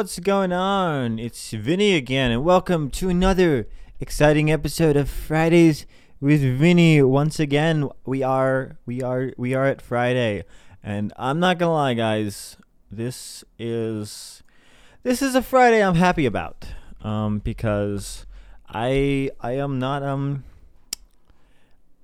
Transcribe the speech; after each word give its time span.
what's 0.00 0.18
going 0.18 0.50
on? 0.50 1.18
It's 1.18 1.50
Vinny 1.50 1.94
again, 1.94 2.30
and 2.30 2.42
welcome 2.42 2.88
to 2.92 3.10
another 3.10 3.68
exciting 4.00 4.50
episode 4.50 4.96
of 4.96 5.10
Fridays 5.10 5.84
with 6.22 6.40
Vinny. 6.40 7.02
Once 7.02 7.38
again, 7.38 7.86
we 8.06 8.22
are 8.22 8.78
we 8.86 9.02
are 9.02 9.34
we 9.36 9.52
are 9.52 9.66
at 9.66 9.82
Friday, 9.82 10.44
and 10.82 11.12
I'm 11.18 11.38
not 11.38 11.58
gonna 11.58 11.74
lie, 11.74 11.92
guys. 11.92 12.56
This 12.90 13.44
is 13.58 14.42
this 15.02 15.20
is 15.20 15.34
a 15.34 15.42
Friday 15.42 15.84
I'm 15.84 15.96
happy 15.96 16.24
about, 16.24 16.64
um, 17.02 17.40
because 17.40 18.24
I 18.70 19.30
I 19.38 19.52
am 19.58 19.78
not 19.78 20.02
um 20.02 20.44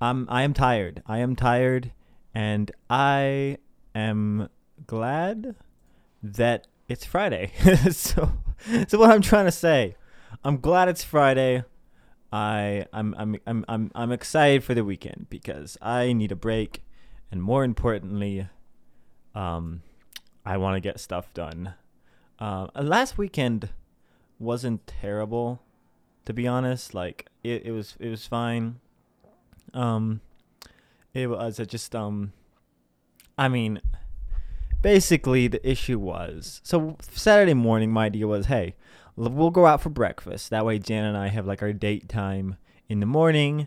I'm 0.02 0.28
I 0.28 0.42
am 0.42 0.52
tired. 0.52 1.02
I 1.06 1.20
am 1.20 1.34
tired, 1.34 1.92
and 2.34 2.70
I 2.90 3.56
am 3.94 4.50
glad 4.86 5.54
that 6.22 6.66
it's 6.88 7.04
Friday. 7.04 7.52
so, 7.90 8.32
so 8.88 8.98
what 8.98 9.10
I'm 9.10 9.22
trying 9.22 9.46
to 9.46 9.52
say, 9.52 9.96
I'm 10.44 10.58
glad 10.58 10.88
it's 10.88 11.04
Friday. 11.04 11.64
I 12.32 12.86
I'm 12.92 13.14
I'm 13.16 13.36
I'm 13.46 13.64
I'm 13.68 13.90
I'm 13.94 14.12
excited 14.12 14.64
for 14.64 14.74
the 14.74 14.84
weekend 14.84 15.26
because 15.30 15.78
I 15.80 16.12
need 16.12 16.32
a 16.32 16.36
break, 16.36 16.82
and 17.30 17.42
more 17.42 17.64
importantly, 17.64 18.48
um, 19.34 19.82
I 20.44 20.56
want 20.56 20.76
to 20.76 20.80
get 20.80 21.00
stuff 21.00 21.32
done. 21.34 21.74
Uh, 22.38 22.66
last 22.74 23.16
weekend 23.16 23.70
wasn't 24.38 24.86
terrible, 24.86 25.62
to 26.24 26.32
be 26.32 26.46
honest. 26.46 26.94
Like 26.94 27.28
it, 27.42 27.66
it 27.66 27.72
was 27.72 27.96
it 28.00 28.08
was 28.08 28.26
fine. 28.26 28.80
Um, 29.72 30.20
it 31.14 31.28
was 31.28 31.58
just 31.58 31.94
um, 31.94 32.32
I 33.38 33.48
mean 33.48 33.80
basically 34.86 35.48
the 35.48 35.68
issue 35.68 35.98
was 35.98 36.60
so 36.62 36.96
Saturday 37.10 37.54
morning 37.54 37.90
my 37.90 38.04
idea 38.04 38.24
was 38.24 38.46
hey 38.46 38.76
we'll 39.16 39.50
go 39.50 39.66
out 39.66 39.80
for 39.80 39.88
breakfast. 39.88 40.50
That 40.50 40.64
way 40.64 40.78
Jan 40.78 41.04
and 41.04 41.16
I 41.16 41.26
have 41.26 41.44
like 41.44 41.60
our 41.60 41.72
date 41.72 42.08
time 42.08 42.56
in 42.88 43.00
the 43.00 43.06
morning 43.06 43.66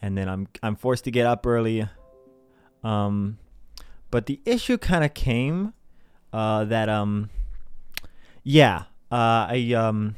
and 0.00 0.16
then 0.16 0.28
I'm 0.28 0.46
I'm 0.62 0.76
forced 0.76 1.02
to 1.06 1.10
get 1.10 1.26
up 1.26 1.44
early. 1.44 1.88
Um 2.84 3.38
but 4.12 4.26
the 4.26 4.40
issue 4.46 4.78
kind 4.78 5.02
of 5.02 5.12
came 5.12 5.74
uh 6.32 6.64
that 6.66 6.88
um 6.88 7.30
yeah 8.44 8.84
uh 9.10 9.50
I 9.50 9.72
um 9.76 10.14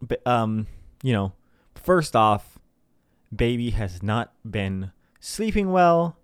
but, 0.00 0.26
um 0.26 0.66
you 1.02 1.12
know 1.12 1.34
first 1.74 2.16
off 2.16 2.58
baby 3.36 3.68
has 3.68 4.02
not 4.02 4.32
been 4.50 4.92
sleeping 5.20 5.72
well 5.72 6.16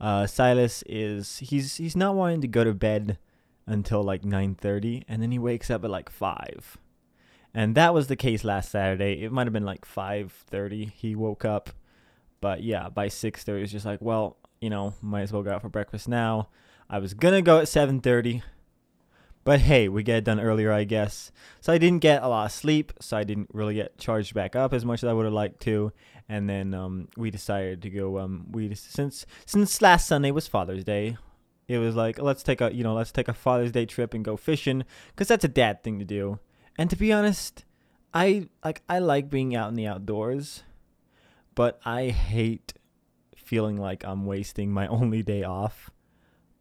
uh, 0.00 0.26
Silas 0.26 0.82
is 0.86 1.38
he's 1.38 1.76
he's 1.76 1.96
not 1.96 2.14
wanting 2.14 2.40
to 2.40 2.48
go 2.48 2.64
to 2.64 2.74
bed 2.74 3.18
until 3.66 4.02
like 4.02 4.22
9:30 4.22 5.04
and 5.08 5.22
then 5.22 5.30
he 5.30 5.38
wakes 5.38 5.70
up 5.70 5.84
at 5.84 5.90
like 5.90 6.10
5. 6.10 6.78
And 7.54 7.74
that 7.74 7.94
was 7.94 8.06
the 8.06 8.16
case 8.16 8.44
last 8.44 8.70
Saturday. 8.70 9.22
It 9.22 9.32
might 9.32 9.46
have 9.46 9.52
been 9.52 9.64
like 9.64 9.84
5:30 9.84 10.92
he 10.92 11.14
woke 11.14 11.44
up. 11.44 11.70
But 12.40 12.62
yeah, 12.62 12.88
by 12.88 13.08
6:30 13.08 13.62
it's 13.62 13.72
just 13.72 13.86
like, 13.86 14.00
well, 14.00 14.36
you 14.60 14.70
know, 14.70 14.94
might 15.02 15.22
as 15.22 15.32
well 15.32 15.42
go 15.42 15.52
out 15.52 15.62
for 15.62 15.68
breakfast 15.68 16.08
now. 16.08 16.48
I 16.90 16.98
was 16.98 17.14
going 17.14 17.34
to 17.34 17.42
go 17.42 17.58
at 17.58 17.64
7:30. 17.64 18.42
But 19.48 19.60
hey, 19.60 19.88
we 19.88 20.02
get 20.02 20.18
it 20.18 20.24
done 20.24 20.40
earlier, 20.40 20.70
I 20.70 20.84
guess. 20.84 21.32
So 21.62 21.72
I 21.72 21.78
didn't 21.78 22.00
get 22.00 22.22
a 22.22 22.28
lot 22.28 22.44
of 22.44 22.52
sleep, 22.52 22.92
so 23.00 23.16
I 23.16 23.24
didn't 23.24 23.48
really 23.54 23.72
get 23.72 23.96
charged 23.96 24.34
back 24.34 24.54
up 24.54 24.74
as 24.74 24.84
much 24.84 25.02
as 25.02 25.08
I 25.08 25.14
would 25.14 25.24
have 25.24 25.32
liked 25.32 25.60
to 25.60 25.90
and 26.28 26.48
then 26.48 26.74
um, 26.74 27.08
we 27.16 27.30
decided 27.30 27.80
to 27.82 27.88
go. 27.90 28.18
Um, 28.18 28.46
we 28.50 28.74
since 28.74 29.24
since 29.46 29.80
last 29.80 30.06
Sunday 30.06 30.30
was 30.30 30.46
Father's 30.46 30.84
Day, 30.84 31.16
it 31.66 31.78
was 31.78 31.96
like 31.96 32.20
let's 32.20 32.42
take 32.42 32.60
a 32.60 32.74
you 32.74 32.84
know 32.84 32.94
let's 32.94 33.10
take 33.12 33.28
a 33.28 33.32
Father's 33.32 33.72
Day 33.72 33.86
trip 33.86 34.12
and 34.12 34.22
go 34.24 34.36
fishing 34.36 34.84
because 35.08 35.28
that's 35.28 35.44
a 35.44 35.48
dad 35.48 35.82
thing 35.82 35.98
to 35.98 36.04
do. 36.04 36.38
And 36.76 36.90
to 36.90 36.96
be 36.96 37.10
honest, 37.10 37.64
I 38.12 38.48
like 38.62 38.82
I 38.88 38.98
like 38.98 39.30
being 39.30 39.56
out 39.56 39.70
in 39.70 39.74
the 39.74 39.86
outdoors, 39.86 40.62
but 41.54 41.80
I 41.86 42.08
hate 42.08 42.74
feeling 43.34 43.78
like 43.78 44.04
I'm 44.04 44.26
wasting 44.26 44.70
my 44.70 44.86
only 44.88 45.22
day 45.22 45.42
off 45.42 45.90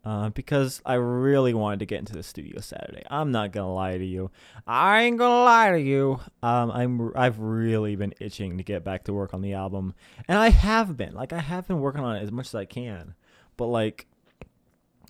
uh, 0.08 0.30
because 0.30 0.82
I 0.86 0.94
really 0.94 1.54
wanted 1.54 1.80
to 1.80 1.86
get 1.86 2.00
into 2.00 2.14
the 2.14 2.24
studio 2.24 2.62
Saturday. 2.62 3.04
I'm 3.12 3.34
not 3.34 3.52
gonna 3.52 3.74
lie 3.74 3.98
to 3.98 4.06
you. 4.06 4.32
I 4.66 5.02
ain't 5.02 5.18
gonna 5.18 5.44
lie 5.44 5.72
to 5.72 5.82
you. 5.82 6.22
Um, 6.42 6.72
I'm 6.72 7.12
I've 7.14 7.40
really 7.40 7.98
been 7.98 8.14
itching 8.22 8.58
to 8.58 8.64
get 8.64 8.86
back 8.86 9.04
to 9.04 9.14
work 9.14 9.34
on 9.34 9.42
the 9.42 9.52
album, 9.52 9.94
and 10.30 10.38
I 10.38 10.48
have 10.48 10.96
been. 10.96 11.14
Like 11.14 11.34
I 11.34 11.40
have 11.40 11.68
been 11.68 11.82
working 11.82 12.06
on 12.06 12.16
it 12.16 12.24
as 12.24 12.32
much 12.32 12.48
as 12.48 12.56
I 12.56 12.64
can, 12.64 13.16
but 13.58 13.66
like 13.66 14.08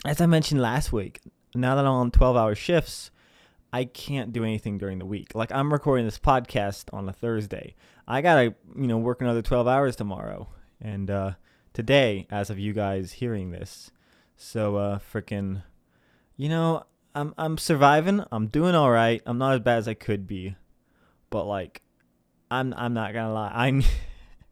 as 0.03 0.19
I 0.19 0.25
mentioned 0.25 0.61
last 0.61 0.91
week, 0.91 1.19
now 1.53 1.75
that 1.75 1.85
I'm 1.85 1.91
on 1.91 2.09
12-hour 2.09 2.55
shifts, 2.55 3.11
I 3.71 3.85
can't 3.85 4.33
do 4.33 4.43
anything 4.43 4.79
during 4.79 4.97
the 4.97 5.05
week. 5.05 5.35
Like 5.35 5.51
I'm 5.51 5.71
recording 5.71 6.05
this 6.05 6.17
podcast 6.17 6.85
on 6.91 7.07
a 7.07 7.13
Thursday. 7.13 7.75
I 8.07 8.21
gotta 8.21 8.55
you 8.75 8.87
know 8.87 8.97
work 8.97 9.21
another 9.21 9.43
12 9.43 9.67
hours 9.67 9.95
tomorrow, 9.95 10.49
and 10.81 11.11
uh, 11.11 11.31
today, 11.73 12.25
as 12.31 12.49
of 12.49 12.57
you 12.57 12.73
guys 12.73 13.11
hearing 13.11 13.51
this. 13.51 13.91
So 14.37 14.77
uh 14.77 14.99
freaking 14.99 15.63
you 16.37 16.47
know, 16.47 16.83
I'm 17.15 17.33
I'm 17.37 17.57
surviving. 17.57 18.23
I'm 18.31 18.47
doing 18.47 18.75
all 18.75 18.91
right. 18.91 19.21
I'm 19.25 19.39
not 19.39 19.55
as 19.55 19.59
bad 19.61 19.79
as 19.79 19.87
I 19.87 19.95
could 19.95 20.27
be. 20.27 20.55
But 21.29 21.45
like 21.45 21.81
I'm 22.49 22.73
I'm 22.75 22.93
not 22.93 23.11
to 23.13 23.33
lie. 23.33 23.51
I'm 23.53 23.83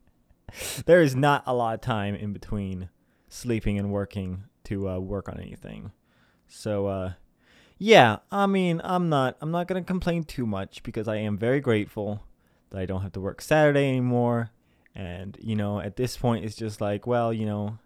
there 0.85 1.01
is 1.01 1.15
not 1.15 1.43
a 1.45 1.53
lot 1.53 1.75
of 1.75 1.81
time 1.81 2.15
in 2.15 2.33
between 2.33 2.89
sleeping 3.29 3.77
and 3.77 3.91
working 3.91 4.45
to 4.65 4.89
uh, 4.89 4.99
work 4.99 5.29
on 5.29 5.39
anything. 5.39 5.91
So 6.47 6.87
uh 6.87 7.13
yeah, 7.77 8.19
I 8.31 8.47
mean, 8.47 8.81
I'm 8.83 9.09
not 9.09 9.37
I'm 9.41 9.51
not 9.51 9.67
to 9.67 9.81
complain 9.81 10.23
too 10.23 10.47
much 10.47 10.81
because 10.81 11.07
I 11.07 11.17
am 11.17 11.37
very 11.37 11.59
grateful 11.59 12.23
that 12.71 12.79
I 12.79 12.85
don't 12.85 13.01
have 13.01 13.13
to 13.13 13.21
work 13.21 13.41
Saturday 13.41 13.87
anymore. 13.89 14.49
And 14.95 15.37
you 15.39 15.55
know, 15.55 15.79
at 15.79 15.97
this 15.97 16.17
point 16.17 16.45
it's 16.45 16.55
just 16.55 16.81
like, 16.81 17.05
well, 17.05 17.31
you 17.31 17.45
know, 17.45 17.77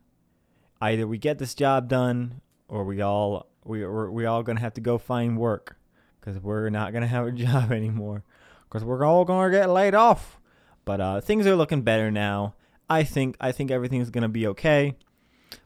either 0.82 1.08
we 1.08 1.18
get 1.18 1.38
this 1.38 1.54
job 1.54 1.88
done 1.88 2.42
or 2.68 2.84
we 2.84 3.02
all 3.02 3.48
we 3.66 3.86
we're, 3.86 4.10
we 4.10 4.26
all 4.26 4.44
gonna 4.44 4.60
have 4.60 4.74
to 4.76 4.82
go 4.82 4.98
find 4.98 5.38
work 5.38 5.78
because 6.20 6.40
we're 6.42 6.70
not 6.70 6.94
gonna 6.94 7.08
have 7.08 7.28
a 7.28 7.32
job 7.46 7.72
anymore 7.72 8.24
because 8.68 8.84
we're 8.84 9.06
all 9.06 9.26
gonna 9.26 9.52
get 9.52 9.70
laid 9.70 9.96
off. 9.96 10.40
But 10.86 11.02
uh, 11.02 11.22
things 11.22 11.46
are 11.46 11.56
looking 11.56 11.82
better 11.82 12.10
now. 12.10 12.56
I 12.90 13.04
think 13.04 13.36
I 13.40 13.52
think 13.52 13.72
everything's 13.72 14.10
gonna 14.10 14.30
be 14.30 14.48
okay. 14.48 14.96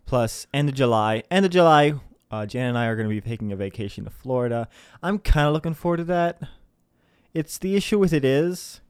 Plus, 0.05 0.47
end 0.53 0.69
of 0.69 0.75
July, 0.75 1.23
end 1.31 1.45
of 1.45 1.51
July, 1.51 1.93
uh, 2.29 2.45
Jan 2.45 2.69
and 2.69 2.77
I 2.77 2.87
are 2.87 2.95
gonna 2.95 3.09
be 3.09 3.21
taking 3.21 3.51
a 3.51 3.55
vacation 3.55 4.03
to 4.05 4.09
Florida. 4.09 4.67
I'm 5.01 5.19
kind 5.19 5.47
of 5.47 5.53
looking 5.53 5.73
forward 5.73 5.97
to 5.97 6.03
that. 6.05 6.41
It's 7.33 7.57
the 7.57 7.75
issue 7.75 7.97
with 7.97 8.13
it 8.13 8.23
is, 8.23 8.81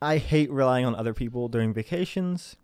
I 0.00 0.18
hate 0.18 0.50
relying 0.50 0.84
on 0.84 0.94
other 0.94 1.14
people 1.14 1.48
during 1.48 1.72
vacations 1.72 2.56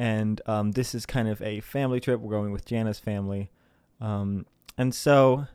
and 0.00 0.40
um, 0.46 0.72
this 0.72 0.94
is 0.94 1.04
kind 1.04 1.28
of 1.28 1.42
a 1.42 1.60
family 1.60 2.00
trip. 2.00 2.20
We're 2.20 2.30
going 2.30 2.52
with 2.52 2.64
Jana's 2.64 2.98
family, 2.98 3.50
um, 4.00 4.46
and 4.78 4.94
so 4.94 5.46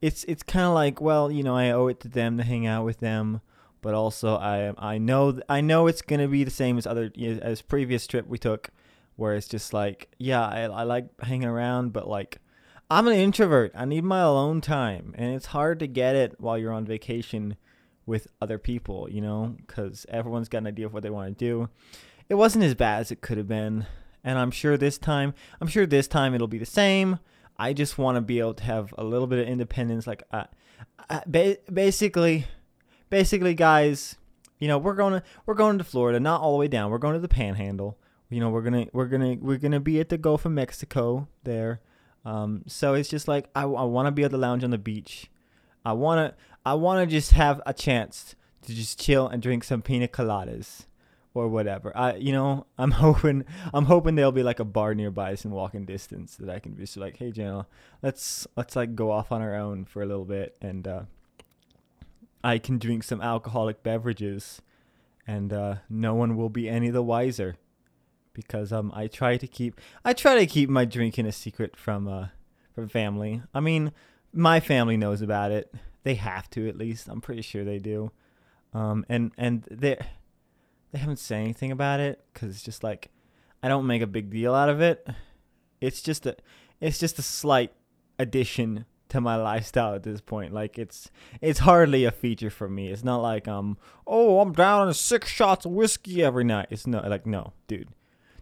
it's 0.00 0.24
it's 0.24 0.42
kind 0.42 0.64
of 0.64 0.72
like, 0.72 0.98
well, 1.02 1.30
you 1.30 1.42
know, 1.42 1.54
I 1.54 1.70
owe 1.72 1.88
it 1.88 2.00
to 2.00 2.08
them 2.08 2.38
to 2.38 2.42
hang 2.42 2.66
out 2.66 2.86
with 2.86 3.00
them, 3.00 3.42
but 3.82 3.92
also 3.92 4.36
I 4.36 4.72
I 4.78 4.96
know 4.96 5.38
I 5.50 5.60
know 5.60 5.88
it's 5.88 6.00
gonna 6.00 6.26
be 6.26 6.42
the 6.42 6.50
same 6.50 6.78
as 6.78 6.86
other 6.86 7.12
as 7.42 7.60
previous 7.60 8.06
trip 8.06 8.26
we 8.26 8.38
took, 8.38 8.70
where 9.16 9.34
it's 9.34 9.46
just 9.46 9.74
like, 9.74 10.08
yeah, 10.16 10.46
I 10.46 10.62
I 10.62 10.82
like 10.84 11.08
hanging 11.20 11.48
around, 11.48 11.92
but 11.92 12.08
like. 12.08 12.38
I'm 12.88 13.08
an 13.08 13.14
introvert. 13.14 13.72
I 13.74 13.84
need 13.84 14.04
my 14.04 14.20
alone 14.20 14.60
time, 14.60 15.12
and 15.18 15.34
it's 15.34 15.46
hard 15.46 15.80
to 15.80 15.88
get 15.88 16.14
it 16.14 16.36
while 16.38 16.56
you're 16.56 16.72
on 16.72 16.84
vacation 16.86 17.56
with 18.06 18.28
other 18.40 18.58
people, 18.58 19.08
you 19.10 19.20
know, 19.20 19.56
because 19.66 20.06
everyone's 20.08 20.48
got 20.48 20.58
an 20.58 20.68
idea 20.68 20.86
of 20.86 20.94
what 20.94 21.02
they 21.02 21.10
want 21.10 21.36
to 21.36 21.44
do 21.44 21.68
it 22.28 22.34
wasn't 22.34 22.64
as 22.64 22.74
bad 22.74 23.00
as 23.00 23.10
it 23.10 23.20
could 23.20 23.38
have 23.38 23.48
been. 23.48 23.86
And 24.24 24.38
I'm 24.38 24.50
sure 24.50 24.76
this 24.76 24.98
time, 24.98 25.34
I'm 25.60 25.68
sure 25.68 25.86
this 25.86 26.08
time 26.08 26.34
it'll 26.34 26.48
be 26.48 26.58
the 26.58 26.66
same. 26.66 27.20
I 27.56 27.72
just 27.72 27.96
want 27.96 28.16
to 28.16 28.20
be 28.20 28.40
able 28.40 28.54
to 28.54 28.64
have 28.64 28.92
a 28.98 29.04
little 29.04 29.26
bit 29.26 29.38
of 29.38 29.48
independence. 29.48 30.06
Like, 30.06 30.24
uh, 30.32 30.44
uh, 31.08 31.20
ba- 31.26 31.58
basically, 31.72 32.46
basically, 33.08 33.54
guys, 33.54 34.16
you 34.58 34.68
know, 34.68 34.78
we're 34.78 34.94
going 34.94 35.14
to 35.14 35.22
we're 35.46 35.54
going 35.54 35.78
to 35.78 35.84
Florida, 35.84 36.18
not 36.18 36.40
all 36.40 36.52
the 36.52 36.58
way 36.58 36.68
down. 36.68 36.90
We're 36.90 36.98
going 36.98 37.14
to 37.14 37.20
the 37.20 37.28
Panhandle. 37.28 37.98
You 38.28 38.40
know, 38.40 38.50
we're 38.50 38.62
gonna 38.62 38.86
we're 38.92 39.06
gonna 39.06 39.36
we're 39.40 39.56
gonna 39.58 39.78
be 39.78 40.00
at 40.00 40.08
the 40.08 40.18
Gulf 40.18 40.44
of 40.44 40.52
Mexico 40.52 41.28
there. 41.44 41.80
Um, 42.24 42.64
so 42.66 42.94
it's 42.94 43.08
just 43.08 43.28
like 43.28 43.48
I, 43.54 43.62
I 43.62 43.84
want 43.84 44.06
to 44.06 44.10
be 44.10 44.24
at 44.24 44.32
the 44.32 44.38
lounge 44.38 44.64
on 44.64 44.70
the 44.70 44.78
beach. 44.78 45.30
I 45.84 45.92
wanna 45.92 46.34
I 46.64 46.74
wanna 46.74 47.06
just 47.06 47.32
have 47.32 47.60
a 47.64 47.72
chance 47.72 48.34
to 48.62 48.74
just 48.74 49.00
chill 49.00 49.28
and 49.28 49.40
drink 49.40 49.62
some 49.62 49.80
pina 49.80 50.08
coladas 50.08 50.86
or 51.36 51.48
whatever. 51.48 51.96
I 51.96 52.16
you 52.16 52.32
know 52.32 52.66
I'm 52.78 52.90
hoping 53.02 53.44
I'm 53.72 53.86
hoping 53.86 54.14
there'll 54.14 54.32
be 54.32 54.42
like 54.42 54.60
a 54.60 54.64
bar 54.64 54.94
nearby 54.94 55.36
in 55.44 55.50
walking 55.50 55.84
distance 55.84 56.36
that 56.36 56.48
I 56.48 56.58
can 56.58 56.76
just 56.76 56.96
like, 56.96 57.16
hey 57.16 57.32
Janelle, 57.32 57.66
let's 58.02 58.46
let's 58.56 58.76
like 58.76 58.94
go 58.94 59.10
off 59.10 59.32
on 59.32 59.42
our 59.42 59.54
own 59.54 59.84
for 59.84 60.02
a 60.02 60.06
little 60.06 60.24
bit 60.24 60.56
and 60.60 60.86
uh, 60.86 61.02
I 62.42 62.58
can 62.58 62.78
drink 62.78 63.02
some 63.02 63.20
alcoholic 63.20 63.82
beverages 63.82 64.62
and 65.26 65.52
uh, 65.52 65.76
no 65.90 66.14
one 66.14 66.36
will 66.36 66.48
be 66.48 66.68
any 66.68 66.90
the 66.90 67.02
wiser 67.02 67.56
because 68.32 68.72
um 68.72 68.92
I 68.94 69.06
try 69.06 69.36
to 69.36 69.46
keep 69.46 69.80
I 70.04 70.12
try 70.12 70.34
to 70.36 70.46
keep 70.46 70.68
my 70.68 70.84
drinking 70.84 71.26
a 71.26 71.32
secret 71.32 71.76
from 71.76 72.06
uh 72.06 72.28
from 72.74 72.88
family. 72.88 73.42
I 73.54 73.60
mean 73.60 73.92
my 74.32 74.60
family 74.60 74.96
knows 74.96 75.22
about 75.22 75.50
it. 75.50 75.74
They 76.02 76.14
have 76.14 76.48
to 76.50 76.68
at 76.68 76.76
least. 76.76 77.08
I'm 77.08 77.20
pretty 77.20 77.42
sure 77.42 77.64
they 77.64 77.78
do. 77.78 78.12
Um, 78.74 79.06
and 79.08 79.32
and 79.38 79.66
they 79.70 79.98
they 80.96 81.00
haven't 81.00 81.18
said 81.18 81.42
anything 81.42 81.70
about 81.70 82.00
it 82.00 82.24
because 82.32 82.48
it's 82.48 82.62
just 82.62 82.82
like 82.82 83.10
I 83.62 83.68
don't 83.68 83.86
make 83.86 84.00
a 84.00 84.06
big 84.06 84.30
deal 84.30 84.54
out 84.54 84.70
of 84.70 84.80
it. 84.80 85.06
It's 85.78 86.00
just 86.00 86.24
a 86.24 86.36
it's 86.80 86.98
just 86.98 87.18
a 87.18 87.22
slight 87.22 87.70
addition 88.18 88.86
to 89.10 89.20
my 89.20 89.36
lifestyle 89.36 89.94
at 89.94 90.04
this 90.04 90.22
point. 90.22 90.54
Like 90.54 90.78
it's 90.78 91.10
it's 91.42 91.58
hardly 91.58 92.06
a 92.06 92.10
feature 92.10 92.48
for 92.48 92.66
me. 92.66 92.88
It's 92.88 93.04
not 93.04 93.18
like 93.18 93.46
um 93.46 93.76
oh 94.06 94.40
I'm 94.40 94.52
down 94.52 94.88
on 94.88 94.94
six 94.94 95.28
shots 95.28 95.66
of 95.66 95.72
whiskey 95.72 96.24
every 96.24 96.44
night. 96.44 96.68
It's 96.70 96.86
not 96.86 97.06
like 97.10 97.26
no, 97.26 97.52
dude. 97.68 97.90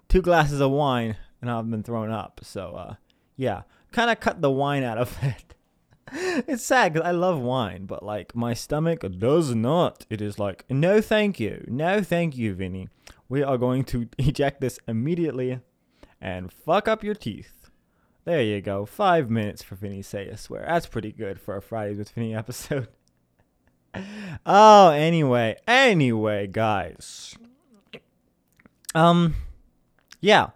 Two 0.09 0.23
glasses 0.23 0.61
of 0.61 0.71
wine 0.71 1.17
and 1.41 1.51
I've 1.51 1.69
been 1.69 1.83
thrown 1.83 2.13
up. 2.13 2.41
So 2.45 2.77
uh 2.77 2.95
yeah, 3.37 3.63
kind 3.91 4.11
of 4.11 4.21
cut 4.21 4.41
the 4.41 4.51
wine 4.51 4.85
out 4.85 4.99
of 4.99 5.19
it. 5.23 5.57
it's 6.13 6.65
sad 6.65 6.93
because 6.93 7.07
I 7.07 7.13
love 7.13 7.41
wine, 7.41 7.87
but 7.87 8.03
like 8.03 8.35
my 8.35 8.55
stomach 8.55 9.05
does 9.19 9.55
not. 9.55 10.07
It 10.11 10.21
is 10.21 10.39
like 10.39 10.65
no 10.69 11.01
thank 11.01 11.41
you, 11.41 11.65
no 11.69 12.03
thank 12.03 12.37
you, 12.37 12.55
Vinny. 12.55 12.89
We 13.29 13.43
are 13.43 13.59
going 13.59 13.85
to 13.85 14.09
eject 14.19 14.61
this 14.61 14.79
immediately 14.87 15.61
and 16.21 16.53
fuck 16.53 16.89
up 16.89 17.03
your 17.03 17.15
teeth. 17.15 17.71
There 18.25 18.43
you 18.43 18.61
go. 18.61 18.87
Five 18.87 19.29
minutes 19.29 19.63
for 19.63 19.75
Vinny 19.75 20.03
say 20.03 20.29
a 20.29 20.37
swear. 20.37 20.65
That's 20.67 20.87
pretty 20.87 21.13
good 21.13 21.39
for 21.41 21.57
a 21.57 21.63
Fridays 21.63 21.99
with 21.99 22.11
Vinny 22.11 22.35
episode. 22.37 22.89
oh, 24.47 24.91
anyway, 24.91 25.57
anyway, 25.69 26.47
guys. 26.47 27.37
Um, 28.95 29.35
yeah, 30.21 30.51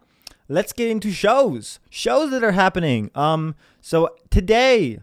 let's 0.49 0.73
get 0.73 0.89
into 0.89 1.11
shows. 1.13 1.79
Shows 1.91 2.31
that 2.31 2.43
are 2.43 2.53
happening. 2.53 3.11
Um, 3.15 3.55
so 3.81 4.17
today, 4.31 5.01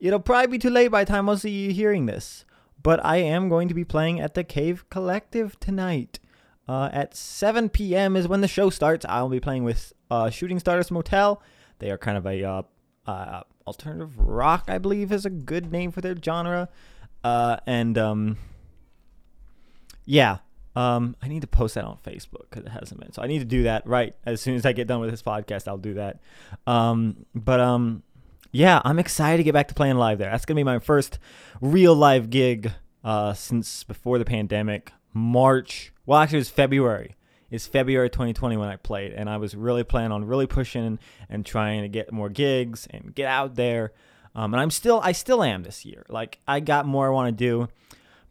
it'll 0.00 0.20
probably 0.20 0.48
be 0.48 0.58
too 0.58 0.70
late 0.70 0.88
by 0.88 1.04
the 1.04 1.10
time 1.10 1.26
most 1.26 1.44
of 1.44 1.50
you 1.50 1.72
hearing 1.72 2.06
this, 2.06 2.44
but 2.82 3.04
I 3.04 3.16
am 3.16 3.48
going 3.48 3.68
to 3.68 3.74
be 3.74 3.84
playing 3.84 4.20
at 4.20 4.34
the 4.34 4.44
Cave 4.44 4.88
Collective 4.90 5.58
tonight. 5.60 6.18
Uh, 6.68 6.90
at 6.92 7.14
7 7.14 7.68
p.m. 7.68 8.16
is 8.16 8.26
when 8.26 8.40
the 8.40 8.48
show 8.48 8.70
starts. 8.70 9.06
I'll 9.08 9.28
be 9.28 9.38
playing 9.38 9.62
with 9.62 9.92
uh, 10.10 10.30
Shooting 10.30 10.58
Stardust 10.58 10.90
Motel 10.90 11.40
they 11.78 11.90
are 11.90 11.98
kind 11.98 12.16
of 12.16 12.26
a 12.26 12.42
uh, 12.42 12.62
uh, 13.06 13.42
alternative 13.66 14.18
rock, 14.18 14.64
I 14.68 14.78
believe, 14.78 15.12
is 15.12 15.26
a 15.26 15.30
good 15.30 15.70
name 15.70 15.90
for 15.90 16.00
their 16.00 16.16
genre. 16.16 16.68
Uh, 17.22 17.58
and 17.66 17.98
um, 17.98 18.38
yeah, 20.04 20.38
um, 20.74 21.16
I 21.22 21.28
need 21.28 21.42
to 21.42 21.46
post 21.46 21.74
that 21.74 21.84
on 21.84 21.98
Facebook 22.04 22.50
because 22.50 22.64
it 22.64 22.70
hasn't 22.70 23.00
been. 23.00 23.12
So 23.12 23.22
I 23.22 23.26
need 23.26 23.40
to 23.40 23.44
do 23.44 23.64
that 23.64 23.86
right 23.86 24.14
as 24.24 24.40
soon 24.40 24.54
as 24.54 24.64
I 24.64 24.72
get 24.72 24.86
done 24.86 25.00
with 25.00 25.10
this 25.10 25.22
podcast. 25.22 25.68
I'll 25.68 25.78
do 25.78 25.94
that. 25.94 26.20
Um, 26.66 27.26
but 27.34 27.60
um, 27.60 28.02
yeah, 28.52 28.80
I'm 28.84 28.98
excited 28.98 29.38
to 29.38 29.42
get 29.42 29.54
back 29.54 29.68
to 29.68 29.74
playing 29.74 29.96
live 29.96 30.18
there. 30.18 30.30
That's 30.30 30.44
gonna 30.44 30.58
be 30.58 30.64
my 30.64 30.78
first 30.78 31.18
real 31.60 31.94
live 31.94 32.30
gig 32.30 32.72
uh, 33.04 33.34
since 33.34 33.84
before 33.84 34.18
the 34.18 34.24
pandemic. 34.24 34.92
March. 35.12 35.92
Well, 36.04 36.18
actually, 36.18 36.38
it 36.38 36.40
was 36.40 36.50
February 36.50 37.16
is 37.50 37.66
February 37.66 38.10
2020 38.10 38.56
when 38.56 38.68
I 38.68 38.76
played, 38.76 39.12
and 39.12 39.30
I 39.30 39.36
was 39.36 39.54
really 39.54 39.84
planning 39.84 40.12
on 40.12 40.24
really 40.24 40.46
pushing 40.46 40.98
and 41.28 41.46
trying 41.46 41.82
to 41.82 41.88
get 41.88 42.12
more 42.12 42.28
gigs 42.28 42.86
and 42.90 43.14
get 43.14 43.26
out 43.26 43.54
there. 43.54 43.92
Um, 44.34 44.52
and 44.52 44.60
I'm 44.60 44.70
still, 44.70 45.00
I 45.02 45.12
still 45.12 45.42
am 45.42 45.62
this 45.62 45.84
year. 45.84 46.04
Like 46.08 46.38
I 46.46 46.60
got 46.60 46.86
more 46.86 47.06
I 47.06 47.10
want 47.10 47.36
to 47.36 47.44
do. 47.44 47.68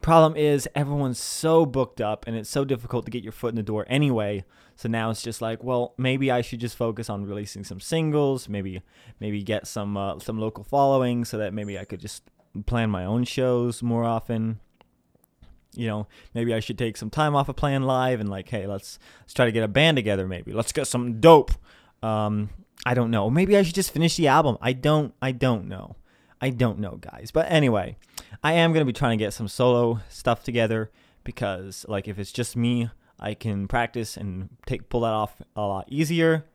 Problem 0.01 0.35
is, 0.35 0.69
everyone's 0.75 1.17
so 1.17 1.65
booked 1.65 1.99
up, 1.99 2.25
and 2.27 2.35
it's 2.35 2.49
so 2.49 2.63
difficult 2.63 3.05
to 3.05 3.11
get 3.11 3.23
your 3.23 3.31
foot 3.31 3.49
in 3.49 3.55
the 3.55 3.63
door 3.63 3.85
anyway. 3.87 4.43
So 4.75 4.89
now 4.89 5.09
it's 5.09 5.21
just 5.21 5.41
like, 5.41 5.63
well, 5.63 5.93
maybe 5.97 6.31
I 6.31 6.41
should 6.41 6.59
just 6.59 6.75
focus 6.75 7.09
on 7.09 7.25
releasing 7.25 7.63
some 7.63 7.79
singles, 7.79 8.49
maybe 8.49 8.81
maybe 9.19 9.41
get 9.43 9.67
some 9.67 9.95
uh, 9.95 10.19
some 10.19 10.39
local 10.39 10.63
following, 10.63 11.25
so 11.25 11.37
that 11.37 11.53
maybe 11.53 11.79
I 11.79 11.85
could 11.85 12.01
just 12.01 12.23
plan 12.65 12.89
my 12.89 13.05
own 13.05 13.23
shows 13.25 13.83
more 13.83 14.03
often 14.03 14.59
you 15.77 15.87
know, 15.87 16.07
maybe 16.33 16.53
I 16.53 16.59
should 16.59 16.77
take 16.77 16.97
some 16.97 17.09
time 17.09 17.35
off 17.35 17.49
of 17.49 17.55
playing 17.55 17.83
live 17.83 18.19
and 18.19 18.29
like, 18.29 18.49
hey, 18.49 18.65
let's 18.65 18.99
let's 19.21 19.33
try 19.33 19.45
to 19.45 19.51
get 19.51 19.63
a 19.63 19.67
band 19.67 19.97
together. 19.97 20.27
Maybe 20.27 20.53
let's 20.53 20.71
get 20.71 20.87
some 20.87 21.19
dope. 21.19 21.51
Um, 22.01 22.49
I 22.85 22.93
don't 22.93 23.11
know. 23.11 23.29
Maybe 23.29 23.57
I 23.57 23.63
should 23.63 23.75
just 23.75 23.91
finish 23.91 24.15
the 24.15 24.27
album. 24.27 24.57
I 24.61 24.73
don't. 24.73 25.13
I 25.21 25.31
don't 25.31 25.67
know. 25.67 25.95
I 26.41 26.49
don't 26.49 26.79
know, 26.79 26.97
guys. 26.97 27.31
But 27.31 27.51
anyway, 27.51 27.97
I 28.43 28.53
am 28.53 28.73
gonna 28.73 28.85
be 28.85 28.93
trying 28.93 29.17
to 29.17 29.23
get 29.23 29.33
some 29.33 29.47
solo 29.47 30.01
stuff 30.09 30.43
together 30.43 30.91
because, 31.23 31.85
like, 31.87 32.07
if 32.07 32.19
it's 32.19 32.31
just 32.31 32.55
me, 32.55 32.89
I 33.19 33.33
can 33.33 33.67
practice 33.67 34.17
and 34.17 34.49
take 34.65 34.89
pull 34.89 35.01
that 35.01 35.13
off 35.13 35.41
a 35.55 35.61
lot 35.61 35.85
easier. 35.89 36.45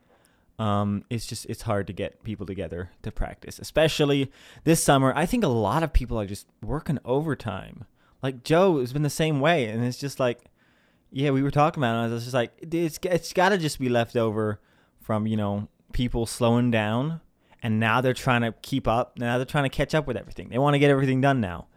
Um, 0.59 1.05
it's 1.09 1.25
just 1.25 1.45
it's 1.47 1.63
hard 1.63 1.87
to 1.87 1.93
get 1.93 2.23
people 2.23 2.45
together 2.45 2.91
to 3.01 3.11
practice, 3.11 3.57
especially 3.57 4.31
this 4.63 4.83
summer. 4.83 5.11
I 5.15 5.25
think 5.25 5.43
a 5.43 5.47
lot 5.47 5.81
of 5.81 5.91
people 5.91 6.19
are 6.19 6.27
just 6.27 6.45
working 6.61 6.99
overtime. 7.03 7.85
Like 8.21 8.43
Joe 8.43 8.79
has 8.79 8.93
been 8.93 9.01
the 9.01 9.09
same 9.09 9.39
way, 9.39 9.65
and 9.65 9.83
it's 9.83 9.97
just 9.97 10.19
like, 10.19 10.39
yeah, 11.11 11.31
we 11.31 11.41
were 11.41 11.49
talking 11.49 11.81
about 11.81 11.93
it. 11.93 12.03
And 12.03 12.11
I 12.11 12.13
was 12.13 12.23
just 12.23 12.35
like, 12.35 12.51
it's 12.61 12.99
it's 13.01 13.33
got 13.33 13.49
to 13.49 13.57
just 13.57 13.79
be 13.79 13.89
left 13.89 14.15
over 14.15 14.59
from 15.01 15.25
you 15.25 15.35
know 15.35 15.67
people 15.93 16.27
slowing 16.27 16.69
down, 16.69 17.21
and 17.63 17.79
now 17.79 18.01
they're 18.01 18.13
trying 18.13 18.41
to 18.41 18.53
keep 18.61 18.87
up. 18.87 19.17
Now 19.17 19.37
they're 19.37 19.45
trying 19.45 19.65
to 19.65 19.75
catch 19.75 19.95
up 19.95 20.05
with 20.05 20.15
everything. 20.17 20.49
They 20.49 20.59
want 20.59 20.75
to 20.75 20.79
get 20.79 20.91
everything 20.91 21.21
done 21.21 21.41
now. 21.41 21.67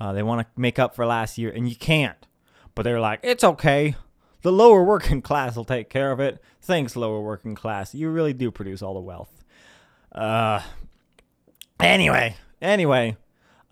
Uh, 0.00 0.12
they 0.12 0.22
want 0.22 0.40
to 0.40 0.60
make 0.60 0.78
up 0.78 0.96
for 0.96 1.04
last 1.04 1.36
year, 1.36 1.50
and 1.50 1.68
you 1.68 1.76
can't. 1.76 2.26
But 2.74 2.84
they're 2.84 2.98
like, 2.98 3.20
it's 3.22 3.44
okay. 3.44 3.94
The 4.42 4.52
lower 4.52 4.84
working 4.84 5.22
class 5.28 5.56
will 5.56 5.64
take 5.64 5.88
care 5.88 6.12
of 6.12 6.20
it. 6.20 6.42
Thanks, 6.60 6.96
lower 6.96 7.20
working 7.20 7.54
class. 7.54 7.94
You 7.94 8.10
really 8.10 8.32
do 8.32 8.50
produce 8.50 8.82
all 8.82 8.94
the 8.94 9.00
wealth. 9.00 9.42
Uh. 10.12 10.60
Anyway, 11.80 12.36
anyway, 12.60 13.16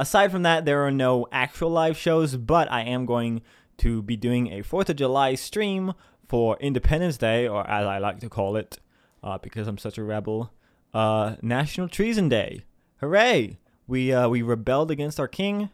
Aside 0.00 0.32
from 0.32 0.44
that, 0.44 0.64
there 0.64 0.87
are 0.87 0.90
no 0.90 1.26
actual 1.31 1.69
live 1.69 1.94
shows, 1.94 2.34
but 2.34 2.72
I 2.72 2.81
am 2.84 3.05
going 3.05 3.43
to 3.76 4.00
be 4.00 4.17
doing 4.17 4.46
a 4.50 4.62
4th 4.62 4.88
of 4.88 4.96
July 4.96 5.34
stream 5.34 5.93
for 6.26 6.56
Independence 6.58 7.19
Day, 7.19 7.46
or 7.46 7.69
as 7.69 7.84
I 7.84 7.99
like 7.99 8.19
to 8.20 8.31
call 8.31 8.56
it, 8.56 8.78
uh, 9.22 9.37
because 9.37 9.69
I'm 9.69 9.76
such 9.76 9.99
a 9.99 10.02
rebel, 10.02 10.55
uh, 10.94 11.37
National 11.43 11.87
Treason 11.87 12.31
Day. 12.31 12.62
Hooray! 13.00 13.58
We, 13.87 14.11
uh, 14.11 14.31
we 14.31 14.40
rebelled 14.40 14.90
against 14.90 15.20
our 15.20 15.28
king. 15.28 15.69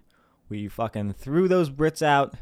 We 0.49 0.67
fucking 0.67 1.13
threw 1.13 1.47
those 1.47 1.71
Brits 1.71 2.03
out, 2.03 2.35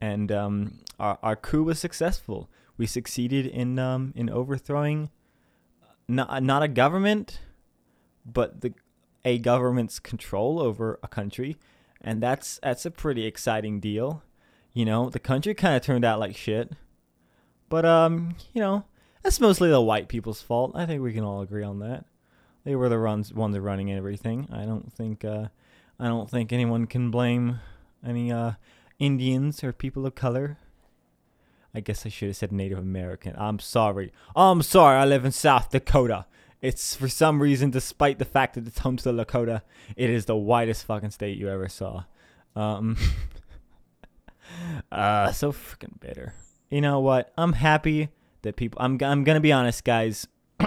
and 0.00 0.32
um, 0.32 0.78
our, 0.98 1.18
our 1.22 1.36
coup 1.36 1.64
was 1.64 1.78
successful. 1.78 2.48
We 2.76 2.86
succeeded 2.86 3.46
in, 3.46 3.78
um, 3.78 4.12
in 4.16 4.30
overthrowing 4.30 5.10
not, 6.08 6.42
not 6.42 6.62
a 6.62 6.68
government, 6.68 7.40
but 8.26 8.60
the 8.60 8.74
a 9.24 9.38
government's 9.38 9.98
control 9.98 10.60
over 10.60 10.98
a 11.02 11.08
country, 11.08 11.56
and 12.00 12.22
that's 12.22 12.58
that's 12.62 12.86
a 12.86 12.90
pretty 12.90 13.26
exciting 13.26 13.80
deal. 13.80 14.22
You 14.72 14.84
know, 14.84 15.10
the 15.10 15.18
country 15.18 15.54
kind 15.54 15.76
of 15.76 15.82
turned 15.82 16.04
out 16.04 16.20
like 16.20 16.36
shit, 16.36 16.72
but 17.68 17.84
um, 17.84 18.36
you 18.52 18.60
know, 18.60 18.84
that's 19.22 19.40
mostly 19.40 19.70
the 19.70 19.80
white 19.80 20.08
people's 20.08 20.42
fault. 20.42 20.72
I 20.74 20.86
think 20.86 21.02
we 21.02 21.12
can 21.12 21.24
all 21.24 21.42
agree 21.42 21.64
on 21.64 21.78
that. 21.80 22.04
They 22.64 22.74
were 22.74 22.88
the 22.88 22.98
runs 22.98 23.32
ones 23.32 23.58
running 23.58 23.92
everything. 23.92 24.48
I 24.52 24.64
don't 24.64 24.92
think 24.92 25.24
uh, 25.24 25.46
I 25.98 26.08
don't 26.08 26.30
think 26.30 26.52
anyone 26.52 26.86
can 26.86 27.10
blame 27.10 27.60
any 28.04 28.32
uh, 28.32 28.52
Indians 29.00 29.64
or 29.64 29.72
people 29.72 30.06
of 30.06 30.14
color. 30.14 30.58
I 31.74 31.80
guess 31.80 32.04
I 32.04 32.08
should 32.08 32.28
have 32.28 32.36
said 32.36 32.52
Native 32.52 32.78
American. 32.78 33.34
I'm 33.36 33.58
sorry. 33.58 34.12
I'm 34.36 34.62
sorry. 34.62 34.98
I 34.98 35.04
live 35.04 35.24
in 35.24 35.32
South 35.32 35.70
Dakota. 35.70 36.26
It's 36.60 36.94
for 36.94 37.08
some 37.08 37.40
reason, 37.40 37.70
despite 37.70 38.18
the 38.18 38.24
fact 38.24 38.54
that 38.54 38.66
it's 38.66 38.80
home 38.80 38.96
to 38.98 39.04
the 39.04 39.24
Lakota, 39.24 39.62
it 39.96 40.10
is 40.10 40.26
the 40.26 40.36
whitest 40.36 40.84
fucking 40.84 41.10
state 41.10 41.38
you 41.38 41.48
ever 41.48 41.68
saw. 41.68 42.04
Um, 42.54 42.98
uh, 44.92 45.32
so 45.32 45.52
freaking 45.52 45.98
bitter. 45.98 46.34
You 46.68 46.82
know 46.82 47.00
what? 47.00 47.32
I'm 47.38 47.54
happy 47.54 48.10
that 48.42 48.56
people. 48.56 48.78
I'm 48.82 48.98
I'm 49.02 49.24
gonna 49.24 49.40
be 49.40 49.52
honest, 49.52 49.84
guys. 49.84 50.26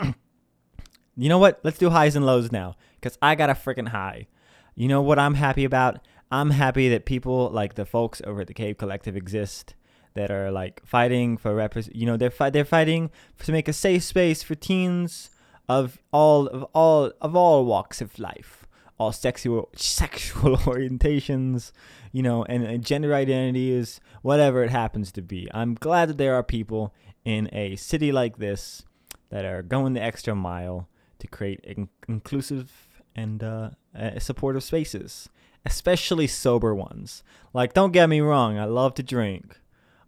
you 1.15 1.29
know 1.29 1.37
what? 1.37 1.59
Let's 1.63 1.77
do 1.77 1.91
highs 1.91 2.15
and 2.15 2.25
lows 2.25 2.51
now, 2.51 2.75
cause 3.01 3.17
I 3.21 3.35
got 3.35 3.51
a 3.51 3.53
freaking 3.53 3.89
high. 3.89 4.27
You 4.75 4.87
know 4.87 5.01
what 5.03 5.19
I'm 5.19 5.35
happy 5.35 5.65
about? 5.65 5.99
I'm 6.33 6.49
happy 6.49 6.89
that 6.89 7.05
people 7.05 7.51
like 7.51 7.75
the 7.75 7.85
folks 7.85 8.19
over 8.25 8.41
at 8.41 8.47
the 8.47 8.55
Cave 8.55 8.79
Collective 8.79 9.15
exist 9.15 9.75
that 10.15 10.31
are 10.31 10.49
like 10.49 10.81
fighting 10.83 11.37
for 11.37 11.53
repres. 11.53 11.91
You 11.93 12.07
know, 12.07 12.17
they're 12.17 12.31
fi- 12.31 12.49
they're 12.49 12.65
fighting 12.65 13.11
to 13.43 13.51
make 13.51 13.67
a 13.67 13.73
safe 13.73 14.01
space 14.01 14.41
for 14.41 14.55
teens 14.55 15.29
of 15.69 15.99
all 16.11 16.47
of 16.47 16.63
all 16.73 17.11
of 17.21 17.35
all 17.35 17.65
walks 17.65 18.01
of 18.01 18.17
life, 18.17 18.65
all 18.97 19.11
sexual 19.11 19.69
sexual 19.75 20.57
orientations, 20.71 21.71
you 22.11 22.23
know, 22.23 22.43
and, 22.45 22.63
and 22.63 22.83
gender 22.83 23.13
identities, 23.13 24.01
whatever 24.23 24.63
it 24.63 24.71
happens 24.71 25.11
to 25.11 25.21
be. 25.21 25.47
I'm 25.53 25.75
glad 25.75 26.09
that 26.09 26.17
there 26.17 26.33
are 26.33 26.41
people 26.41 26.95
in 27.23 27.47
a 27.53 27.75
city 27.75 28.11
like 28.11 28.37
this 28.37 28.81
that 29.29 29.45
are 29.45 29.61
going 29.61 29.93
the 29.93 30.01
extra 30.01 30.33
mile 30.33 30.89
to 31.19 31.27
create 31.27 31.59
in- 31.63 31.89
inclusive 32.07 32.71
and 33.15 33.43
uh, 33.43 33.69
uh, 33.95 34.17
supportive 34.17 34.63
spaces, 34.63 35.29
especially 35.65 36.27
sober 36.27 36.73
ones. 36.73 37.23
Like, 37.53 37.73
don't 37.73 37.91
get 37.91 38.09
me 38.09 38.21
wrong, 38.21 38.57
I 38.57 38.65
love 38.65 38.93
to 38.95 39.03
drink, 39.03 39.59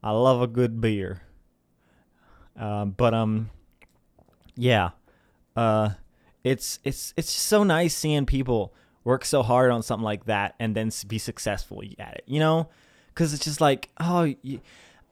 I 0.04 0.12
love 0.12 0.42
a 0.42 0.48
good 0.48 0.82
beer, 0.82 1.22
uh, 2.60 2.86
but 2.86 3.14
um, 3.14 3.50
yeah, 4.56 4.92
uh, 5.56 5.90
it's 6.44 6.80
it's 6.84 7.14
it's 7.18 7.32
so 7.32 7.64
nice 7.64 7.96
seeing 7.96 8.26
people 8.26 8.74
work 9.06 9.24
so 9.24 9.44
hard 9.44 9.72
on 9.72 9.82
something 9.84 10.04
like 10.04 10.26
that 10.26 10.56
and 10.60 10.76
then 10.76 10.92
be 11.08 11.18
successful 11.18 11.82
at 12.00 12.16
it, 12.16 12.24
you 12.26 12.40
know? 12.40 12.68
Because 13.10 13.34
it's 13.34 13.46
just 13.46 13.62
like, 13.62 13.90
oh, 14.02 14.34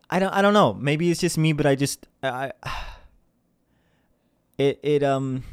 I 0.09 0.19
don't, 0.19 0.33
I 0.33 0.41
don't 0.41 0.53
know. 0.53 0.73
Maybe 0.73 1.09
it's 1.09 1.21
just 1.21 1.37
me, 1.37 1.53
but 1.53 1.65
I 1.65 1.75
just, 1.75 2.07
I, 2.21 2.51
it, 4.57 4.79
it, 4.83 5.03
um, 5.03 5.43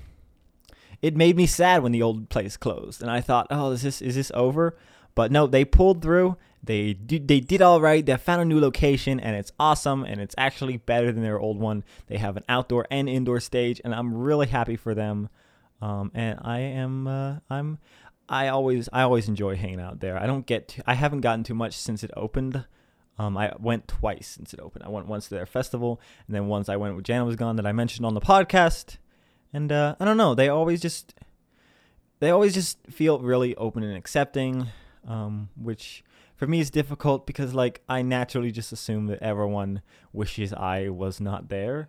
it 1.03 1.17
made 1.17 1.37
me 1.37 1.47
sad 1.47 1.83
when 1.83 1.93
the 1.93 2.03
old 2.03 2.29
place 2.29 2.57
closed, 2.57 3.03
and 3.03 3.11
I 3.11 3.21
thought, 3.21 3.47
oh, 3.51 3.71
is 3.73 3.83
this, 3.83 4.03
is 4.03 4.15
this 4.15 4.33
over? 4.35 4.77
But 5.15 5.33
no, 5.33 5.47
they 5.47 5.65
pulled 5.65 6.03
through. 6.03 6.37
They 6.63 6.93
did, 6.93 7.27
they 7.27 7.41
did 7.41 7.63
all 7.63 7.81
right. 7.81 8.05
They 8.05 8.17
found 8.17 8.43
a 8.43 8.45
new 8.45 8.61
location, 8.61 9.19
and 9.19 9.35
it's 9.35 9.53
awesome, 9.59 10.05
and 10.05 10.21
it's 10.21 10.35
actually 10.37 10.77
better 10.77 11.11
than 11.11 11.23
their 11.23 11.41
old 11.41 11.59
one. 11.59 11.85
They 12.07 12.19
have 12.19 12.37
an 12.37 12.45
outdoor 12.49 12.87
and 12.91 13.09
indoor 13.09 13.41
stage, 13.41 13.81
and 13.83 13.95
I'm 13.95 14.15
really 14.15 14.47
happy 14.47 14.77
for 14.77 14.95
them. 14.95 15.31
Um, 15.81 16.11
and 16.15 16.39
I 16.43 16.59
am, 16.59 17.07
uh, 17.07 17.37
I'm, 17.49 17.79
I 18.29 18.49
always 18.49 18.89
I 18.93 19.03
always 19.03 19.29
enjoy 19.29 19.57
hanging 19.57 19.81
out 19.81 20.01
there. 20.01 20.19
I 20.19 20.27
don't 20.27 20.47
get 20.47 20.69
to, 20.69 20.83
I 20.87 20.95
haven't 20.95 21.23
gotten 21.23 21.43
too 21.43 21.55
much 21.55 21.75
since 21.77 22.05
it 22.05 22.11
opened. 22.17 22.65
Um, 23.19 23.37
I 23.37 23.53
went 23.59 23.89
twice 23.89 24.29
since 24.29 24.55
it 24.55 24.61
opened. 24.61 24.85
I 24.85 24.89
went 24.89 25.07
once 25.07 25.29
to 25.29 25.35
their 25.35 25.47
festival, 25.47 26.01
and 26.27 26.37
then 26.37 26.47
once 26.47 26.69
I 26.69 26.77
went 26.77 26.95
when 26.95 27.05
Jana 27.05 27.25
was 27.25 27.37
gone 27.37 27.57
that 27.57 27.67
I 27.67 27.73
mentioned 27.73 28.07
on 28.07 28.15
the 28.15 28.21
podcast. 28.21 28.99
And 29.53 29.73
uh, 29.73 29.97
I 29.99 30.05
don't 30.05 30.17
know, 30.17 30.35
they 30.35 30.49
always 30.49 30.81
just 30.81 31.15
they 32.21 32.31
always 32.31 32.55
just 32.55 32.79
feel 32.91 33.19
really 33.19 33.57
open 33.57 33.83
and 33.83 33.97
accepting, 33.97 34.69
um, 35.07 35.49
which 35.57 36.05
for 36.37 36.47
me 36.47 36.61
is 36.61 36.71
difficult 36.71 37.27
because 37.27 37.55
like 37.55 37.83
I 37.89 38.03
naturally 38.03 38.53
just 38.53 38.73
assume 38.73 39.07
that 39.07 39.23
everyone 39.23 39.83
wishes 40.13 40.53
I 40.53 40.89
was 40.89 41.21
not 41.21 41.49
there. 41.49 41.89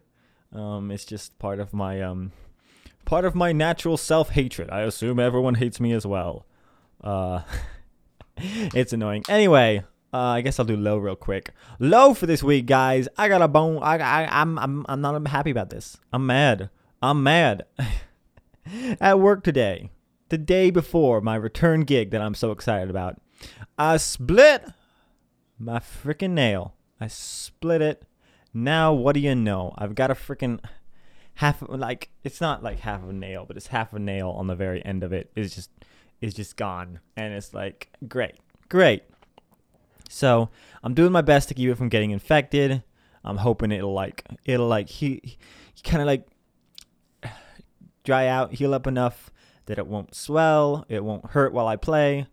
Um, 0.53 0.91
it's 0.91 1.06
just 1.06 1.38
part 1.39 1.60
of 1.60 1.74
my 1.74 2.01
um, 2.01 2.32
part 3.06 3.25
of 3.25 3.36
my 3.36 3.51
natural 3.51 3.98
self 3.98 4.32
hatred. 4.32 4.70
I 4.70 4.82
assume 4.82 5.20
everyone 5.20 5.56
hates 5.56 5.80
me 5.80 5.91
as 5.94 6.06
well. 6.06 6.46
Uh, 7.03 7.41
it's 8.38 8.94
annoying. 8.94 9.24
Anyway, 9.30 9.84
uh, 10.13 10.18
I 10.18 10.41
guess 10.41 10.60
I'll 10.60 10.65
do 10.65 10.75
low 10.75 10.98
real 10.98 11.15
quick. 11.15 11.51
Low 11.80 12.13
for 12.13 12.25
this 12.25 12.44
week, 12.44 12.65
guys. 12.65 13.08
I 13.18 13.30
got 13.30 13.41
a 13.41 13.48
bone. 13.48 13.82
I, 13.82 13.98
I, 13.98 14.41
I'm, 14.41 14.60
I'm, 14.60 14.86
I'm 14.89 15.01
not 15.01 15.27
happy 15.27 15.51
about 15.51 15.70
this. 15.70 15.98
I'm 16.12 16.25
mad. 16.25 16.70
I'm 17.01 17.24
mad. 17.24 17.65
At 19.01 19.20
work 19.20 19.43
today, 19.43 19.89
the 20.29 20.38
day 20.38 20.70
before 20.70 21.20
my 21.20 21.36
return 21.36 21.81
gig 21.81 22.12
that 22.12 22.22
I'm 22.22 22.36
so 22.36 22.51
excited 22.51 22.89
about, 22.89 23.20
I 23.77 23.98
split 23.98 24.65
my 25.58 25.79
freaking 25.79 26.31
nail. 26.31 26.75
I 27.00 27.08
split 27.08 27.81
it. 27.81 28.03
Now, 28.53 28.93
what 28.93 29.13
do 29.13 29.20
you 29.20 29.34
know? 29.34 29.74
I've 29.77 29.96
got 29.96 30.12
a 30.12 30.15
freaking 30.15 30.60
half 31.36 31.63
like 31.67 32.10
it's 32.24 32.39
not 32.39 32.62
like 32.62 32.81
half 32.81 33.03
a 33.03 33.13
nail, 33.13 33.46
but 33.48 33.58
it's 33.58 33.67
half 33.67 33.93
a 33.93 34.00
nail 34.00 34.29
on 34.29 34.48
the 34.48 34.55
very 34.55 34.86
end 34.86 35.03
of 35.03 35.12
it. 35.12 35.31
it 35.36 35.41
is 35.41 35.55
just 35.55 35.72
it's 36.20 36.36
just 36.36 36.55
gone, 36.55 37.00
and 37.17 37.34
it's 37.34 37.53
like 37.53 37.89
great, 38.08 38.36
great. 38.70 39.03
So 40.08 40.50
I'm 40.84 40.93
doing 40.93 41.12
my 41.12 41.22
best 41.22 41.48
to 41.48 41.55
keep 41.55 41.70
it 41.70 41.75
from 41.75 41.89
getting 41.89 42.12
infected. 42.12 42.84
I'm 43.24 43.38
hoping 43.38 43.72
it'll 43.72 43.93
like 43.93 44.24
it'll 44.46 44.67
like 44.67 44.89
he, 44.89 45.38
he 45.74 45.81
kind 45.84 46.01
of 46.01 46.05
like 46.05 46.27
dry 48.12 48.27
out, 48.27 48.53
heal 48.53 48.74
up 48.74 48.88
enough 48.88 49.32
that 49.68 49.77
it 49.77 49.88
won't 49.88 50.13
swell, 50.13 50.86
it 50.89 51.01
won't 51.01 51.27
hurt 51.27 51.53
while 51.53 51.65
I 51.65 51.77
play. 51.77 52.27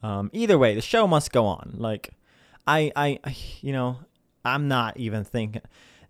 Um, 0.00 0.30
either 0.32 0.56
way, 0.56 0.76
the 0.76 0.80
show 0.80 1.08
must 1.08 1.32
go 1.32 1.44
on. 1.46 1.74
Like 1.76 2.10
I, 2.68 2.92
I, 2.94 3.18
you 3.60 3.72
know, 3.72 3.98
I'm 4.44 4.68
not 4.68 4.96
even 4.96 5.24
thinking 5.24 5.62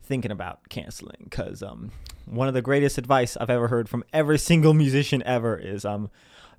thinking 0.02 0.30
about 0.30 0.68
canceling 0.68 1.22
because 1.24 1.62
um, 1.62 1.90
one 2.26 2.48
of 2.48 2.52
the 2.52 2.60
greatest 2.60 2.98
advice 2.98 3.34
I've 3.38 3.48
ever 3.48 3.68
heard 3.68 3.88
from 3.88 4.04
every 4.12 4.38
single 4.38 4.74
musician 4.74 5.22
ever 5.24 5.56
is 5.56 5.86
um, 5.86 6.10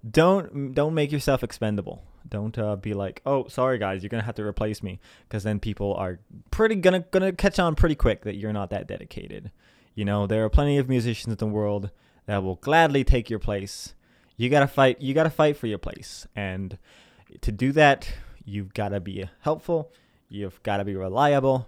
don't 0.10 0.74
don't 0.74 0.96
make 0.96 1.12
yourself 1.12 1.44
expendable. 1.44 2.02
Don't 2.28 2.58
uh, 2.58 2.78
be 2.78 2.96
like, 2.96 3.22
oh, 3.28 3.48
sorry 3.48 3.78
guys, 3.78 4.02
you're 4.02 4.10
gonna 4.10 4.24
have 4.24 4.42
to 4.42 4.44
replace 4.44 4.82
me, 4.82 5.00
because 5.28 5.44
then 5.44 5.60
people 5.60 5.94
are 5.94 6.18
pretty 6.50 6.78
gonna 6.78 7.02
gonna 7.12 7.32
catch 7.32 7.60
on 7.60 7.76
pretty 7.76 7.94
quick 7.94 8.24
that 8.24 8.38
you're 8.38 8.54
not 8.54 8.72
that 8.72 8.88
dedicated. 8.88 9.52
You 9.94 10.04
know, 10.04 10.26
there 10.26 10.44
are 10.44 10.50
plenty 10.50 10.80
of 10.80 10.90
musicians 10.90 11.32
in 11.32 11.38
the 11.38 11.46
world 11.46 11.92
that 12.26 12.44
will 12.44 12.56
gladly 12.56 13.04
take 13.04 13.30
your 13.30 13.40
place. 13.40 13.94
You 14.38 14.50
gotta 14.50 14.68
fight. 14.68 15.02
You 15.02 15.14
gotta 15.14 15.30
fight 15.30 15.58
for 15.58 15.68
your 15.68 15.78
place, 15.78 16.28
and 16.36 16.78
to 17.42 17.52
do 17.52 17.72
that, 17.74 18.10
you've 18.44 18.74
gotta 18.74 19.00
be 19.00 19.30
helpful. 19.42 19.92
You've 20.28 20.62
gotta 20.64 20.84
be 20.84 20.96
reliable 20.96 21.68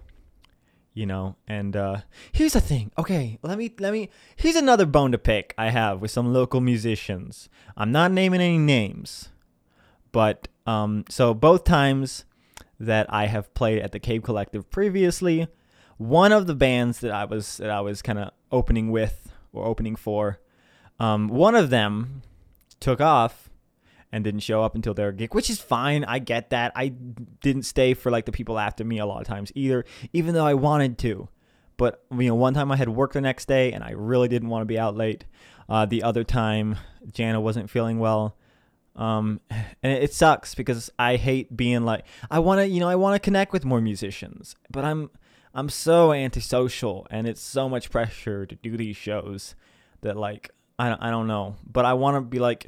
you 0.98 1.06
know 1.06 1.36
and 1.46 1.76
uh 1.76 1.98
here's 2.32 2.54
the 2.54 2.60
thing 2.60 2.90
okay 2.98 3.38
let 3.42 3.56
me 3.56 3.72
let 3.78 3.92
me 3.92 4.10
here's 4.34 4.56
another 4.56 4.84
bone 4.84 5.12
to 5.12 5.18
pick 5.18 5.54
i 5.56 5.70
have 5.70 6.00
with 6.00 6.10
some 6.10 6.32
local 6.32 6.60
musicians 6.60 7.48
i'm 7.76 7.92
not 7.92 8.10
naming 8.10 8.40
any 8.40 8.58
names 8.58 9.28
but 10.10 10.48
um 10.66 11.04
so 11.08 11.32
both 11.32 11.62
times 11.62 12.24
that 12.80 13.06
i 13.12 13.26
have 13.26 13.54
played 13.54 13.78
at 13.78 13.92
the 13.92 14.00
cave 14.00 14.24
collective 14.24 14.68
previously 14.70 15.46
one 15.98 16.32
of 16.32 16.48
the 16.48 16.54
bands 16.54 16.98
that 16.98 17.12
i 17.12 17.24
was 17.24 17.58
that 17.58 17.70
i 17.70 17.80
was 17.80 18.02
kind 18.02 18.18
of 18.18 18.32
opening 18.50 18.90
with 18.90 19.32
or 19.52 19.66
opening 19.66 19.94
for 19.94 20.40
um 21.00 21.28
one 21.28 21.54
of 21.54 21.70
them 21.70 22.22
took 22.80 23.00
off 23.00 23.48
and 24.10 24.24
didn't 24.24 24.40
show 24.40 24.62
up 24.62 24.74
until 24.74 24.94
their 24.94 25.12
gig, 25.12 25.34
which 25.34 25.50
is 25.50 25.60
fine. 25.60 26.04
I 26.04 26.18
get 26.18 26.50
that. 26.50 26.72
I 26.74 26.88
didn't 26.88 27.64
stay 27.64 27.94
for 27.94 28.10
like 28.10 28.24
the 28.24 28.32
people 28.32 28.58
after 28.58 28.84
me 28.84 28.98
a 28.98 29.06
lot 29.06 29.20
of 29.20 29.26
times 29.26 29.52
either, 29.54 29.84
even 30.12 30.34
though 30.34 30.46
I 30.46 30.54
wanted 30.54 30.98
to. 30.98 31.28
But 31.76 32.02
you 32.10 32.28
know, 32.28 32.34
one 32.34 32.54
time 32.54 32.72
I 32.72 32.76
had 32.76 32.88
work 32.88 33.12
the 33.12 33.20
next 33.20 33.46
day 33.46 33.72
and 33.72 33.84
I 33.84 33.90
really 33.90 34.28
didn't 34.28 34.48
want 34.48 34.62
to 34.62 34.66
be 34.66 34.78
out 34.78 34.96
late. 34.96 35.24
Uh, 35.68 35.84
the 35.84 36.02
other 36.02 36.24
time, 36.24 36.76
Jana 37.12 37.40
wasn't 37.40 37.68
feeling 37.68 37.98
well. 37.98 38.36
Um, 38.96 39.40
and 39.50 39.92
it, 39.92 40.12
sucks 40.12 40.54
because 40.54 40.90
I 40.98 41.16
hate 41.16 41.56
being 41.56 41.84
like 41.84 42.04
I 42.30 42.38
want 42.38 42.60
to, 42.60 42.66
you 42.66 42.80
know, 42.80 42.88
I 42.88 42.96
want 42.96 43.14
to 43.14 43.20
connect 43.20 43.52
with 43.52 43.64
more 43.64 43.80
musicians, 43.80 44.56
but 44.70 44.84
I'm 44.84 45.10
I'm 45.54 45.68
so 45.68 46.12
antisocial 46.12 47.06
and 47.10 47.26
it's 47.26 47.40
so 47.40 47.68
much 47.68 47.90
pressure 47.90 48.46
to 48.46 48.54
do 48.56 48.76
these 48.76 48.96
shows 48.96 49.54
that 50.00 50.16
like 50.16 50.50
I 50.78 51.08
I 51.08 51.10
don't 51.10 51.26
know, 51.26 51.56
but 51.70 51.84
I 51.84 51.94
want 51.94 52.16
to 52.16 52.20
be 52.20 52.38
like 52.38 52.66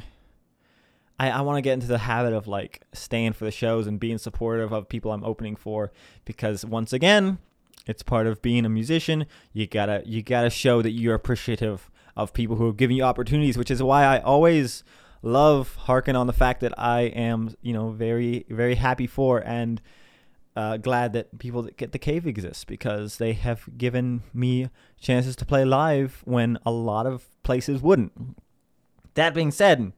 I, 1.19 1.31
I 1.31 1.41
want 1.43 1.59
to 1.59 1.63
get 1.63 1.75
into 1.75 1.87
the 1.87 1.99
habit 1.99 2.33
of 2.33 2.49
like 2.49 2.83
staying 2.95 3.35
for 3.35 3.45
the 3.45 3.51
shows 3.51 3.87
and 3.87 4.01
being 4.01 4.17
supportive 4.17 4.73
of 4.73 4.89
people 4.89 5.13
I'm 5.13 5.23
opening 5.23 5.55
for 5.55 5.93
because 6.25 6.65
once 6.65 6.95
again, 6.95 7.39
it's 7.87 8.03
part 8.03 8.27
of 8.27 8.41
being 8.41 8.65
a 8.65 8.71
musician. 8.71 9.27
You 9.53 9.67
gotta 9.67 10.03
you 10.07 10.23
gotta 10.23 10.51
show 10.51 10.81
that 10.83 10.93
you're 10.93 11.15
appreciative 11.15 11.91
of 12.17 12.33
people 12.33 12.57
who 12.57 12.69
are 12.69 12.73
giving 12.73 12.97
you 12.97 13.03
opportunities, 13.03 13.59
which 13.59 13.71
is 13.71 13.83
why 13.83 14.05
I 14.05 14.19
always 14.21 14.83
love 15.23 15.77
harking 15.77 16.17
on 16.17 16.27
the 16.27 16.33
fact 16.33 16.61
that 16.61 16.79
I 16.79 17.03
am 17.03 17.55
you 17.61 17.75
know 17.75 17.91
very 17.91 18.47
very 18.49 18.77
happy 18.77 19.07
for 19.07 19.39
and 19.39 19.81
uh, 20.57 20.77
glad 20.77 21.13
that 21.13 21.39
people 21.39 21.63
that 21.63 21.77
get 21.77 21.93
the 21.93 21.99
cave 21.99 22.27
exists 22.27 22.65
because 22.65 23.19
they 23.19 23.33
have 23.35 23.79
given 23.79 24.23
me 24.35 24.69
chances 25.01 25.37
to 25.37 25.47
play 25.47 25.65
live 25.65 26.23
when 26.25 26.59
a 26.67 26.71
lot 26.71 27.07
of 27.07 27.27
places 27.43 27.81
wouldn't. 27.81 28.13
That 29.15 29.35
being 29.35 29.51
said, 29.51 29.93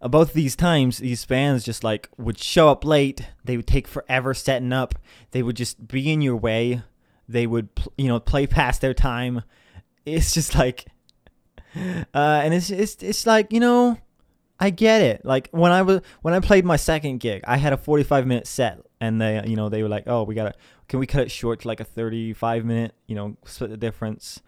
uh, 0.00 0.08
both 0.08 0.32
these 0.32 0.56
times, 0.56 0.98
these 0.98 1.24
bands 1.24 1.64
just 1.64 1.82
like 1.82 2.08
would 2.16 2.38
show 2.38 2.68
up 2.68 2.84
late. 2.84 3.28
They 3.44 3.56
would 3.56 3.66
take 3.66 3.88
forever 3.88 4.34
setting 4.34 4.72
up. 4.72 4.94
They 5.30 5.42
would 5.42 5.56
just 5.56 5.88
be 5.88 6.12
in 6.12 6.20
your 6.20 6.36
way. 6.36 6.82
They 7.28 7.46
would, 7.46 7.68
you 7.96 8.08
know, 8.08 8.20
play 8.20 8.46
past 8.46 8.80
their 8.80 8.94
time. 8.94 9.42
It's 10.04 10.34
just 10.34 10.54
like, 10.54 10.86
uh, 11.74 12.02
and 12.14 12.54
it's 12.54 12.70
it's 12.70 13.02
it's 13.02 13.26
like 13.26 13.52
you 13.52 13.60
know, 13.60 13.98
I 14.60 14.70
get 14.70 15.02
it. 15.02 15.24
Like 15.24 15.48
when 15.50 15.72
I 15.72 15.82
was 15.82 16.02
when 16.22 16.34
I 16.34 16.40
played 16.40 16.64
my 16.64 16.76
second 16.76 17.18
gig, 17.18 17.42
I 17.46 17.56
had 17.56 17.72
a 17.72 17.76
45 17.76 18.26
minute 18.26 18.46
set, 18.46 18.80
and 19.00 19.20
they 19.20 19.42
you 19.46 19.56
know 19.56 19.68
they 19.68 19.82
were 19.82 19.88
like, 19.88 20.04
oh, 20.06 20.22
we 20.22 20.34
gotta 20.34 20.54
can 20.88 21.00
we 21.00 21.06
cut 21.06 21.22
it 21.22 21.30
short 21.30 21.60
to 21.60 21.68
like 21.68 21.80
a 21.80 21.84
35 21.84 22.64
minute, 22.64 22.94
you 23.06 23.14
know, 23.14 23.36
split 23.44 23.70
the 23.70 23.76
difference, 23.76 24.40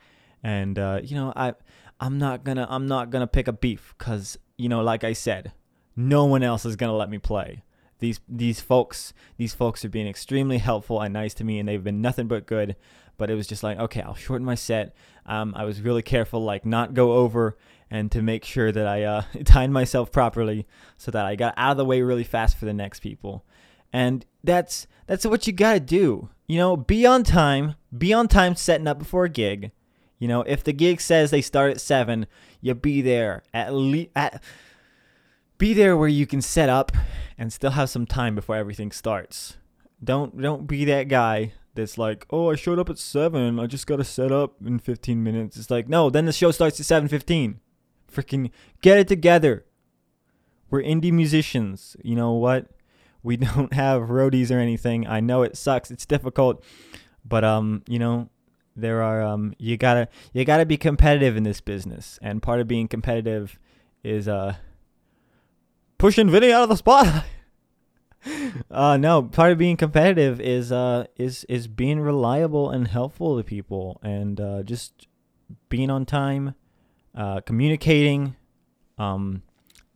and 0.43 0.79
uh, 0.79 1.01
you 1.03 1.17
know 1.17 1.33
I 1.37 1.55
I'm 2.01 2.19
not 2.19 2.45
gonna 2.45 2.67
I'm 2.69 2.87
not 2.87 3.11
gonna 3.11 3.27
pick 3.27 3.49
a 3.49 3.53
beef 3.53 3.95
because 3.99 4.39
you 4.57 4.69
know, 4.69 4.83
like 4.83 5.05
I 5.05 5.13
said, 5.13 5.53
no 5.97 6.25
one 6.25 6.43
else 6.43 6.65
is 6.65 6.77
gonna 6.77 6.97
let 6.97 7.11
me 7.11 7.19
play. 7.19 7.63
These 7.99 8.21
these 8.29 8.61
folks 8.61 9.13
these 9.37 9.55
folks 9.55 9.85
are 9.85 9.89
being 9.89 10.07
extremely 10.07 10.59
helpful 10.59 11.01
and 11.01 11.13
nice 11.13 11.35
to 11.35 11.45
me, 11.45 11.59
and 11.59 11.69
they've 11.69 11.83
been 11.83 12.01
nothing 12.01 12.29
but 12.29 12.47
good. 12.47 12.77
But 13.17 13.31
it 13.31 13.35
was 13.35 13.49
just 13.49 13.65
like, 13.65 13.79
okay, 13.79 14.01
I'll 14.01 14.15
shorten 14.15 14.45
my 14.45 14.55
set. 14.55 14.95
Um, 15.27 15.53
I 15.57 15.65
was 15.65 15.81
really 15.81 16.03
careful, 16.03 16.41
like 16.45 16.65
not 16.65 16.95
go 16.95 17.15
over, 17.15 17.57
and 17.91 18.13
to 18.13 18.23
make 18.23 18.45
sure 18.45 18.71
that 18.71 18.87
I 18.87 19.03
uh, 19.03 19.23
timed 19.45 19.73
myself 19.73 20.13
properly, 20.13 20.69
so 20.97 21.11
that 21.11 21.27
I 21.27 21.35
got 21.35 21.55
out 21.57 21.73
of 21.73 21.77
the 21.79 21.85
way 21.85 22.01
really 22.03 22.23
fast 22.23 22.57
for 22.57 22.65
the 22.65 22.73
next 22.73 23.01
people. 23.01 23.45
And 23.93 24.25
that's 24.45 24.87
that's 25.07 25.25
what 25.25 25.47
you 25.47 25.53
gotta 25.53 25.81
do. 25.81 26.29
You 26.47 26.59
know, 26.59 26.77
be 26.77 27.07
on 27.07 27.25
time. 27.25 27.75
Be 27.97 28.13
on 28.13 28.29
time 28.29 28.55
setting 28.57 28.87
up 28.87 28.99
before 28.99 29.25
a 29.25 29.29
gig. 29.29 29.73
You 30.19 30.29
know, 30.29 30.43
if 30.43 30.65
the 30.65 30.73
gig 30.73 31.01
says 31.01 31.31
they 31.31 31.43
start 31.43 31.71
at 31.71 31.81
seven, 31.81 32.27
you 32.61 32.75
be 32.75 33.03
there 33.03 33.43
at 33.55 33.73
least 33.73 34.11
at 34.17 34.43
be 35.59 35.75
there 35.75 35.97
where 35.97 36.09
you 36.09 36.27
can 36.27 36.41
set 36.41 36.69
up 36.69 36.93
and 37.37 37.53
still 37.53 37.73
have 37.73 37.91
some 37.91 38.07
time 38.07 38.35
before 38.35 38.57
everything 38.57 38.91
starts. 38.91 39.57
Don't 40.03 40.41
don't 40.41 40.67
be 40.67 40.85
that 40.87 41.09
guy 41.09 41.53
that's 41.75 41.99
like, 41.99 42.27
"Oh, 42.31 42.51
I 42.51 42.57
showed 42.57 42.79
up 42.79 42.91
at 42.91 42.99
7. 42.99 43.59
I 43.61 43.67
just 43.67 43.87
got 43.87 43.97
to 43.97 44.05
set 44.05 44.33
up 44.33 44.55
in 44.65 44.79
15 44.79 45.23
minutes." 45.23 45.57
It's 45.57 45.71
like, 45.71 45.89
"No, 45.89 46.11
then 46.11 46.27
the 46.27 46.33
show 46.33 46.51
starts 46.51 46.81
at 46.81 46.87
7:15." 46.87 47.61
Freaking 48.11 48.51
get 48.81 48.99
it 48.99 49.09
together. 49.09 49.65
we're 50.71 50.83
indie 50.83 51.13
musicians. 51.13 51.97
You 52.03 52.15
know 52.15 52.33
what? 52.33 52.67
We 53.23 53.37
don't 53.49 53.73
have 53.73 54.03
roadies 54.03 54.51
or 54.51 54.59
anything. 54.59 55.07
I 55.07 55.21
know 55.21 55.43
it 55.43 55.57
sucks. 55.57 55.91
It's 55.91 56.07
difficult, 56.07 56.65
but 57.25 57.45
um, 57.45 57.83
you 57.89 57.99
know, 57.99 58.29
there 58.77 59.03
are 59.03 59.23
um, 59.23 59.55
you 59.59 59.77
gotta 59.77 60.09
you 60.33 60.45
gotta 60.45 60.65
be 60.65 60.77
competitive 60.77 61.37
in 61.37 61.43
this 61.43 61.61
business, 61.61 62.19
and 62.23 62.43
part 62.43 62.61
of 62.61 62.69
being 62.69 62.89
competitive 62.89 63.59
is 64.05 64.29
uh 64.29 64.55
pushing 65.99 66.31
Vinny 66.31 66.53
out 66.53 66.63
of 66.63 66.69
the 66.69 66.77
spot. 66.77 67.25
uh 68.71 68.97
no, 68.97 69.23
part 69.23 69.53
of 69.53 69.59
being 69.59 69.77
competitive 69.77 70.41
is 70.41 70.73
uh 70.73 71.07
is 71.17 71.45
is 71.45 71.67
being 71.67 72.01
reliable 72.01 72.71
and 72.71 72.89
helpful 72.89 73.37
to 73.37 73.45
people 73.45 74.01
and 74.03 74.41
uh 74.41 74.63
just 74.63 75.09
being 75.69 75.91
on 75.91 76.07
time, 76.07 76.55
uh 77.15 77.41
communicating, 77.41 78.37
um 78.97 79.43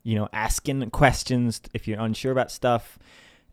you 0.02 0.16
know, 0.16 0.28
asking 0.32 0.88
questions 0.90 1.61
if 1.73 1.87
you're 1.87 2.00
unsure 2.00 2.32
about 2.32 2.50
stuff. 2.50 2.99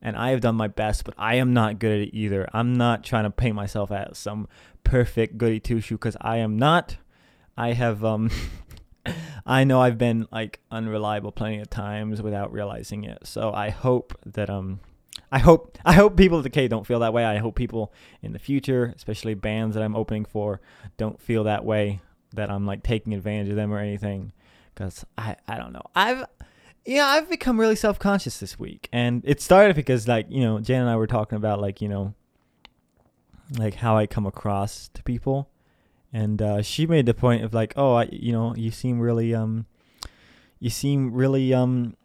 And 0.01 0.15
I 0.15 0.29
have 0.29 0.39
done 0.39 0.55
my 0.55 0.69
best, 0.69 1.03
but 1.03 1.13
I 1.17 1.35
am 1.35 1.53
not 1.53 1.77
good 1.77 1.91
at 1.91 2.07
it 2.07 2.15
either. 2.17 2.47
I'm 2.53 2.73
not 2.73 3.03
trying 3.03 3.25
to 3.25 3.29
paint 3.29 3.55
myself 3.55 3.91
as 3.91 4.17
some 4.17 4.47
perfect 4.83 5.37
goody 5.37 5.59
two 5.59 5.81
shoe 5.81 5.95
because 5.95 6.15
I 6.21 6.37
am 6.37 6.57
not. 6.57 6.97
I 7.57 7.73
have 7.73 8.03
um 8.05 8.31
I 9.45 9.65
know 9.65 9.81
I've 9.81 9.97
been 9.97 10.27
like 10.31 10.61
unreliable 10.71 11.31
plenty 11.31 11.59
of 11.59 11.69
times 11.69 12.21
without 12.21 12.53
realizing 12.53 13.03
it. 13.03 13.19
So 13.25 13.51
I 13.51 13.69
hope 13.69 14.17
that 14.25 14.49
um 14.49 14.79
I 15.31 15.39
hope 15.39 15.77
I 15.83 15.93
hope 15.93 16.15
people 16.15 16.37
at 16.37 16.43
the 16.43 16.49
K 16.49 16.69
don't 16.69 16.87
feel 16.87 16.99
that 16.99 17.13
way. 17.13 17.25
I 17.25 17.37
hope 17.37 17.55
people 17.55 17.93
in 18.21 18.31
the 18.31 18.39
future, 18.39 18.93
especially 18.95 19.33
bands 19.33 19.75
that 19.75 19.83
I'm 19.83 19.95
opening 19.97 20.23
for, 20.23 20.61
don't 20.97 21.19
feel 21.19 21.43
that 21.43 21.65
way 21.65 21.99
that 22.33 22.49
I'm 22.49 22.65
like 22.65 22.83
taking 22.83 23.13
advantage 23.13 23.49
of 23.49 23.55
them 23.55 23.73
or 23.73 23.79
anything 23.79 24.31
cuz 24.79 25.05
I 25.17 25.35
I 25.47 25.57
don't 25.57 25.73
know. 25.73 25.83
I've 25.95 26.25
yeah, 26.85 27.05
I've 27.05 27.29
become 27.29 27.59
really 27.59 27.75
self-conscious 27.75 28.39
this 28.39 28.57
week. 28.57 28.89
And 28.91 29.21
it 29.25 29.41
started 29.41 29.75
because 29.75 30.07
like, 30.07 30.25
you 30.29 30.41
know, 30.41 30.59
Jan 30.59 30.81
and 30.81 30.89
I 30.89 30.95
were 30.95 31.07
talking 31.07 31.35
about 31.35 31.61
like, 31.61 31.81
you 31.81 31.87
know, 31.87 32.15
like 33.57 33.75
how 33.75 33.95
I 33.97 34.07
come 34.07 34.25
across 34.25 34.89
to 34.95 35.03
people 35.03 35.49
and 36.11 36.41
uh, 36.41 36.61
she 36.61 36.87
made 36.87 37.05
the 37.05 37.13
point 37.13 37.43
of 37.43 37.53
like, 37.53 37.73
oh, 37.75 37.93
I, 37.93 38.09
you 38.11 38.31
know, 38.31 38.55
you 38.55 38.71
seem 38.71 38.99
really, 38.99 39.35
um, 39.35 39.65
you 40.59 40.69
seem 40.69 41.13
really, 41.13 41.53
um, 41.53 41.95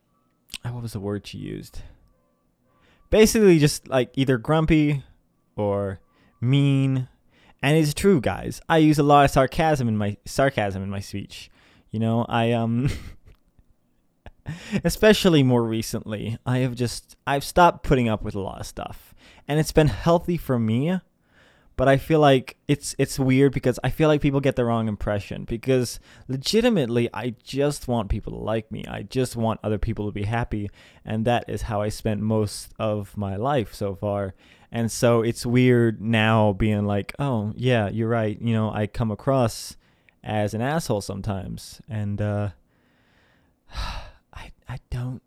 what 0.63 0.83
was 0.83 0.93
the 0.93 1.01
word 1.01 1.27
she 1.27 1.39
used? 1.39 1.83
Basically, 3.11 3.59
just 3.59 3.89
like 3.89 4.11
either 4.15 4.39
grumpy 4.39 5.05
or 5.57 6.01
mean, 6.41 7.09
and 7.63 7.79
it's 7.79 7.95
true, 7.95 8.21
guys. 8.21 8.61
I 8.69 8.79
use 8.79 8.99
a 8.99 9.03
lot 9.03 9.25
of 9.25 9.31
sarcasm 9.31 9.89
in 9.89 9.97
my 9.97 10.17
sarcasm 10.27 10.83
in 10.83 10.91
my 10.91 11.01
speech. 11.01 11.51
You 11.95 12.01
know, 12.01 12.27
I 12.29 12.51
um. 12.51 12.91
especially 14.85 15.45
more 15.45 15.63
recently, 15.63 16.37
I 16.45 16.59
have 16.59 16.75
just 16.75 17.15
I've 17.25 17.45
stopped 17.45 17.85
putting 17.85 18.09
up 18.09 18.21
with 18.25 18.35
a 18.35 18.41
lot 18.41 18.59
of 18.59 18.67
stuff, 18.67 19.15
and 19.47 19.61
it's 19.61 19.71
been 19.71 19.87
healthy 19.87 20.37
for 20.37 20.59
me 20.59 20.99
but 21.77 21.89
I 21.89 21.97
feel 21.97 22.21
like 22.21 22.57
it's 22.69 22.95
it's 22.99 23.19
weird 23.19 23.53
because 23.53 23.81
I 23.83 23.91
feel 23.91 24.09
like 24.09 24.21
people 24.21 24.41
get 24.41 24.57
the 24.57 24.65
wrong 24.65 24.87
impression 24.87 25.45
because 25.45 25.99
legitimately 26.29 27.09
I 27.13 27.35
just 27.43 27.89
want 27.89 28.11
people 28.11 28.33
to 28.33 28.39
like 28.39 28.71
me. 28.71 28.85
I 28.87 29.03
just 29.03 29.35
want 29.35 29.61
other 29.65 29.79
people 29.79 30.07
to 30.07 30.13
be 30.13 30.23
happy 30.23 30.71
and 31.05 31.25
that 31.25 31.45
is 31.49 31.63
how 31.63 31.81
I 31.81 31.89
spent 31.89 32.21
most 32.21 32.73
of 32.79 33.17
my 33.17 33.35
life 33.37 33.75
so 33.75 33.95
far. 33.95 34.35
And 34.71 34.91
so 34.91 35.23
it's 35.23 35.45
weird 35.45 36.01
now 36.01 36.53
being 36.53 36.85
like, 36.85 37.13
"Oh, 37.19 37.53
yeah, 37.57 37.89
you're 37.89 38.09
right. 38.09 38.41
You 38.41 38.55
know, 38.55 38.73
I 38.73 38.87
come 38.87 39.11
across 39.11 39.77
as 40.25 40.55
an 40.55 40.61
asshole 40.61 41.03
sometimes." 41.03 41.81
And 41.89 42.21
uh 42.21 42.51
I 43.73 44.51
I 44.69 44.79
don't 44.91 45.23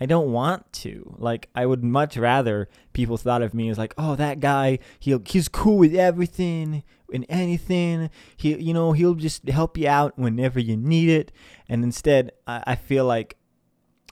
I 0.00 0.06
don't 0.06 0.32
want 0.32 0.72
to. 0.74 1.14
Like 1.18 1.48
I 1.54 1.66
would 1.66 1.82
much 1.82 2.16
rather 2.16 2.68
people 2.92 3.16
thought 3.16 3.42
of 3.42 3.54
me 3.54 3.68
as 3.68 3.78
like, 3.78 3.94
oh, 3.98 4.14
that 4.16 4.40
guy, 4.40 4.78
he 4.98 5.16
he's 5.26 5.48
cool 5.48 5.78
with 5.78 5.94
everything 5.94 6.84
and 7.12 7.26
anything. 7.28 8.10
He, 8.36 8.56
you 8.56 8.72
know, 8.72 8.92
he'll 8.92 9.14
just 9.14 9.48
help 9.48 9.76
you 9.76 9.88
out 9.88 10.18
whenever 10.18 10.60
you 10.60 10.76
need 10.76 11.08
it. 11.08 11.32
And 11.68 11.82
instead, 11.82 12.32
I, 12.46 12.62
I 12.68 12.74
feel 12.76 13.04
like, 13.04 13.36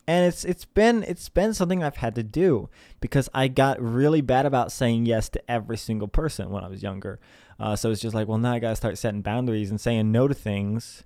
and 0.09 0.27
it's 0.27 0.45
it's 0.45 0.65
been 0.65 1.05
it's 1.05 1.29
been 1.29 1.55
something 1.55 1.83
I've 1.83 1.97
had 1.97 2.15
to 2.17 2.23
do 2.23 2.69
because 3.01 3.29
I 3.33 3.49
got 3.49 3.81
really 3.81 4.21
bad 4.21 4.47
about 4.47 4.73
saying 4.73 5.07
yes 5.07 5.29
to 5.31 5.51
every 5.51 5.77
single 5.77 6.09
person 6.09 6.51
when 6.51 6.65
I 6.65 6.69
was 6.69 6.83
younger. 6.83 7.21
Uh, 7.59 7.75
so 7.75 7.91
it's 7.91 8.01
just 8.01 8.15
like, 8.15 8.29
well, 8.29 8.39
now 8.39 8.53
I 8.53 8.59
gotta 8.59 8.77
start 8.77 8.99
setting 8.99 9.23
boundaries 9.23 9.71
and 9.71 9.81
saying 9.81 10.13
no 10.13 10.29
to 10.29 10.35
things. 10.35 11.05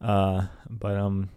Uh, 0.00 0.46
but 0.68 0.96
um, 0.96 1.30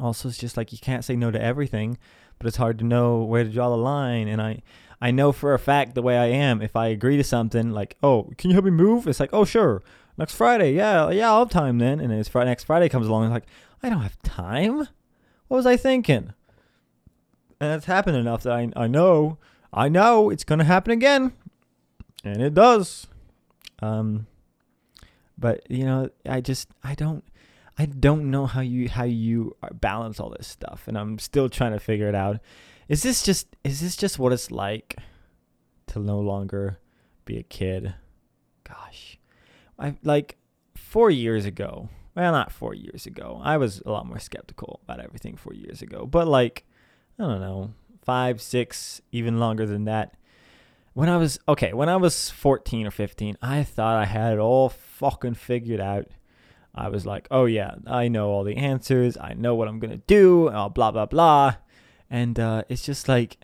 also 0.00 0.28
it's 0.28 0.38
just 0.38 0.56
like 0.56 0.72
you 0.72 0.78
can't 0.78 1.04
say 1.04 1.16
no 1.16 1.30
to 1.30 1.40
everything 1.40 1.98
but 2.38 2.46
it's 2.46 2.56
hard 2.56 2.78
to 2.78 2.84
know 2.84 3.22
where 3.22 3.44
to 3.44 3.50
draw 3.50 3.70
the 3.70 3.76
line. 3.76 4.28
And 4.28 4.40
i 4.40 4.62
i 5.00 5.10
know 5.10 5.32
for 5.32 5.52
a 5.54 5.58
fact 5.58 5.94
the 5.94 6.02
way 6.02 6.16
i 6.16 6.26
am 6.26 6.62
if 6.62 6.74
i 6.74 6.86
agree 6.86 7.18
to 7.18 7.24
something 7.24 7.70
like 7.70 7.96
oh 8.02 8.30
can 8.38 8.50
you 8.50 8.54
help 8.54 8.64
me 8.64 8.70
move? 8.70 9.06
It's 9.06 9.20
like 9.20 9.30
oh 9.32 9.44
sure. 9.44 9.82
Next 10.18 10.34
friday. 10.34 10.72
Yeah 10.72 11.10
yeah 11.10 11.30
i'll 11.30 11.40
have 11.40 11.50
time 11.50 11.78
then. 11.78 12.00
And 12.00 12.12
it's 12.12 12.28
friday 12.28 12.50
next 12.50 12.64
friday 12.64 12.88
comes 12.88 13.06
along 13.06 13.24
and 13.24 13.32
like 13.32 13.46
i 13.82 13.88
don't 13.88 14.02
have 14.02 14.20
time? 14.22 14.78
What 15.48 15.58
was 15.58 15.66
i 15.66 15.76
thinking? 15.76 16.32
And 17.60 17.72
it's 17.72 17.86
happened 17.86 18.16
enough 18.16 18.42
that 18.42 18.52
i, 18.52 18.70
I 18.76 18.86
know 18.86 19.38
i 19.72 19.88
know 19.88 20.30
it's 20.30 20.44
going 20.44 20.58
to 20.58 20.64
happen 20.64 20.92
again. 20.92 21.32
And 22.24 22.42
it 22.42 22.54
does 22.54 23.06
um 23.80 24.26
but 25.38 25.68
you 25.70 25.84
know 25.84 26.08
i 26.28 26.40
just 26.40 26.68
i 26.82 26.94
don't 26.94 27.24
I 27.78 27.86
don't 27.86 28.30
know 28.30 28.46
how 28.46 28.62
you 28.62 28.88
how 28.88 29.04
you 29.04 29.54
balance 29.74 30.18
all 30.18 30.30
this 30.30 30.46
stuff, 30.46 30.84
and 30.86 30.96
I'm 30.96 31.18
still 31.18 31.48
trying 31.48 31.72
to 31.72 31.80
figure 31.80 32.08
it 32.08 32.14
out. 32.14 32.40
Is 32.88 33.02
this 33.02 33.22
just 33.22 33.54
is 33.64 33.80
this 33.80 33.96
just 33.96 34.18
what 34.18 34.32
it's 34.32 34.50
like 34.50 34.96
to 35.88 35.98
no 35.98 36.18
longer 36.18 36.78
be 37.26 37.36
a 37.36 37.42
kid? 37.42 37.94
Gosh, 38.64 39.18
I 39.78 39.94
like 40.02 40.38
four 40.74 41.10
years 41.10 41.44
ago. 41.44 41.90
Well, 42.14 42.32
not 42.32 42.50
four 42.50 42.72
years 42.72 43.04
ago. 43.04 43.42
I 43.44 43.58
was 43.58 43.82
a 43.84 43.90
lot 43.90 44.06
more 44.06 44.18
skeptical 44.18 44.80
about 44.84 45.00
everything 45.00 45.36
four 45.36 45.52
years 45.52 45.82
ago, 45.82 46.06
but 46.06 46.26
like 46.26 46.64
I 47.18 47.24
don't 47.24 47.40
know, 47.40 47.74
five, 48.02 48.40
six, 48.40 49.02
even 49.12 49.38
longer 49.38 49.66
than 49.66 49.84
that. 49.84 50.14
When 50.96 51.10
I 51.10 51.18
was 51.18 51.38
okay, 51.46 51.74
when 51.74 51.90
I 51.90 51.96
was 51.96 52.30
14 52.30 52.86
or 52.86 52.90
15, 52.90 53.36
I 53.42 53.64
thought 53.64 53.98
I 53.98 54.06
had 54.06 54.32
it 54.32 54.38
all 54.38 54.70
fucking 54.70 55.34
figured 55.34 55.78
out 55.78 56.06
I 56.74 56.88
was 56.88 57.04
like, 57.04 57.28
oh 57.30 57.44
yeah, 57.44 57.74
I 57.86 58.08
know 58.08 58.30
all 58.30 58.44
the 58.44 58.56
answers. 58.56 59.18
I 59.18 59.34
know 59.34 59.54
what 59.54 59.68
I'm 59.68 59.78
gonna 59.78 59.98
do. 59.98 60.48
Uh, 60.48 60.70
blah 60.70 60.92
blah 60.92 61.04
blah, 61.04 61.56
and 62.08 62.40
uh, 62.40 62.62
it's 62.70 62.82
just 62.82 63.10
like, 63.10 63.36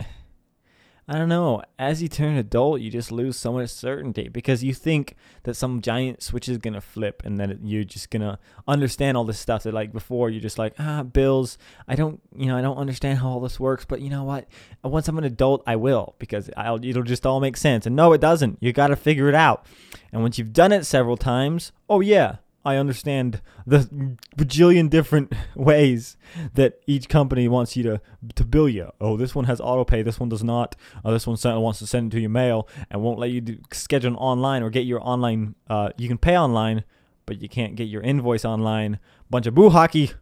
I 1.08 1.18
don't 1.18 1.28
know. 1.28 1.62
As 1.80 2.00
you 2.00 2.08
turn 2.08 2.36
adult, 2.36 2.80
you 2.80 2.88
just 2.88 3.10
lose 3.10 3.36
so 3.36 3.52
much 3.52 3.70
certainty 3.70 4.28
because 4.28 4.62
you 4.62 4.72
think 4.72 5.16
that 5.42 5.54
some 5.54 5.80
giant 5.80 6.22
switch 6.22 6.48
is 6.48 6.58
gonna 6.58 6.80
flip, 6.80 7.22
and 7.24 7.40
that 7.40 7.64
you're 7.64 7.82
just 7.82 8.10
gonna 8.10 8.38
understand 8.68 9.16
all 9.16 9.24
this 9.24 9.40
stuff 9.40 9.64
that 9.64 9.74
like 9.74 9.92
before 9.92 10.30
you're 10.30 10.40
just 10.40 10.58
like, 10.58 10.74
ah, 10.78 11.02
bills. 11.02 11.58
I 11.88 11.96
don't, 11.96 12.20
you 12.36 12.46
know, 12.46 12.56
I 12.56 12.62
don't 12.62 12.76
understand 12.76 13.18
how 13.18 13.30
all 13.30 13.40
this 13.40 13.58
works, 13.58 13.84
but 13.84 14.00
you 14.00 14.10
know 14.10 14.22
what? 14.22 14.46
Once 14.84 15.08
I'm 15.08 15.18
an 15.18 15.24
adult, 15.24 15.64
I 15.66 15.74
will 15.76 16.14
because 16.18 16.48
I'll, 16.56 16.82
it'll 16.84 17.02
just 17.02 17.26
all 17.26 17.40
make 17.40 17.56
sense. 17.56 17.84
And 17.84 17.96
no, 17.96 18.12
it 18.12 18.20
doesn't. 18.20 18.58
You 18.60 18.72
got 18.72 18.88
to 18.88 18.96
figure 18.96 19.28
it 19.28 19.34
out. 19.34 19.66
And 20.12 20.22
once 20.22 20.38
you've 20.38 20.52
done 20.52 20.72
it 20.72 20.86
several 20.86 21.16
times, 21.16 21.72
oh 21.88 22.00
yeah, 22.00 22.36
I 22.64 22.76
understand 22.76 23.40
the 23.66 24.16
bajillion 24.36 24.88
different 24.88 25.34
ways 25.56 26.16
that 26.54 26.80
each 26.86 27.08
company 27.08 27.48
wants 27.48 27.76
you 27.76 27.82
to 27.84 28.00
to 28.36 28.44
bill 28.44 28.68
you. 28.68 28.90
Oh, 29.00 29.16
this 29.16 29.34
one 29.34 29.46
has 29.46 29.60
auto 29.60 29.84
pay, 29.84 30.02
this 30.02 30.20
one 30.20 30.28
does 30.28 30.44
not. 30.44 30.76
Oh, 31.04 31.12
this 31.12 31.26
one 31.26 31.36
wants 31.60 31.80
to 31.80 31.86
send 31.86 32.12
it 32.12 32.16
to 32.16 32.20
your 32.20 32.30
mail 32.30 32.68
and 32.90 33.02
won't 33.02 33.18
let 33.18 33.30
you 33.30 33.40
do, 33.40 33.58
schedule 33.72 34.16
online 34.16 34.62
or 34.62 34.70
get 34.70 34.86
your 34.86 35.00
online. 35.02 35.54
Uh, 35.68 35.90
you 35.96 36.08
can 36.08 36.18
pay 36.18 36.38
online, 36.38 36.84
but 37.26 37.42
you 37.42 37.48
can't 37.48 37.74
get 37.74 37.84
your 37.84 38.02
invoice 38.02 38.44
online. 38.44 39.00
Bunch 39.28 39.46
of 39.46 39.54
boo 39.54 39.70
hockey. 39.70 40.12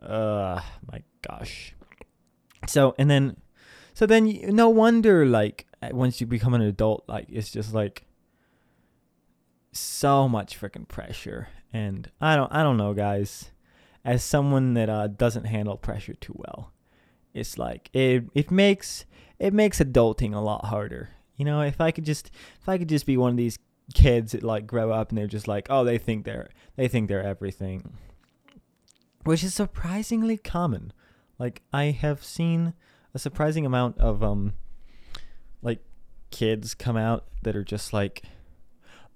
Uh, 0.00 0.60
my 0.90 1.02
gosh. 1.22 1.74
So 2.68 2.94
and 2.98 3.10
then, 3.10 3.36
so 3.94 4.06
then 4.06 4.40
no 4.54 4.68
wonder 4.68 5.26
like 5.26 5.66
once 5.90 6.20
you 6.20 6.26
become 6.26 6.54
an 6.54 6.62
adult, 6.62 7.04
like 7.08 7.26
it's 7.28 7.50
just 7.50 7.74
like 7.74 8.04
so 9.72 10.28
much 10.28 10.60
freaking 10.60 10.88
pressure. 10.88 11.48
And 11.72 12.10
i 12.20 12.34
don't 12.34 12.52
i 12.52 12.62
don't 12.62 12.76
know 12.76 12.94
guys. 12.94 13.50
As 14.04 14.24
someone 14.24 14.74
that 14.74 14.88
uh, 14.88 15.08
doesn't 15.08 15.44
handle 15.44 15.76
pressure 15.76 16.14
too 16.14 16.34
well 16.36 16.72
it's 17.34 17.58
like 17.58 17.90
it 17.92 18.24
it 18.34 18.50
makes 18.50 19.04
it 19.38 19.52
makes 19.52 19.78
adulting 19.78 20.34
a 20.34 20.40
lot 20.40 20.66
harder. 20.66 21.10
You 21.36 21.44
know 21.44 21.60
if 21.62 21.80
i 21.80 21.90
could 21.90 22.04
just 22.04 22.30
if 22.60 22.68
i 22.68 22.78
could 22.78 22.88
just 22.88 23.06
be 23.06 23.16
one 23.16 23.30
of 23.30 23.36
these 23.36 23.58
kids 23.94 24.32
that 24.32 24.42
like 24.42 24.66
grow 24.66 24.90
up 24.90 25.10
and 25.10 25.18
they're 25.18 25.26
just 25.26 25.48
like 25.48 25.66
oh 25.70 25.84
they 25.84 25.96
think 25.98 26.24
they're 26.24 26.50
they 26.76 26.88
think 26.88 27.08
they're 27.08 27.22
everything 27.22 27.94
which 29.24 29.42
is 29.42 29.54
surprisingly 29.54 30.36
common. 30.36 30.92
Like 31.38 31.62
i 31.72 31.84
have 31.86 32.24
seen 32.24 32.74
a 33.14 33.18
surprising 33.18 33.64
amount 33.64 33.98
of 33.98 34.22
um 34.22 34.54
like 35.62 35.80
kids 36.30 36.74
come 36.74 36.96
out 36.96 37.26
that 37.42 37.56
are 37.56 37.64
just 37.64 37.92
like 37.92 38.22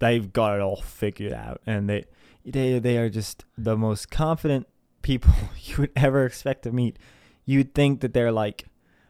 they've 0.03 0.33
got 0.33 0.57
it 0.57 0.61
all 0.61 0.83
figured 0.83 1.33
out 1.33 1.61
and 1.67 1.89
they 1.89 2.05
they 2.45 2.79
they 2.79 2.99
are 2.99 3.09
just 3.09 3.45
the 3.57 3.77
most 3.77 4.11
confident 4.11 4.67
people 5.01 5.33
you 5.63 5.77
would 5.79 5.93
ever 5.97 6.27
expect 6.27 6.63
to 6.63 6.73
meet 6.73 6.99
you'd 7.45 7.75
think 7.75 8.01
that 8.01 8.13
they're 8.13 8.33
like 8.33 8.67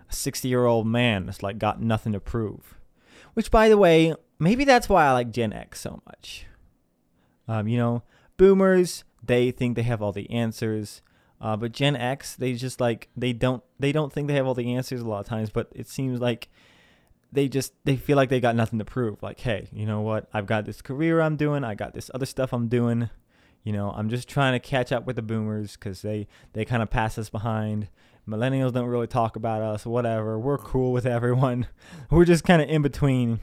a 0.09 0.15
60 0.15 0.49
year 0.49 0.65
old 0.65 0.87
man 0.87 1.27
that's 1.27 1.43
like 1.43 1.59
got 1.59 1.81
nothing 1.81 2.13
to 2.13 2.21
prove. 2.21 2.79
Which, 3.35 3.51
by 3.51 3.69
the 3.69 3.79
way, 3.79 4.15
maybe 4.39 4.65
that's 4.65 4.89
why 4.89 5.07
I 5.07 5.13
like 5.13 5.31
Gen 5.31 5.53
X 5.53 5.81
so 5.81 6.03
much. 6.07 6.47
Um, 7.49 7.67
you 7.67 7.79
know, 7.79 8.03
boomers, 8.37 9.05
they 9.23 9.51
think 9.51 9.77
they 9.77 9.83
have 9.83 10.03
all 10.03 10.13
the 10.13 10.31
answers. 10.31 11.03
Uh, 11.41 11.57
but 11.57 11.73
Gen 11.73 11.97
X, 11.97 12.37
they 12.37 12.55
just 12.55 12.81
like 12.81 13.09
they 13.17 13.33
don't 13.33 13.63
they 13.81 13.91
don't 13.91 14.13
think 14.13 14.29
they 14.29 14.35
have 14.35 14.47
all 14.47 14.55
the 14.55 14.75
answers 14.75 15.01
a 15.01 15.09
lot 15.09 15.21
of 15.21 15.27
times. 15.27 15.51
But 15.51 15.69
it 15.75 15.89
seems 15.89 16.21
like 16.21 16.49
they 17.33 17.49
just 17.49 17.73
they 17.85 17.97
feel 17.97 18.16
like 18.16 18.29
they 18.29 18.40
got 18.40 18.55
nothing 18.55 18.79
to 18.79 18.85
prove. 18.85 19.23
Like, 19.23 19.40
hey, 19.40 19.68
you 19.73 19.87
know 19.87 20.03
what? 20.03 20.29
I've 20.33 20.47
got 20.47 20.66
this 20.66 20.83
career 20.83 21.21
I'm 21.21 21.37
doing. 21.37 21.64
I 21.64 21.75
got 21.75 21.95
this 21.95 22.11
other 22.14 22.27
stuff 22.27 22.53
I'm 22.53 22.68
doing. 22.68 23.09
You 23.64 23.73
know, 23.73 23.90
I'm 23.90 24.09
just 24.09 24.29
trying 24.29 24.53
to 24.53 24.61
catch 24.61 24.92
up 24.92 25.07
with 25.07 25.16
the 25.16 25.23
boomers 25.23 25.73
because 25.73 26.03
they 26.03 26.29
they 26.53 26.64
kind 26.64 26.83
of 26.83 26.90
pass 26.90 27.16
us 27.16 27.31
behind. 27.31 27.88
Millennials 28.29 28.73
don't 28.73 28.87
really 28.87 29.07
talk 29.07 29.35
about 29.35 29.62
us. 29.62 29.87
Whatever. 29.87 30.38
We're 30.38 30.59
cool 30.59 30.92
with 30.92 31.07
everyone. 31.07 31.66
We're 32.11 32.25
just 32.25 32.45
kind 32.45 32.61
of 32.61 32.68
in 32.68 32.83
between. 32.83 33.40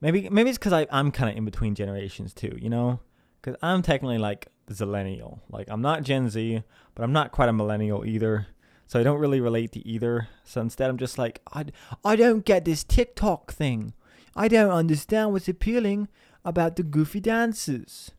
Maybe 0.00 0.28
maybe 0.28 0.50
it's 0.50 0.58
because 0.58 0.86
I'm 0.90 1.10
kind 1.10 1.30
of 1.30 1.36
in 1.36 1.44
between 1.44 1.74
generations 1.74 2.32
too. 2.32 2.56
You 2.60 2.70
know, 2.70 3.00
because 3.40 3.58
I'm 3.60 3.82
technically 3.82 4.18
like 4.18 4.48
zillennial. 4.70 5.40
Like 5.50 5.68
I'm 5.68 5.82
not 5.82 6.04
Gen 6.04 6.30
Z, 6.30 6.62
but 6.94 7.02
I'm 7.02 7.12
not 7.12 7.32
quite 7.32 7.48
a 7.48 7.52
millennial 7.52 8.04
either. 8.06 8.46
So 8.88 8.98
I 8.98 9.02
don't 9.02 9.20
really 9.20 9.40
relate 9.40 9.72
to 9.72 9.86
either. 9.86 10.28
So 10.44 10.62
instead, 10.62 10.88
I'm 10.88 10.96
just 10.96 11.18
like, 11.18 11.42
I, 11.52 11.66
I 12.02 12.16
don't 12.16 12.44
get 12.44 12.64
this 12.64 12.82
TikTok 12.82 13.52
thing. 13.52 13.92
I 14.34 14.48
don't 14.48 14.70
understand 14.70 15.32
what's 15.32 15.46
appealing 15.46 16.08
about 16.42 16.76
the 16.76 16.82
goofy 16.82 17.20
dances. 17.20 18.12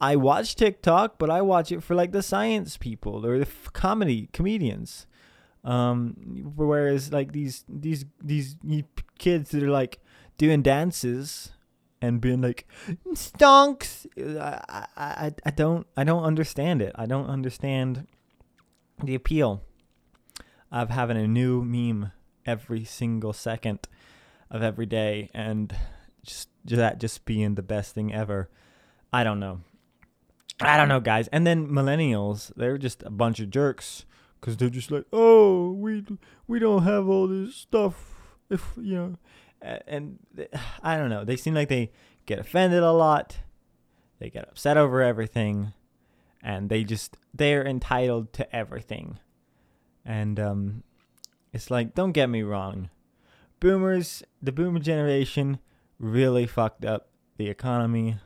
I 0.00 0.16
watch 0.16 0.56
TikTok, 0.56 1.18
but 1.18 1.28
I 1.28 1.42
watch 1.42 1.70
it 1.70 1.82
for 1.82 1.94
like 1.94 2.12
the 2.12 2.22
science 2.22 2.78
people 2.78 3.26
or 3.26 3.36
the 3.36 3.44
f- 3.44 3.70
comedy 3.74 4.30
comedians. 4.32 5.06
Um, 5.62 6.52
whereas 6.56 7.12
like 7.12 7.32
these 7.32 7.66
these 7.68 8.06
these 8.22 8.56
kids 9.18 9.50
that 9.50 9.62
are 9.62 9.70
like 9.70 9.98
doing 10.38 10.62
dances 10.62 11.52
and 12.00 12.18
being 12.20 12.40
like 12.40 12.66
stonks, 13.12 14.06
I, 14.18 14.86
I 14.96 15.32
I 15.44 15.50
don't 15.50 15.86
I 15.98 16.04
don't 16.04 16.24
understand 16.24 16.80
it. 16.80 16.92
I 16.94 17.04
don't 17.04 17.26
understand 17.26 18.06
the 19.02 19.14
appeal 19.14 19.62
of 20.74 20.90
having 20.90 21.16
a 21.16 21.28
new 21.28 21.62
meme 21.62 22.10
every 22.44 22.84
single 22.84 23.32
second 23.32 23.86
of 24.50 24.60
every 24.60 24.86
day 24.86 25.30
and 25.32 25.74
just, 26.24 26.48
that 26.64 26.98
just 26.98 27.24
being 27.24 27.54
the 27.54 27.62
best 27.62 27.94
thing 27.94 28.12
ever. 28.12 28.50
I 29.12 29.22
don't 29.22 29.38
know. 29.38 29.60
I 30.60 30.76
don't 30.76 30.88
know, 30.88 30.98
guys. 30.98 31.28
And 31.28 31.46
then 31.46 31.68
millennials, 31.68 32.52
they're 32.56 32.76
just 32.76 33.04
a 33.04 33.10
bunch 33.10 33.38
of 33.38 33.50
jerks 33.50 34.04
because 34.40 34.56
they're 34.56 34.68
just 34.68 34.90
like, 34.90 35.04
oh, 35.12 35.70
we 35.70 36.04
we 36.48 36.58
don't 36.58 36.82
have 36.82 37.08
all 37.08 37.28
this 37.28 37.54
stuff. 37.54 38.38
If 38.50 38.72
you 38.76 38.94
know, 38.94 39.14
and 39.86 40.18
I 40.82 40.96
don't 40.96 41.08
know. 41.08 41.24
They 41.24 41.36
seem 41.36 41.54
like 41.54 41.68
they 41.68 41.92
get 42.26 42.38
offended 42.38 42.82
a 42.82 42.92
lot. 42.92 43.38
They 44.18 44.28
get 44.28 44.48
upset 44.48 44.76
over 44.76 45.02
everything, 45.02 45.72
and 46.42 46.68
they 46.68 46.84
just 46.84 47.16
they're 47.32 47.66
entitled 47.66 48.32
to 48.34 48.54
everything. 48.54 49.18
And 50.04 50.38
um, 50.38 50.82
it's 51.52 51.70
like, 51.70 51.94
don't 51.94 52.12
get 52.12 52.28
me 52.28 52.42
wrong, 52.42 52.90
boomers, 53.60 54.22
the 54.42 54.52
boomer 54.52 54.80
generation, 54.80 55.58
really 55.98 56.46
fucked 56.46 56.84
up 56.84 57.08
the 57.36 57.48
economy. 57.48 58.16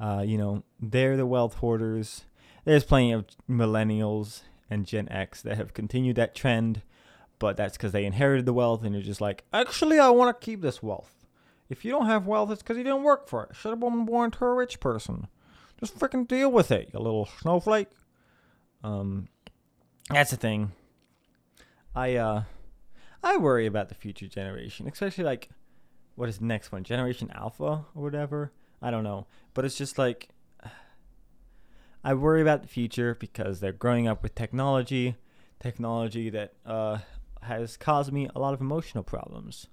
Uh, 0.00 0.24
you 0.26 0.36
know, 0.36 0.64
they're 0.80 1.16
the 1.16 1.26
wealth 1.26 1.54
hoarders. 1.54 2.24
There's 2.64 2.84
plenty 2.84 3.12
of 3.12 3.26
millennials 3.48 4.42
and 4.68 4.86
Gen 4.86 5.08
X 5.10 5.42
that 5.42 5.56
have 5.56 5.74
continued 5.74 6.16
that 6.16 6.34
trend, 6.34 6.82
but 7.38 7.56
that's 7.56 7.76
because 7.76 7.92
they 7.92 8.04
inherited 8.04 8.46
the 8.46 8.52
wealth 8.52 8.82
and 8.82 8.94
you're 8.94 9.04
just 9.04 9.20
like, 9.20 9.44
actually, 9.52 9.98
I 9.98 10.10
want 10.10 10.38
to 10.38 10.44
keep 10.44 10.60
this 10.60 10.82
wealth. 10.82 11.26
If 11.68 11.84
you 11.84 11.90
don't 11.90 12.06
have 12.06 12.26
wealth, 12.26 12.50
it's 12.50 12.62
because 12.62 12.76
you 12.76 12.84
didn't 12.84 13.02
work 13.02 13.28
for 13.28 13.44
it. 13.44 13.56
Should 13.56 13.70
have 13.70 13.80
been 13.80 14.04
born 14.04 14.30
to 14.32 14.44
a 14.44 14.54
rich 14.54 14.80
person. 14.80 15.28
Just 15.78 15.98
freaking 15.98 16.26
deal 16.26 16.50
with 16.50 16.70
it, 16.70 16.90
you 16.92 17.00
little 17.00 17.28
snowflake. 17.40 17.88
Um, 18.82 19.28
that's 20.10 20.30
the 20.30 20.36
thing. 20.36 20.72
I 21.94 22.16
uh, 22.16 22.42
I 23.22 23.36
worry 23.36 23.66
about 23.66 23.88
the 23.88 23.94
future 23.94 24.26
generation, 24.26 24.88
especially 24.88 25.24
like, 25.24 25.50
what 26.16 26.28
is 26.28 26.38
the 26.38 26.44
next 26.44 26.72
one? 26.72 26.84
Generation 26.84 27.30
Alpha 27.34 27.86
or 27.94 28.02
whatever. 28.02 28.52
I 28.82 28.90
don't 28.90 29.04
know, 29.04 29.26
but 29.54 29.64
it's 29.64 29.78
just 29.78 29.96
like, 29.98 30.28
I 32.04 32.14
worry 32.14 32.42
about 32.42 32.62
the 32.62 32.68
future 32.68 33.16
because 33.18 33.60
they're 33.60 33.72
growing 33.72 34.08
up 34.08 34.22
with 34.22 34.34
technology, 34.34 35.16
technology 35.60 36.30
that 36.30 36.54
uh 36.66 36.98
has 37.42 37.76
caused 37.76 38.12
me 38.12 38.28
a 38.34 38.40
lot 38.40 38.54
of 38.54 38.60
emotional 38.60 39.04
problems. 39.04 39.68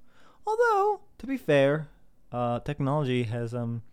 Although, 0.46 1.02
to 1.18 1.28
be 1.28 1.38
fair, 1.38 1.88
uh, 2.32 2.60
technology 2.60 3.24
has 3.24 3.54
um, 3.54 3.84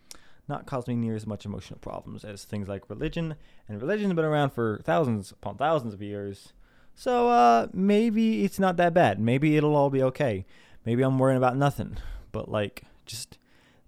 not 0.49 0.67
caused 0.67 0.88
me 0.88 0.97
near 0.97 1.14
as 1.14 1.27
much 1.27 1.45
emotional 1.45 1.79
problems 1.79 2.25
as 2.25 2.45
things 2.45 2.69
like 2.69 2.91
religion, 2.91 3.37
and 3.69 3.81
religion's 3.81 4.14
been 4.14 4.25
around 4.25 4.51
for 4.51 4.81
thousands 4.85 5.31
upon 5.31 5.57
thousands 5.57 5.95
of 5.95 6.03
years. 6.03 6.53
So 6.99 7.29
uh, 7.29 7.69
maybe 7.73 8.45
it's 8.45 8.59
not 8.59 8.77
that 8.79 8.93
bad. 8.93 9.21
Maybe 9.21 9.57
it'll 9.57 9.77
all 9.77 9.89
be 9.89 10.03
okay. 10.03 10.45
Maybe 10.85 11.05
I'm 11.05 11.17
worrying 11.17 11.37
about 11.37 11.57
nothing. 11.57 11.97
But 12.33 12.51
like, 12.51 12.83
just 13.07 13.39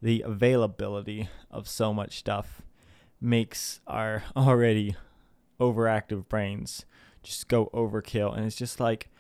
the 0.01 0.23
availability 0.23 1.29
of 1.51 1.67
so 1.67 1.93
much 1.93 2.21
stuff 2.21 2.63
makes 3.21 3.81
our 3.89 4.23
already 4.37 4.95
overactive 5.59 6.29
brains 6.29 6.85
just 7.25 7.49
go 7.49 7.67
overkill, 7.75 8.35
and 8.35 8.47
it's 8.47 8.55
just 8.55 8.79
like 8.79 9.11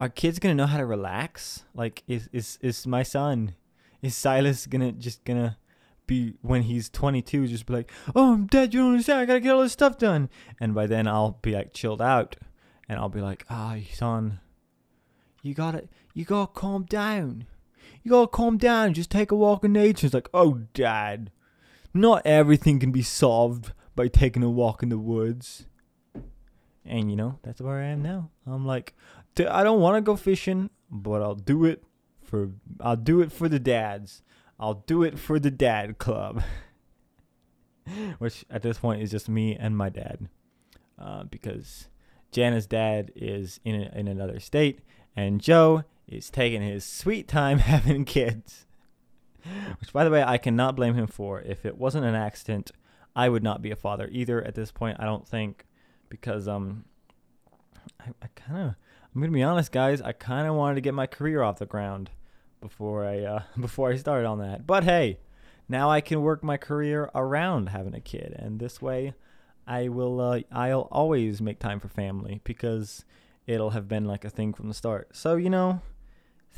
are 0.00 0.08
kids 0.08 0.38
gonna 0.38 0.54
know 0.54 0.66
how 0.66 0.78
to 0.78 0.86
relax? 0.86 1.64
Like, 1.74 2.04
is 2.06 2.28
is 2.32 2.56
is 2.62 2.86
my 2.86 3.02
son, 3.02 3.56
is 4.00 4.14
Silas 4.14 4.68
gonna 4.68 4.92
just 4.92 5.24
gonna 5.24 5.58
be 6.06 6.34
when 6.40 6.62
he's 6.62 6.88
22, 6.88 7.48
just 7.48 7.66
be 7.66 7.72
like, 7.72 7.90
oh, 8.14 8.34
I'm 8.34 8.46
dead. 8.46 8.72
You 8.72 8.80
don't 8.80 8.92
understand. 8.92 9.18
I 9.18 9.24
gotta 9.24 9.40
get 9.40 9.52
all 9.52 9.62
this 9.62 9.72
stuff 9.72 9.98
done. 9.98 10.28
And 10.60 10.72
by 10.72 10.86
then 10.86 11.08
I'll 11.08 11.40
be 11.42 11.50
like 11.50 11.74
chilled 11.74 12.00
out, 12.00 12.36
and 12.90 12.98
I'll 12.98 13.08
be 13.08 13.20
like, 13.20 13.46
ah, 13.48 13.76
oh, 13.76 13.82
son, 13.94 14.40
you 15.42 15.54
gotta 15.54 15.88
you 16.12 16.24
gotta 16.24 16.50
calm 16.52 16.82
down. 16.82 17.46
You 18.02 18.10
gotta 18.10 18.26
calm 18.26 18.58
down. 18.58 18.94
Just 18.94 19.12
take 19.12 19.30
a 19.30 19.36
walk 19.36 19.64
in 19.64 19.72
nature. 19.72 20.06
It's 20.06 20.14
like, 20.14 20.28
oh, 20.34 20.62
dad, 20.74 21.30
not 21.94 22.26
everything 22.26 22.80
can 22.80 22.90
be 22.90 23.02
solved 23.02 23.72
by 23.94 24.08
taking 24.08 24.42
a 24.42 24.50
walk 24.50 24.82
in 24.82 24.88
the 24.88 24.98
woods. 24.98 25.66
And 26.84 27.08
you 27.08 27.16
know, 27.16 27.38
that's 27.42 27.60
where 27.60 27.78
I 27.78 27.84
am 27.84 28.02
now. 28.02 28.30
I'm 28.44 28.66
like, 28.66 28.94
I 29.38 29.62
don't 29.62 29.80
want 29.80 29.96
to 29.96 30.00
go 30.00 30.16
fishing, 30.16 30.68
but 30.90 31.22
I'll 31.22 31.36
do 31.36 31.64
it 31.64 31.84
for 32.24 32.50
I'll 32.80 32.96
do 32.96 33.20
it 33.20 33.30
for 33.30 33.48
the 33.48 33.60
dads. 33.60 34.24
I'll 34.58 34.82
do 34.88 35.04
it 35.04 35.16
for 35.16 35.38
the 35.38 35.52
dad 35.52 35.98
club. 35.98 36.42
Which 38.18 38.44
at 38.50 38.62
this 38.62 38.78
point 38.78 39.00
is 39.00 39.12
just 39.12 39.28
me 39.28 39.54
and 39.54 39.76
my 39.76 39.90
dad. 39.90 40.28
Uh, 40.98 41.22
because 41.22 41.88
Jana's 42.32 42.66
dad 42.66 43.12
is 43.14 43.60
in 43.64 43.74
a, 43.74 43.98
in 43.98 44.08
another 44.08 44.40
state 44.40 44.80
and 45.16 45.40
Joe 45.40 45.84
is 46.06 46.30
taking 46.30 46.62
his 46.62 46.84
sweet 46.84 47.28
time 47.28 47.58
having 47.72 48.04
kids. 48.04 48.66
Which 49.80 49.92
by 49.92 50.04
the 50.04 50.10
way, 50.10 50.22
I 50.22 50.38
cannot 50.38 50.76
blame 50.76 50.94
him 50.94 51.06
for. 51.06 51.40
If 51.40 51.64
it 51.64 51.78
wasn't 51.78 52.04
an 52.04 52.14
accident, 52.14 52.70
I 53.16 53.28
would 53.28 53.42
not 53.42 53.62
be 53.62 53.70
a 53.70 53.76
father 53.76 54.08
either 54.12 54.42
at 54.42 54.54
this 54.54 54.70
point, 54.70 54.98
I 55.00 55.04
don't 55.04 55.26
think 55.26 55.64
because 56.08 56.46
um 56.46 56.84
I, 57.98 58.10
I 58.22 58.26
kind 58.34 58.68
of 58.68 58.74
I'm 59.14 59.20
gonna 59.20 59.32
be 59.32 59.42
honest, 59.42 59.72
guys. 59.72 60.00
I 60.00 60.12
kind 60.12 60.46
of 60.46 60.54
wanted 60.54 60.76
to 60.76 60.80
get 60.80 60.94
my 60.94 61.06
career 61.06 61.42
off 61.42 61.58
the 61.58 61.66
ground 61.66 62.10
before 62.60 63.04
I 63.04 63.20
uh, 63.24 63.42
before 63.60 63.90
I 63.90 63.96
started 63.96 64.26
on 64.26 64.38
that. 64.38 64.66
But 64.66 64.84
hey, 64.84 65.18
now 65.68 65.90
I 65.90 66.00
can 66.00 66.22
work 66.22 66.44
my 66.44 66.56
career 66.56 67.10
around 67.14 67.70
having 67.70 67.94
a 67.94 68.00
kid, 68.00 68.34
and 68.38 68.60
this 68.60 68.80
way, 68.80 69.14
I 69.70 69.86
will. 69.86 70.20
Uh, 70.20 70.40
I'll 70.50 70.88
always 70.90 71.40
make 71.40 71.60
time 71.60 71.78
for 71.78 71.86
family 71.86 72.40
because 72.42 73.04
it'll 73.46 73.70
have 73.70 73.86
been 73.86 74.04
like 74.04 74.24
a 74.24 74.30
thing 74.30 74.52
from 74.52 74.66
the 74.66 74.74
start. 74.74 75.16
So 75.16 75.36
you 75.36 75.48
know, 75.48 75.80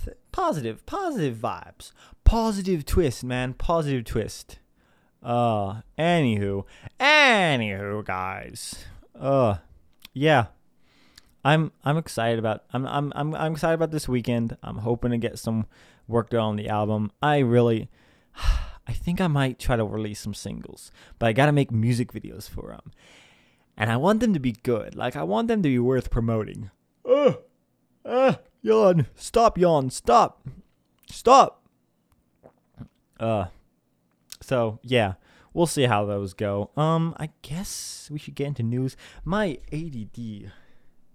th- 0.03 0.17
positive, 0.33 0.87
positive 0.87 1.37
vibes, 1.37 1.93
positive 2.25 2.87
twist, 2.87 3.23
man, 3.23 3.53
positive 3.53 4.05
twist. 4.05 4.59
Uh, 5.23 5.83
anywho, 5.99 6.65
anywho, 6.99 8.03
guys. 8.03 8.87
Uh, 9.15 9.57
yeah. 10.15 10.47
I'm 11.45 11.73
I'm 11.85 11.99
excited 11.99 12.39
about 12.39 12.65
I'm 12.73 12.87
I'm 12.87 13.13
I'm 13.15 13.35
I'm 13.35 13.53
excited 13.53 13.75
about 13.75 13.91
this 13.91 14.09
weekend. 14.09 14.57
I'm 14.63 14.79
hoping 14.79 15.11
to 15.11 15.19
get 15.19 15.39
some 15.39 15.67
work 16.09 16.31
done 16.31 16.41
on 16.41 16.57
the 16.57 16.69
album. 16.69 17.11
I 17.21 17.39
really 17.39 17.91
I 18.87 18.93
think 18.93 19.21
I 19.21 19.29
might 19.29 19.59
try 19.59 19.77
to 19.77 19.85
release 19.85 20.21
some 20.21 20.35
singles, 20.35 20.91
but 21.19 21.27
I 21.27 21.33
got 21.33 21.47
to 21.47 21.53
make 21.53 21.71
music 21.71 22.13
videos 22.13 22.49
for 22.49 22.69
them. 22.69 22.93
And 23.77 23.91
I 23.91 23.97
want 23.97 24.21
them 24.21 24.35
to 24.35 24.41
be 24.41 24.53
good. 24.53 24.95
Like 24.95 25.17
I 25.17 25.23
want 25.23 25.49
them 25.49 25.63
to 25.63 25.69
be 25.69 25.79
worth 25.79 26.11
promoting. 26.11 26.71
Uh, 27.09 27.35
uh, 28.05 28.35
yawn. 28.61 29.07
Stop 29.15 29.57
yawn. 29.57 29.91
Stop. 29.91 30.47
Stop. 31.09 31.63
Uh 33.21 33.47
so 34.41 34.81
yeah, 34.83 35.15
we'll 35.55 35.67
see 35.67 35.85
how 35.85 36.05
those 36.05 36.35
go. 36.35 36.71
Um 36.77 37.15
I 37.19 37.31
guess 37.43 38.09
we 38.11 38.19
should 38.19 38.35
get 38.35 38.49
into 38.49 38.63
news. 38.63 38.97
My 39.25 39.59
ADD 39.73 40.51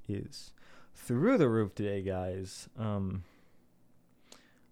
is 0.08 0.54
through 0.96 1.38
the 1.38 1.50
roof 1.50 1.74
today, 1.76 2.02
guys. 2.02 2.68
Um, 2.78 3.24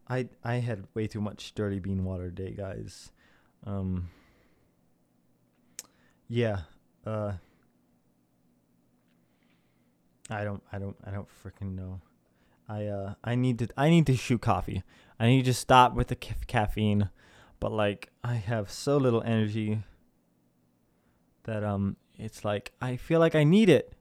I 0.07 0.27
I 0.43 0.55
had 0.55 0.85
way 0.93 1.07
too 1.07 1.21
much 1.21 1.53
dirty 1.55 1.79
bean 1.79 2.05
water 2.05 2.29
today, 2.29 2.51
guys. 2.51 3.11
Um, 3.65 4.09
yeah. 6.27 6.61
Uh, 7.05 7.33
I 10.29 10.43
don't 10.43 10.63
I 10.71 10.79
don't 10.79 10.97
I 11.05 11.11
don't 11.11 11.27
freaking 11.43 11.75
know. 11.75 12.01
I 12.67 12.85
uh 12.85 13.13
I 13.23 13.35
need 13.35 13.59
to 13.59 13.67
I 13.77 13.89
need 13.89 14.05
to 14.07 14.15
shoot 14.15 14.41
coffee. 14.41 14.83
I 15.19 15.27
need 15.27 15.45
to 15.45 15.53
stop 15.53 15.93
with 15.93 16.07
the 16.07 16.15
ca- 16.15 16.35
caffeine, 16.47 17.09
but 17.59 17.71
like 17.71 18.09
I 18.23 18.35
have 18.35 18.71
so 18.71 18.97
little 18.97 19.21
energy 19.23 19.83
that 21.43 21.63
um 21.63 21.97
it's 22.17 22.43
like 22.43 22.71
I 22.81 22.97
feel 22.97 23.19
like 23.19 23.35
I 23.35 23.43
need 23.43 23.69
it. 23.69 23.93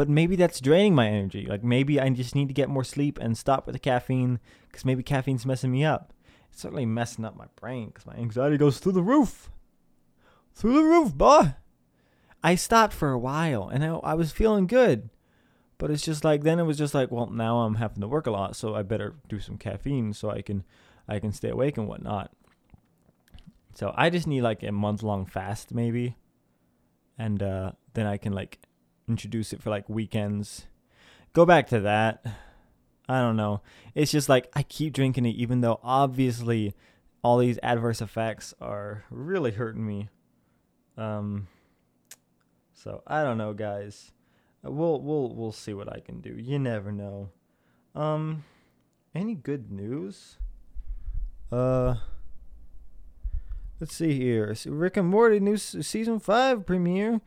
But 0.00 0.08
maybe 0.08 0.34
that's 0.34 0.62
draining 0.62 0.94
my 0.94 1.08
energy. 1.08 1.44
Like 1.44 1.62
maybe 1.62 2.00
I 2.00 2.08
just 2.08 2.34
need 2.34 2.48
to 2.48 2.54
get 2.54 2.70
more 2.70 2.84
sleep 2.84 3.18
and 3.20 3.36
stop 3.36 3.66
with 3.66 3.74
the 3.74 3.78
caffeine 3.78 4.40
cuz 4.72 4.82
maybe 4.82 5.02
caffeine's 5.02 5.44
messing 5.44 5.70
me 5.70 5.84
up. 5.84 6.14
It's 6.50 6.62
certainly 6.62 6.86
messing 6.86 7.26
up 7.26 7.36
my 7.36 7.48
brain 7.54 7.90
cuz 7.90 8.06
my 8.06 8.14
anxiety 8.14 8.56
goes 8.56 8.78
through 8.78 8.92
the 8.92 9.02
roof. 9.02 9.50
Through 10.54 10.72
the 10.72 10.84
roof, 10.84 11.14
boy. 11.14 11.54
I 12.42 12.54
stopped 12.54 12.94
for 12.94 13.10
a 13.10 13.18
while 13.18 13.68
and 13.68 13.84
I, 13.84 13.88
I 13.88 14.14
was 14.14 14.32
feeling 14.32 14.66
good. 14.66 15.10
But 15.76 15.90
it's 15.90 16.02
just 16.02 16.24
like 16.24 16.44
then 16.44 16.58
it 16.58 16.64
was 16.64 16.78
just 16.78 16.94
like, 16.94 17.10
well, 17.10 17.26
now 17.26 17.58
I'm 17.58 17.74
having 17.74 18.00
to 18.00 18.08
work 18.08 18.26
a 18.26 18.30
lot, 18.30 18.56
so 18.56 18.74
I 18.74 18.80
better 18.80 19.16
do 19.28 19.38
some 19.38 19.58
caffeine 19.58 20.14
so 20.14 20.30
I 20.30 20.40
can 20.40 20.64
I 21.06 21.18
can 21.18 21.32
stay 21.32 21.50
awake 21.50 21.76
and 21.76 21.86
whatnot. 21.86 22.32
So 23.74 23.92
I 23.94 24.08
just 24.08 24.26
need 24.26 24.40
like 24.40 24.62
a 24.62 24.72
month 24.72 25.02
long 25.02 25.26
fast 25.26 25.74
maybe. 25.74 26.16
And 27.18 27.42
uh, 27.42 27.72
then 27.92 28.06
I 28.06 28.16
can 28.16 28.32
like 28.32 28.60
introduce 29.10 29.52
it 29.52 29.62
for 29.62 29.70
like 29.70 29.88
weekends. 29.88 30.66
Go 31.32 31.44
back 31.44 31.66
to 31.68 31.80
that. 31.80 32.24
I 33.08 33.20
don't 33.20 33.36
know. 33.36 33.60
It's 33.94 34.12
just 34.12 34.28
like 34.28 34.48
I 34.54 34.62
keep 34.62 34.92
drinking 34.92 35.26
it 35.26 35.36
even 35.36 35.60
though 35.60 35.80
obviously 35.82 36.74
all 37.22 37.38
these 37.38 37.58
adverse 37.62 38.00
effects 38.00 38.54
are 38.60 39.04
really 39.10 39.50
hurting 39.50 39.86
me. 39.86 40.08
Um 40.96 41.48
so 42.72 43.02
I 43.06 43.22
don't 43.22 43.36
know, 43.36 43.52
guys. 43.52 44.12
We'll 44.62 45.00
we'll 45.00 45.34
we'll 45.34 45.52
see 45.52 45.74
what 45.74 45.92
I 45.92 46.00
can 46.00 46.20
do. 46.20 46.30
You 46.30 46.58
never 46.58 46.92
know. 46.92 47.30
Um, 47.94 48.44
any 49.14 49.34
good 49.34 49.70
news? 49.70 50.36
Uh, 51.50 51.96
let's 53.80 53.94
see 53.94 54.14
here. 54.18 54.54
Rick 54.66 54.96
and 54.96 55.08
Morty 55.08 55.40
new 55.40 55.56
season 55.56 56.20
five 56.20 56.64
premiere 56.64 57.20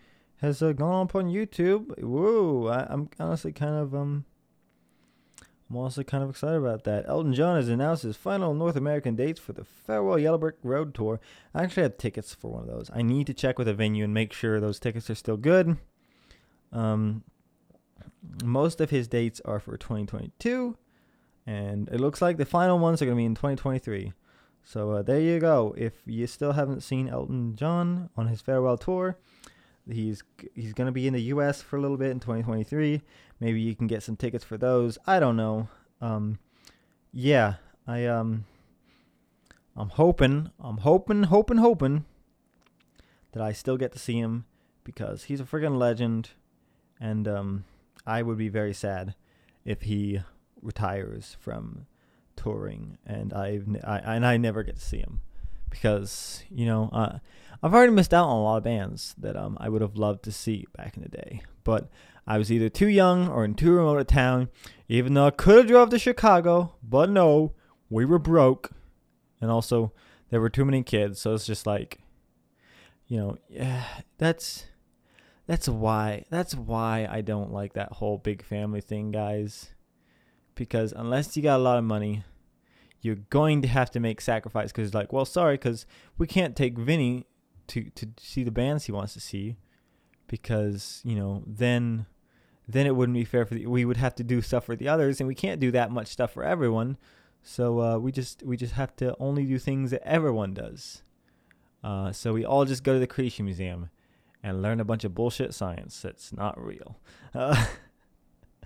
has 0.43 0.61
uh, 0.61 0.73
gone 0.73 1.05
up 1.05 1.15
on 1.15 1.29
YouTube. 1.29 1.97
Whoa! 2.03 2.67
I, 2.67 2.85
I'm 2.93 3.09
honestly 3.19 3.51
kind 3.51 3.75
of 3.75 3.95
um. 3.95 4.25
I'm 5.69 5.77
also 5.77 6.03
kind 6.03 6.23
of 6.23 6.29
excited 6.29 6.57
about 6.57 6.83
that. 6.83 7.05
Elton 7.07 7.33
John 7.33 7.55
has 7.55 7.67
announced 7.67 8.03
his 8.03 8.17
final 8.17 8.53
North 8.53 8.75
American 8.75 9.15
dates 9.15 9.39
for 9.39 9.53
the 9.53 9.63
Farewell 9.63 10.19
Yellow 10.19 10.37
Brick 10.37 10.57
Road 10.61 10.93
tour. 10.93 11.19
I 11.55 11.63
actually 11.63 11.83
have 11.83 11.97
tickets 11.97 12.35
for 12.35 12.51
one 12.51 12.61
of 12.61 12.67
those. 12.67 12.91
I 12.93 13.01
need 13.01 13.25
to 13.27 13.33
check 13.33 13.57
with 13.57 13.67
a 13.67 13.73
venue 13.73 14.03
and 14.03 14.13
make 14.13 14.33
sure 14.33 14.59
those 14.59 14.79
tickets 14.79 15.09
are 15.09 15.15
still 15.15 15.37
good. 15.37 15.77
Um, 16.71 17.23
most 18.43 18.81
of 18.81 18.91
his 18.91 19.07
dates 19.07 19.41
are 19.45 19.59
for 19.59 19.77
2022, 19.77 20.77
and 21.47 21.89
it 21.89 21.99
looks 21.99 22.21
like 22.21 22.37
the 22.37 22.45
final 22.45 22.77
ones 22.77 23.01
are 23.01 23.05
going 23.05 23.15
to 23.15 23.21
be 23.21 23.25
in 23.25 23.33
2023. 23.33 24.13
So 24.63 24.91
uh, 24.91 25.01
there 25.01 25.19
you 25.19 25.39
go. 25.39 25.73
If 25.75 25.93
you 26.05 26.27
still 26.27 26.51
haven't 26.51 26.81
seen 26.81 27.07
Elton 27.07 27.55
John 27.55 28.09
on 28.15 28.27
his 28.27 28.41
farewell 28.41 28.77
tour, 28.77 29.17
he's 29.89 30.23
he's 30.55 30.73
going 30.73 30.85
to 30.87 30.91
be 30.91 31.07
in 31.07 31.13
the 31.13 31.21
U.S. 31.23 31.61
for 31.61 31.77
a 31.77 31.81
little 31.81 31.97
bit 31.97 32.11
in 32.11 32.19
2023. 32.19 33.01
Maybe 33.39 33.61
you 33.61 33.75
can 33.75 33.87
get 33.87 34.03
some 34.03 34.15
tickets 34.15 34.43
for 34.43 34.57
those. 34.57 34.97
I 35.05 35.19
don't 35.19 35.35
know. 35.35 35.67
Um, 36.01 36.39
yeah, 37.11 37.55
I 37.87 38.05
um, 38.05 38.45
I'm 39.75 39.89
hoping, 39.89 40.51
I'm 40.59 40.77
hoping, 40.77 41.23
hoping, 41.23 41.57
hoping 41.57 42.05
that 43.31 43.41
I 43.41 43.51
still 43.51 43.77
get 43.77 43.91
to 43.93 43.99
see 43.99 44.19
him 44.19 44.45
because 44.83 45.23
he's 45.23 45.39
a 45.39 45.45
friggin' 45.45 45.77
legend 45.77 46.29
and 46.99 47.27
um, 47.27 47.65
I 48.05 48.21
would 48.21 48.37
be 48.37 48.49
very 48.49 48.73
sad 48.73 49.15
if 49.65 49.83
he 49.83 50.21
retires 50.61 51.35
from 51.39 51.87
touring, 52.35 52.97
and 53.05 53.33
I've 53.33 53.67
I, 53.83 53.99
and 53.99 54.25
I 54.25 54.37
never 54.37 54.63
get 54.63 54.75
to 54.75 54.81
see 54.81 54.99
him 54.99 55.21
because 55.73 56.43
you 56.49 56.67
know 56.67 56.89
uh, 56.93 57.17
I've 57.63 57.73
already 57.73 57.91
missed 57.91 58.13
out 58.13 58.27
on 58.27 58.37
a 58.37 58.43
lot 58.43 58.57
of 58.57 58.63
bands 58.63 59.15
that 59.17 59.35
um 59.35 59.57
I 59.59 59.67
would 59.67 59.81
have 59.81 59.97
loved 59.97 60.23
to 60.25 60.31
see 60.31 60.67
back 60.77 60.95
in 60.95 61.03
the 61.03 61.09
day, 61.09 61.41
but 61.63 61.89
I 62.27 62.37
was 62.37 62.51
either 62.51 62.69
too 62.69 62.87
young 62.87 63.27
or 63.27 63.43
in 63.43 63.55
too 63.55 63.73
remote 63.73 63.97
a 63.97 64.03
town. 64.03 64.49
Even 64.87 65.15
though 65.15 65.25
I 65.25 65.31
could 65.31 65.57
have 65.57 65.67
drove 65.67 65.89
to 65.89 65.99
Chicago, 65.99 66.75
but 66.83 67.09
no, 67.09 67.53
we 67.89 68.05
were 68.05 68.19
broke, 68.19 68.71
and 69.41 69.49
also 69.49 69.91
there 70.29 70.39
were 70.39 70.49
too 70.49 70.65
many 70.65 70.83
kids, 70.83 71.19
so 71.19 71.33
it's 71.33 71.45
just 71.45 71.65
like, 71.65 71.99
you 73.07 73.17
know, 73.17 73.37
yeah, 73.49 73.83
that's 74.19 74.65
that's 75.47 75.67
why 75.67 76.25
that's 76.29 76.53
why 76.53 77.07
I 77.09 77.21
don't 77.21 77.51
like 77.51 77.73
that 77.73 77.93
whole 77.93 78.19
big 78.19 78.43
family 78.43 78.81
thing, 78.81 79.11
guys. 79.11 79.71
Because 80.53 80.93
unless 80.93 81.35
you 81.35 81.41
got 81.41 81.59
a 81.59 81.63
lot 81.63 81.79
of 81.79 81.83
money, 81.83 82.23
you're 83.03 83.15
going 83.29 83.61
to 83.61 83.67
have 83.67 83.91
to 83.91 83.99
make 83.99 84.21
sacrifice 84.21 84.71
because 84.71 84.93
like, 84.93 85.11
well, 85.11 85.25
sorry, 85.25 85.55
because 85.55 85.85
we 86.17 86.25
can't 86.25 86.55
take 86.55 86.77
Vinny 86.77 87.25
to 87.67 87.89
to 87.91 88.07
see 88.17 88.43
the 88.43 88.51
bands 88.51 88.85
he 88.85 88.91
wants 88.91 89.13
to 89.13 89.19
see 89.19 89.57
because, 90.27 91.01
you 91.03 91.15
know, 91.15 91.43
then 91.45 92.05
then 92.67 92.87
it 92.87 92.95
wouldn't 92.95 93.15
be 93.15 93.25
fair 93.25 93.45
for 93.45 93.55
the 93.55 93.67
we 93.67 93.83
would 93.83 93.97
have 93.97 94.15
to 94.15 94.23
do 94.23 94.41
stuff 94.41 94.65
for 94.65 94.75
the 94.75 94.87
others 94.87 95.19
and 95.19 95.27
we 95.27 95.35
can't 95.35 95.59
do 95.59 95.69
that 95.71 95.91
much 95.91 96.07
stuff 96.07 96.31
for 96.33 96.43
everyone. 96.43 96.97
So 97.43 97.81
uh, 97.81 97.97
we 97.97 98.13
just 98.13 98.41
we 98.43 98.55
just 98.55 98.73
have 98.73 98.95
to 98.95 99.15
only 99.19 99.45
do 99.45 99.59
things 99.59 99.91
that 99.91 100.01
everyone 100.07 100.53
does. 100.53 101.03
Uh, 101.83 102.13
so 102.13 102.31
we 102.31 102.45
all 102.45 102.63
just 102.63 102.85
go 102.85 102.93
to 102.93 102.99
the 102.99 103.07
Creation 103.07 103.43
Museum 103.43 103.89
and 104.41 104.61
learn 104.61 104.79
a 104.79 104.85
bunch 104.85 105.03
of 105.03 105.13
bullshit 105.13 105.53
science 105.53 106.01
that's 106.01 106.31
not 106.31 106.57
real. 106.57 106.97
Uh, 107.35 107.65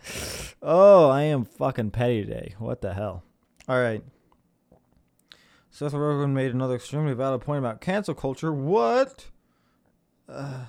oh, 0.62 1.10
I 1.10 1.24
am 1.24 1.44
fucking 1.44 1.90
petty 1.90 2.24
today. 2.24 2.54
What 2.60 2.82
the 2.82 2.94
hell? 2.94 3.24
All 3.68 3.82
right. 3.82 4.04
Seth 5.78 5.94
Rogen 5.94 6.32
made 6.32 6.56
another 6.56 6.74
extremely 6.74 7.14
valid 7.14 7.42
point 7.42 7.60
about 7.60 7.82
cancel 7.82 8.16
culture. 8.16 8.52
What? 8.52 9.28
Uh, 10.28 10.66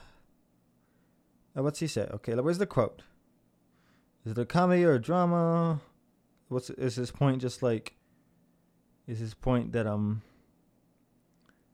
what's 1.54 1.78
he 1.78 1.86
say? 1.86 2.06
Okay, 2.12 2.34
where's 2.34 2.58
the 2.58 2.66
quote? 2.66 3.00
Is 4.26 4.32
it 4.32 4.38
a 4.38 4.44
comedy 4.44 4.84
or 4.84 4.92
a 4.92 5.00
drama? 5.00 5.80
What's 6.48 6.68
is 6.68 6.96
his 6.96 7.10
point? 7.10 7.40
Just 7.40 7.62
like, 7.62 7.96
is 9.06 9.18
his 9.18 9.32
point 9.32 9.72
that 9.72 9.86
um, 9.86 10.20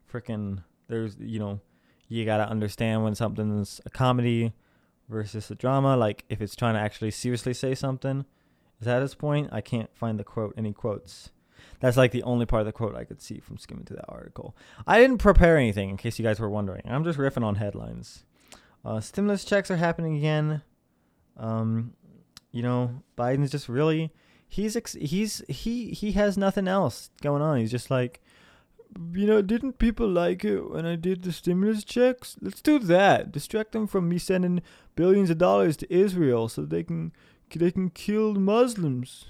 freaking 0.08 0.62
there's 0.86 1.16
you 1.18 1.40
know 1.40 1.58
you 2.06 2.24
gotta 2.24 2.48
understand 2.48 3.02
when 3.02 3.16
something's 3.16 3.80
a 3.84 3.90
comedy 3.90 4.52
versus 5.08 5.50
a 5.50 5.56
drama. 5.56 5.96
Like 5.96 6.24
if 6.28 6.40
it's 6.40 6.54
trying 6.54 6.74
to 6.74 6.80
actually 6.80 7.10
seriously 7.10 7.52
say 7.52 7.74
something. 7.74 8.26
Is 8.80 8.84
that 8.84 9.02
his 9.02 9.16
point? 9.16 9.48
I 9.50 9.60
can't 9.60 9.90
find 9.92 10.20
the 10.20 10.24
quote. 10.24 10.54
Any 10.56 10.72
quotes? 10.72 11.30
That's 11.80 11.96
like 11.96 12.12
the 12.12 12.22
only 12.22 12.46
part 12.46 12.60
of 12.60 12.66
the 12.66 12.72
quote 12.72 12.94
I 12.94 13.04
could 13.04 13.20
see 13.20 13.40
from 13.40 13.58
skimming 13.58 13.84
through 13.84 13.96
that 13.96 14.10
article. 14.10 14.56
I 14.86 14.98
didn't 15.00 15.18
prepare 15.18 15.56
anything, 15.56 15.90
in 15.90 15.96
case 15.96 16.18
you 16.18 16.24
guys 16.24 16.40
were 16.40 16.50
wondering. 16.50 16.82
I'm 16.86 17.04
just 17.04 17.18
riffing 17.18 17.44
on 17.44 17.56
headlines. 17.56 18.24
Uh, 18.84 19.00
stimulus 19.00 19.44
checks 19.44 19.70
are 19.70 19.76
happening 19.76 20.16
again. 20.16 20.62
Um, 21.36 21.94
you 22.52 22.62
know, 22.62 23.02
Biden's 23.16 23.50
just 23.50 23.68
really 23.68 24.12
he's 24.54 24.76
ex- 24.76 24.96
he's 25.00 25.42
he 25.48 25.90
he 25.90 26.12
has 26.12 26.38
nothing 26.38 26.68
else 26.68 27.10
going 27.22 27.42
on. 27.42 27.58
He's 27.58 27.70
just 27.70 27.90
like, 27.90 28.22
you 29.12 29.26
know, 29.26 29.42
didn't 29.42 29.78
people 29.78 30.08
like 30.08 30.44
it 30.44 30.60
when 30.70 30.86
I 30.86 30.96
did 30.96 31.22
the 31.22 31.32
stimulus 31.32 31.82
checks? 31.84 32.36
Let's 32.40 32.62
do 32.62 32.78
that. 32.78 33.32
Distract 33.32 33.72
them 33.72 33.86
from 33.86 34.08
me 34.08 34.18
sending 34.18 34.62
billions 34.94 35.30
of 35.30 35.38
dollars 35.38 35.76
to 35.78 35.92
Israel 35.92 36.48
so 36.48 36.62
they 36.62 36.84
can 36.84 37.12
they 37.54 37.70
can 37.70 37.90
kill 37.90 38.34
Muslims. 38.34 39.26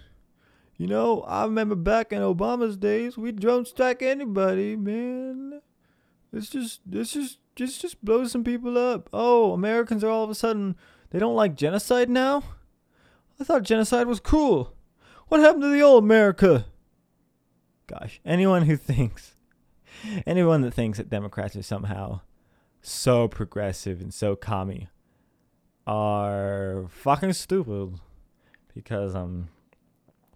You 0.76 0.88
know, 0.88 1.22
I 1.22 1.44
remember 1.44 1.76
back 1.76 2.12
in 2.12 2.20
Obama's 2.20 2.76
days, 2.76 3.16
we 3.16 3.30
drone 3.30 3.64
strike 3.64 4.02
anybody, 4.02 4.74
man. 4.74 5.60
It's 6.32 6.48
just 6.48 6.80
this 6.84 7.12
just 7.12 7.38
just 7.54 7.80
just 7.80 8.04
blow 8.04 8.24
some 8.26 8.42
people 8.42 8.76
up. 8.76 9.08
Oh, 9.12 9.52
Americans 9.52 10.02
are 10.02 10.10
all 10.10 10.24
of 10.24 10.30
a 10.30 10.34
sudden 10.34 10.76
they 11.10 11.20
don't 11.20 11.36
like 11.36 11.54
genocide 11.54 12.10
now? 12.10 12.42
I 13.40 13.44
thought 13.44 13.62
genocide 13.62 14.08
was 14.08 14.20
cool. 14.20 14.74
What 15.28 15.40
happened 15.40 15.62
to 15.62 15.68
the 15.68 15.82
old 15.82 16.02
America? 16.02 16.66
Gosh, 17.86 18.20
anyone 18.24 18.62
who 18.62 18.76
thinks 18.76 19.34
anyone 20.26 20.62
that 20.62 20.74
thinks 20.74 20.98
that 20.98 21.10
Democrats 21.10 21.56
are 21.56 21.62
somehow 21.62 22.20
so 22.82 23.28
progressive 23.28 24.00
and 24.00 24.12
so 24.12 24.36
commie 24.36 24.88
are 25.86 26.86
fucking 26.90 27.32
stupid 27.32 28.00
because 28.74 29.14
um 29.14 29.48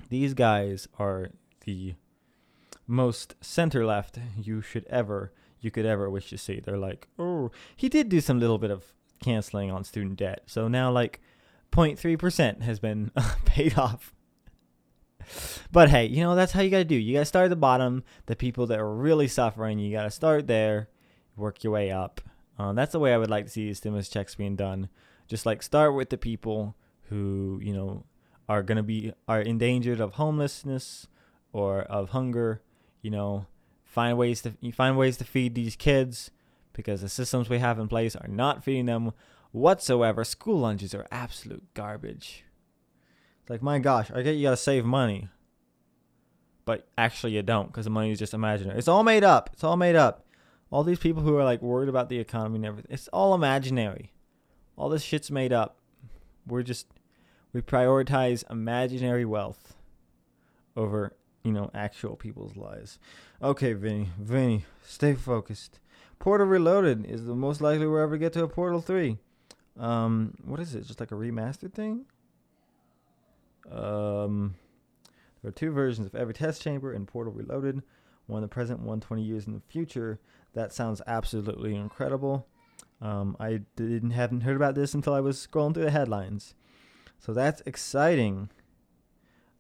these 0.08 0.34
guys 0.34 0.88
are 0.98 1.30
the 1.64 1.94
most 2.86 3.34
center 3.40 3.84
left 3.84 4.18
you 4.36 4.62
should 4.62 4.86
ever 4.88 5.32
you 5.60 5.70
could 5.70 5.86
ever 5.86 6.08
wish 6.08 6.30
to 6.30 6.38
see. 6.38 6.60
They're 6.60 6.78
like, 6.78 7.08
oh, 7.18 7.50
he 7.76 7.88
did 7.88 8.08
do 8.08 8.20
some 8.20 8.38
little 8.38 8.58
bit 8.58 8.70
of 8.70 8.94
canceling 9.22 9.70
on 9.70 9.84
student 9.84 10.16
debt. 10.16 10.42
So 10.46 10.68
now 10.68 10.90
like 10.90 11.20
0.3% 11.72 12.62
has 12.62 12.78
been 12.78 13.10
paid 13.44 13.76
off. 13.76 14.14
But 15.70 15.90
hey, 15.90 16.06
you 16.06 16.22
know, 16.22 16.34
that's 16.34 16.52
how 16.52 16.62
you 16.62 16.70
got 16.70 16.78
to 16.78 16.84
do. 16.84 16.94
You 16.94 17.14
got 17.14 17.20
to 17.20 17.24
start 17.26 17.46
at 17.46 17.50
the 17.50 17.56
bottom, 17.56 18.04
the 18.26 18.36
people 18.36 18.66
that 18.68 18.78
are 18.78 18.94
really 18.94 19.28
suffering. 19.28 19.78
You 19.78 19.92
got 19.92 20.04
to 20.04 20.10
start 20.10 20.46
there, 20.46 20.88
work 21.36 21.62
your 21.62 21.72
way 21.72 21.90
up. 21.90 22.20
Um, 22.58 22.74
that's 22.74 22.92
the 22.92 22.98
way 22.98 23.12
I 23.12 23.18
would 23.18 23.30
like 23.30 23.44
to 23.44 23.50
see 23.50 23.72
stimulus 23.74 24.08
checks 24.08 24.34
being 24.34 24.56
done. 24.56 24.88
Just 25.26 25.44
like 25.44 25.62
start 25.62 25.94
with 25.94 26.08
the 26.10 26.16
people 26.16 26.76
who, 27.08 27.60
you 27.62 27.74
know, 27.74 28.04
are 28.48 28.62
going 28.62 28.76
to 28.76 28.82
be 28.82 29.12
are 29.26 29.40
endangered 29.40 30.00
of 30.00 30.14
homelessness 30.14 31.06
or 31.52 31.82
of 31.82 32.10
hunger, 32.10 32.62
you 33.02 33.10
know, 33.10 33.46
find 33.84 34.16
ways 34.16 34.42
to 34.42 34.54
find 34.72 34.96
ways 34.96 35.16
to 35.18 35.24
feed 35.24 35.54
these 35.54 35.76
kids 35.76 36.30
because 36.72 37.00
the 37.00 37.08
systems 37.08 37.48
we 37.48 37.58
have 37.58 37.78
in 37.78 37.88
place 37.88 38.14
are 38.16 38.28
not 38.28 38.64
feeding 38.64 38.86
them 38.86 39.12
whatsoever. 39.50 40.24
School 40.24 40.60
lunches 40.60 40.94
are 40.94 41.06
absolute 41.10 41.64
garbage. 41.74 42.44
It's 43.42 43.50
like, 43.50 43.62
my 43.62 43.78
gosh, 43.78 44.10
I 44.10 44.22
get 44.22 44.36
you 44.36 44.44
gotta 44.44 44.56
save 44.56 44.84
money. 44.84 45.28
But 46.64 46.86
actually, 46.98 47.32
you 47.32 47.42
don't 47.42 47.68
because 47.68 47.84
the 47.84 47.90
money 47.90 48.12
is 48.12 48.18
just 48.18 48.34
imaginary. 48.34 48.78
It's 48.78 48.88
all 48.88 49.02
made 49.02 49.24
up. 49.24 49.50
It's 49.54 49.64
all 49.64 49.76
made 49.76 49.96
up. 49.96 50.26
All 50.70 50.84
these 50.84 50.98
people 50.98 51.22
who 51.22 51.34
are 51.36 51.44
like 51.44 51.62
worried 51.62 51.88
about 51.88 52.10
the 52.10 52.18
economy 52.18 52.56
and 52.56 52.66
everything, 52.66 52.92
it's 52.92 53.08
all 53.08 53.34
imaginary. 53.34 54.12
All 54.76 54.90
this 54.90 55.02
shit's 55.02 55.30
made 55.30 55.52
up. 55.52 55.78
We're 56.46 56.62
just, 56.62 56.86
we 57.58 57.62
prioritize 57.62 58.48
imaginary 58.48 59.24
wealth 59.24 59.74
over, 60.76 61.16
you 61.42 61.50
know, 61.50 61.72
actual 61.74 62.14
people's 62.14 62.56
lives. 62.56 63.00
Okay, 63.42 63.72
Vinny, 63.72 64.10
Vinny, 64.16 64.64
stay 64.84 65.14
focused. 65.14 65.80
Portal 66.20 66.46
Reloaded 66.46 67.04
is 67.04 67.24
the 67.24 67.34
most 67.34 67.60
likely 67.60 67.88
we'll 67.88 68.00
ever 68.00 68.16
get 68.16 68.32
to 68.34 68.44
a 68.44 68.48
Portal 68.48 68.80
3. 68.80 69.18
Um, 69.76 70.34
what 70.44 70.60
is 70.60 70.76
it? 70.76 70.86
Just 70.86 71.00
like 71.00 71.10
a 71.10 71.16
remastered 71.16 71.72
thing? 71.72 72.04
Um, 73.68 74.54
there 75.42 75.48
are 75.48 75.52
two 75.52 75.72
versions 75.72 76.06
of 76.06 76.14
every 76.14 76.34
test 76.34 76.62
chamber 76.62 76.92
in 76.92 77.06
Portal 77.06 77.32
Reloaded, 77.32 77.82
one 78.28 78.38
in 78.38 78.42
the 78.42 78.48
present, 78.48 78.78
one 78.82 79.00
20 79.00 79.20
years 79.20 79.48
in 79.48 79.54
the 79.54 79.62
future. 79.66 80.20
That 80.54 80.72
sounds 80.72 81.02
absolutely 81.08 81.74
incredible. 81.74 82.46
Um, 83.02 83.36
I 83.40 83.62
didn't 83.74 84.10
haven't 84.10 84.42
heard 84.42 84.54
about 84.54 84.76
this 84.76 84.94
until 84.94 85.12
I 85.12 85.20
was 85.20 85.44
scrolling 85.44 85.74
through 85.74 85.86
the 85.86 85.90
headlines, 85.90 86.54
so 87.18 87.32
that's 87.32 87.62
exciting. 87.66 88.50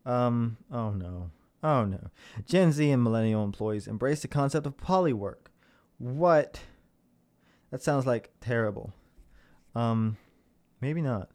Um, 0.06 0.56
oh 0.72 0.90
no, 0.90 1.30
oh 1.62 1.84
no. 1.84 2.10
Gen 2.46 2.72
Z 2.72 2.90
and 2.90 3.02
millennial 3.02 3.44
employees 3.44 3.86
embrace 3.86 4.22
the 4.22 4.28
concept 4.28 4.66
of 4.66 4.76
polywork. 4.76 5.48
What? 5.98 6.60
That 7.70 7.82
sounds 7.82 8.06
like 8.06 8.30
terrible. 8.40 8.92
Um, 9.74 10.16
maybe 10.80 11.02
not. 11.02 11.30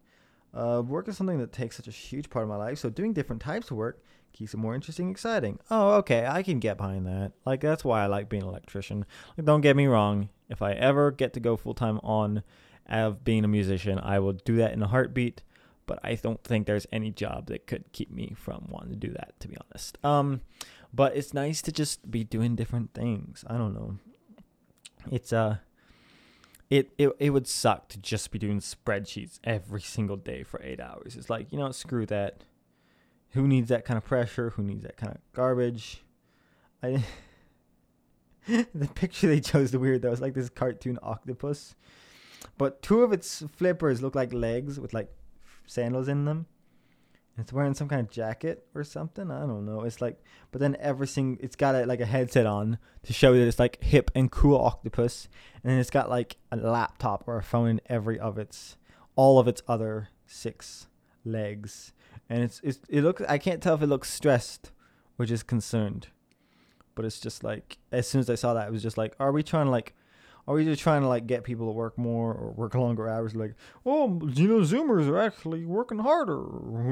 Uh, 0.54 0.82
work 0.86 1.08
is 1.08 1.18
something 1.18 1.40
that 1.40 1.52
takes 1.52 1.76
such 1.78 1.88
a 1.88 1.92
huge 1.92 2.30
part 2.30 2.44
of 2.44 2.50
my 2.50 2.56
life, 2.56 2.78
so 2.78 2.90
doing 2.90 3.14
different 3.14 3.42
types 3.42 3.72
of 3.72 3.78
work 3.78 4.04
keeps 4.34 4.54
it 4.54 4.58
more 4.58 4.76
interesting, 4.76 5.10
exciting. 5.10 5.60
Oh, 5.72 5.94
okay, 5.96 6.26
I 6.28 6.44
can 6.44 6.60
get 6.60 6.78
behind 6.78 7.06
that. 7.08 7.32
Like 7.46 7.62
that's 7.62 7.84
why 7.84 8.04
I 8.04 8.08
like 8.08 8.30
being 8.30 8.44
an 8.44 8.50
electrician. 8.50 9.06
Like, 9.38 9.46
don't 9.46 9.62
get 9.62 9.76
me 9.76 9.88
wrong. 9.88 10.30
If 10.50 10.62
I 10.62 10.74
ever 10.74 11.12
get 11.12 11.34
to 11.34 11.40
go 11.40 11.56
full 11.56 11.74
time 11.74 12.00
on 12.04 12.44
of 12.88 13.24
being 13.24 13.46
a 13.46 13.48
musician, 13.48 14.00
I 14.00 14.20
will 14.20 14.34
do 14.34 14.58
that 14.58 14.74
in 14.74 14.84
a 14.84 14.88
heartbeat. 14.88 15.42
But 15.86 16.00
I 16.04 16.16
don't 16.16 16.44
think 16.44 16.66
there's 16.66 16.88
any 16.92 17.12
job 17.12 17.48
that 17.48 17.68
could 17.68 17.92
keep 17.92 18.12
me 18.12 18.34
from 18.38 18.68
wanting 18.70 18.92
to 18.92 19.08
do 19.08 19.14
that, 19.14 19.34
to 19.42 19.48
be 19.48 19.58
honest. 19.70 19.98
Um, 20.04 20.42
but 20.94 21.16
it's 21.16 21.34
nice 21.34 21.62
to 21.64 21.72
just 21.72 22.10
be 22.10 22.24
doing 22.24 22.56
different 22.56 22.94
things. 22.94 23.44
I 23.48 23.58
don't 23.58 23.74
know. 23.74 23.98
It's 25.12 25.34
uh 25.34 25.58
it, 26.70 26.92
it 26.98 27.10
it 27.20 27.30
would 27.32 27.48
suck 27.48 27.90
to 27.90 28.00
just 28.00 28.32
be 28.32 28.40
doing 28.40 28.60
spreadsheets 28.60 29.40
every 29.44 29.82
single 29.82 30.18
day 30.18 30.44
for 30.44 30.62
eight 30.64 30.80
hours. 30.80 31.16
It's 31.16 31.30
like, 31.30 31.52
you 31.52 31.58
know, 31.58 31.72
screw 31.72 32.06
that. 32.08 32.44
Who 33.32 33.48
needs 33.48 33.70
that 33.70 33.84
kind 33.84 33.98
of 33.98 34.06
pressure? 34.06 34.52
Who 34.52 34.64
needs 34.64 34.84
that 34.84 34.96
kind 34.96 35.12
of 35.12 35.18
garbage? 35.34 36.04
I 36.82 37.04
the 38.48 38.88
picture 38.94 39.28
they 39.28 39.40
chose 39.40 39.72
the 39.72 39.80
weird 39.80 40.02
though. 40.02 40.12
It's 40.12 40.22
like 40.22 40.34
this 40.34 40.50
cartoon 40.50 41.00
octopus. 41.02 41.76
But 42.58 42.82
two 42.82 43.02
of 43.02 43.14
its 43.14 43.44
flippers 43.56 44.02
look 44.02 44.16
like 44.16 44.34
legs 44.34 44.80
with 44.80 44.94
like 44.94 45.10
sandals 45.66 46.08
in 46.08 46.26
them. 46.26 46.48
It's 47.38 47.52
wearing 47.52 47.74
some 47.74 47.88
kind 47.88 48.02
of 48.02 48.12
jacket 48.12 48.68
or 48.76 48.84
something. 48.84 49.32
I 49.32 49.42
don't 49.42 49.66
know. 49.66 49.82
It's 49.82 50.02
like, 50.02 50.24
but 50.52 50.62
then 50.62 50.78
everything 50.80 51.40
it's 51.42 51.56
got 51.56 51.74
a, 51.74 51.86
like 51.86 52.00
a 52.00 52.06
headset 52.06 52.46
on 52.46 52.78
to 53.04 53.14
show 53.14 53.34
that 53.34 53.48
it's 53.48 53.58
like 53.58 53.84
hip 53.84 54.12
and 54.14 54.32
cool 54.32 54.58
octopus, 54.60 55.28
and 55.64 55.80
it's 55.80 55.90
got 55.90 56.12
like 56.12 56.38
a 56.52 56.58
laptop 56.58 57.24
or 57.26 57.38
a 57.38 57.44
phone 57.44 57.70
in 57.70 57.82
every 57.88 58.20
of 58.20 58.38
its, 58.38 58.78
all 59.16 59.40
of 59.40 59.48
its 59.48 59.64
other 59.68 60.10
six 60.28 60.88
legs, 61.26 61.94
and 62.30 62.44
it's, 62.44 62.62
it's 62.64 62.80
it 62.88 63.02
looks. 63.02 63.24
I 63.28 63.40
can't 63.40 63.64
tell 63.64 63.74
if 63.74 63.82
it 63.82 63.88
looks 63.88 64.14
stressed 64.14 64.72
or 65.18 65.26
just 65.26 65.48
concerned, 65.48 66.10
but 66.94 67.04
it's 67.04 67.20
just 67.20 67.44
like 67.44 67.80
as 67.92 68.08
soon 68.08 68.20
as 68.20 68.30
I 68.30 68.36
saw 68.36 68.54
that, 68.54 68.68
it 68.68 68.72
was 68.72 68.84
just 68.84 68.98
like, 68.98 69.16
are 69.20 69.32
we 69.32 69.42
trying 69.42 69.66
to 69.66 69.72
like 69.72 69.96
are 70.48 70.56
we 70.56 70.66
just 70.66 70.82
trying 70.82 71.02
to 71.02 71.08
like 71.08 71.28
get 71.28 71.44
people 71.44 71.68
to 71.68 71.72
work 71.72 71.98
more 71.98 72.34
or 72.34 72.52
work 72.52 72.76
longer 72.76 73.08
hours? 73.08 73.36
Like, 73.36 73.56
oh, 73.86 74.22
you 74.34 74.48
know, 74.48 74.60
Zoomers 74.60 75.08
are 75.08 75.20
actually 75.20 75.66
working 75.66 76.00
harder 76.00 76.44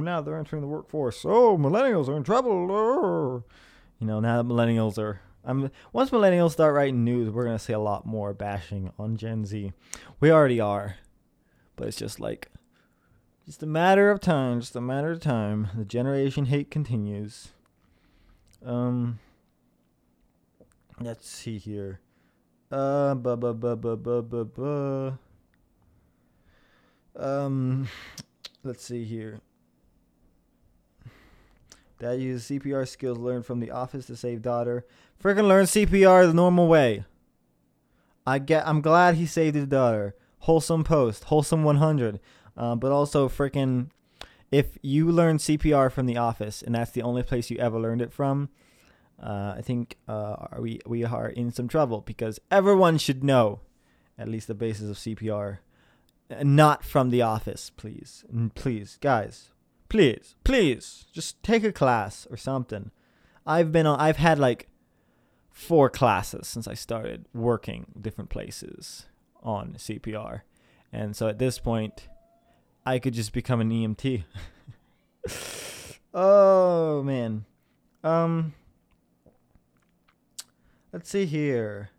now 0.02 0.22
they're 0.22 0.38
entering 0.38 0.62
the 0.62 0.68
workforce. 0.68 1.24
Oh, 1.26 1.58
millennials 1.58 2.08
are 2.08 2.18
in 2.18 2.24
trouble. 2.24 3.44
You 4.00 4.08
know, 4.08 4.20
now 4.20 4.42
that 4.42 4.50
millennials 4.50 4.98
are. 4.98 5.22
I'm 5.44 5.72
once 5.92 6.12
millennials 6.12 6.52
start 6.52 6.76
writing 6.76 7.04
news, 7.04 7.30
we're 7.30 7.46
gonna 7.46 7.60
see 7.60 7.74
a 7.74 7.80
lot 7.80 8.06
more 8.06 8.34
bashing 8.34 8.92
on 9.00 9.18
Gen 9.18 9.46
Z. 9.46 9.74
We 10.20 10.32
already 10.32 10.60
are, 10.60 10.98
but 11.76 11.88
it's 11.88 11.98
just 11.98 12.20
like, 12.20 12.50
just 13.46 13.64
a 13.64 13.66
matter 13.66 14.12
of 14.12 14.20
time. 14.20 14.60
Just 14.60 14.76
a 14.76 14.82
matter 14.82 15.12
of 15.12 15.20
time. 15.20 15.70
The 15.76 15.86
generation 15.86 16.46
hate 16.46 16.70
continues. 16.70 17.50
Um. 18.64 19.20
Let's 21.00 21.28
see 21.28 21.58
here. 21.58 22.00
Uh, 22.72 23.16
bu- 23.16 23.36
bu- 23.36 23.54
bu- 23.54 23.76
bu- 23.76 23.98
bu- 23.98 24.22
bu- 24.22 24.46
bu. 24.46 25.14
Um, 27.16 27.88
let's 28.64 28.84
see 28.86 29.04
here. 29.04 29.42
Dad 32.00 32.20
used 32.20 32.50
CPR 32.50 32.88
skills 32.88 33.18
learned 33.18 33.46
from 33.46 33.60
the 33.60 33.70
office 33.72 34.06
to 34.08 34.16
save 34.16 34.42
daughter. 34.42 34.86
Freaking 35.22 35.48
learn 35.48 35.66
CPR 35.66 36.26
the 36.26 36.34
normal 36.34 36.68
way. 36.68 37.04
I 38.26 38.40
get. 38.40 38.68
I'm 38.68 38.82
glad 38.82 39.16
he 39.16 39.26
saved 39.26 39.56
his 39.56 39.68
daughter. 39.68 40.16
Wholesome 40.40 40.84
post. 40.84 41.26
Wholesome 41.26 41.64
100. 41.64 42.20
Um, 42.58 42.80
but 42.80 42.92
also 42.92 43.30
freaking, 43.30 43.90
if 44.52 44.78
you 44.82 45.12
learn 45.12 45.38
CPR 45.38 45.92
from 45.92 46.06
the 46.06 46.18
office 46.18 46.62
and 46.62 46.74
that's 46.74 46.92
the 46.92 47.02
only 47.04 47.24
place 47.24 47.50
you 47.50 47.58
ever 47.58 47.80
learned 47.80 48.02
it 48.02 48.12
from, 48.12 48.50
uh, 49.22 49.54
I 49.58 49.62
think 49.62 49.98
uh, 50.08 50.48
we 50.60 50.80
we 50.86 51.04
are 51.04 51.30
in 51.30 51.52
some 51.52 51.68
trouble 51.68 52.02
because 52.02 52.40
everyone 52.50 52.98
should 52.98 53.24
know 53.24 53.60
at 54.18 54.28
least 54.28 54.48
the 54.48 54.56
basis 54.56 54.90
of 54.90 54.98
CPR. 54.98 55.60
Not 56.44 56.86
from 56.86 57.10
the 57.10 57.22
office, 57.22 57.70
please, 57.70 58.24
please, 58.56 58.98
guys, 59.02 59.50
please, 59.90 60.36
please, 60.46 61.06
just 61.12 61.44
take 61.44 61.64
a 61.66 61.74
class 61.74 62.26
or 62.32 62.38
something. 62.38 62.92
I've 63.46 63.72
been 63.72 63.86
on. 63.86 64.00
I've 64.00 64.18
had 64.18 64.40
like 64.40 64.70
four 65.50 65.90
classes 65.90 66.48
since 66.48 66.68
I 66.68 66.74
started 66.74 67.26
working 67.34 67.88
different 68.00 68.30
places 68.30 69.08
on 69.44 69.74
CPR, 69.78 70.42
and 70.94 71.16
so 71.16 71.28
at 71.28 71.38
this 71.38 71.60
point, 71.60 72.08
I 72.86 72.98
could 72.98 73.14
just 73.14 73.34
become 73.34 73.60
an 73.60 73.70
EMT. 73.70 74.24
oh 76.14 77.04
man, 77.04 77.46
um. 78.04 78.54
Let's 80.94 81.10
see 81.10 81.26
here. 81.26 81.90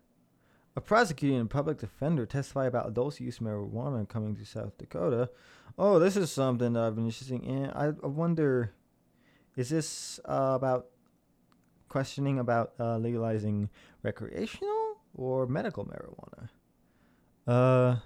A 0.75 0.81
prosecutor 0.81 1.39
and 1.39 1.49
public 1.49 1.79
defender 1.79 2.25
testify 2.25 2.65
about 2.65 2.87
adults 2.87 3.19
use 3.19 3.39
marijuana 3.39 4.07
coming 4.07 4.35
to 4.35 4.45
South 4.45 4.77
Dakota. 4.77 5.29
Oh, 5.77 5.97
this 5.97 6.15
is 6.15 6.31
something 6.31 6.73
that 6.73 6.83
I've 6.83 6.95
been 6.95 7.05
interested 7.05 7.41
in. 7.43 7.71
I, 7.71 7.89
wonder, 8.05 8.71
is 9.55 9.69
this 9.69 10.19
uh, 10.25 10.53
about 10.55 10.87
questioning 11.89 12.37
about 12.37 12.73
uh, 12.79 12.97
legalizing 12.97 13.69
recreational 14.03 14.97
or 15.15 15.47
medical 15.47 15.85
marijuana? 15.85 16.49
Uh, 17.47 17.99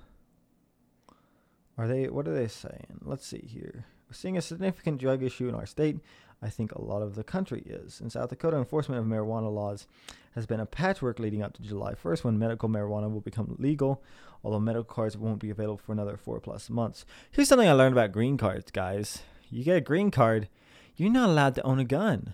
are 1.77 1.87
they? 1.87 2.07
What 2.07 2.27
are 2.27 2.33
they 2.33 2.47
saying? 2.47 3.01
Let's 3.03 3.25
see 3.25 3.45
here. 3.45 3.85
We're 4.07 4.13
seeing 4.13 4.37
a 4.37 4.41
significant 4.41 4.99
drug 4.99 5.21
issue 5.21 5.49
in 5.49 5.55
our 5.55 5.65
state. 5.65 5.97
I 6.41 6.49
think 6.49 6.71
a 6.71 6.81
lot 6.81 7.01
of 7.01 7.15
the 7.15 7.23
country 7.23 7.63
is. 7.65 7.99
In 7.99 8.09
South 8.09 8.29
Dakota, 8.29 8.57
enforcement 8.57 9.01
of 9.01 9.07
marijuana 9.07 9.53
laws 9.53 9.87
has 10.35 10.45
been 10.45 10.59
a 10.59 10.65
patchwork 10.65 11.19
leading 11.19 11.41
up 11.41 11.53
to 11.53 11.63
July 11.63 11.93
1st 11.93 12.23
when 12.23 12.39
medical 12.39 12.69
marijuana 12.69 13.11
will 13.11 13.21
become 13.21 13.55
legal, 13.59 14.03
although 14.43 14.59
medical 14.59 14.83
cards 14.83 15.17
won't 15.17 15.39
be 15.39 15.49
available 15.49 15.77
for 15.77 15.91
another 15.91 16.15
four 16.15 16.39
plus 16.39 16.69
months. 16.69 17.05
Here's 17.31 17.49
something 17.49 17.67
I 17.67 17.73
learned 17.73 17.93
about 17.93 18.11
green 18.11 18.37
cards, 18.37 18.71
guys. 18.71 19.23
You 19.49 19.63
get 19.63 19.77
a 19.77 19.81
green 19.81 20.11
card, 20.11 20.47
you're 20.95 21.11
not 21.11 21.29
allowed 21.29 21.55
to 21.55 21.63
own 21.63 21.79
a 21.79 21.85
gun. 21.85 22.33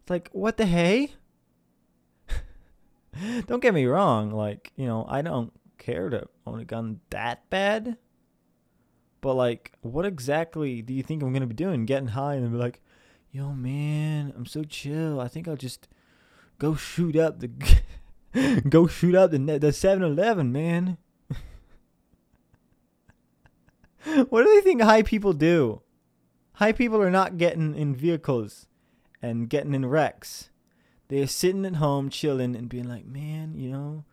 It's 0.00 0.10
like, 0.10 0.30
what 0.32 0.56
the 0.56 0.66
hey? 0.66 1.14
don't 3.46 3.62
get 3.62 3.74
me 3.74 3.84
wrong, 3.84 4.30
like, 4.30 4.72
you 4.74 4.86
know, 4.86 5.04
I 5.08 5.20
don't 5.20 5.52
care 5.78 6.08
to 6.08 6.28
own 6.46 6.60
a 6.60 6.64
gun 6.64 7.00
that 7.10 7.48
bad. 7.50 7.98
But 9.20 9.34
like, 9.34 9.72
what 9.80 10.06
exactly 10.06 10.82
do 10.82 10.92
you 10.92 11.02
think 11.02 11.22
I'm 11.22 11.32
gonna 11.32 11.46
be 11.46 11.54
doing? 11.54 11.86
Getting 11.86 12.08
high 12.08 12.34
and 12.34 12.50
be 12.50 12.58
like, 12.58 12.80
"Yo, 13.30 13.52
man, 13.52 14.32
I'm 14.36 14.46
so 14.46 14.64
chill. 14.64 15.20
I 15.20 15.28
think 15.28 15.48
I'll 15.48 15.56
just 15.56 15.88
go 16.58 16.74
shoot 16.74 17.16
up 17.16 17.40
the 17.40 17.50
go 18.68 18.86
shoot 18.86 19.14
up 19.14 19.30
the 19.30 19.38
the 19.38 19.72
7-Eleven, 19.72 20.52
man." 20.52 20.98
what 24.28 24.44
do 24.44 24.54
they 24.54 24.60
think 24.60 24.82
high 24.82 25.02
people 25.02 25.32
do? 25.32 25.82
High 26.54 26.72
people 26.72 27.02
are 27.02 27.10
not 27.10 27.36
getting 27.36 27.74
in 27.74 27.94
vehicles 27.94 28.66
and 29.20 29.48
getting 29.48 29.74
in 29.74 29.86
wrecks. 29.86 30.50
They're 31.08 31.26
sitting 31.26 31.64
at 31.66 31.76
home 31.76 32.10
chilling 32.10 32.56
and 32.56 32.68
being 32.68 32.88
like, 32.88 33.06
man, 33.06 33.54
you 33.56 33.70
know, 33.70 34.04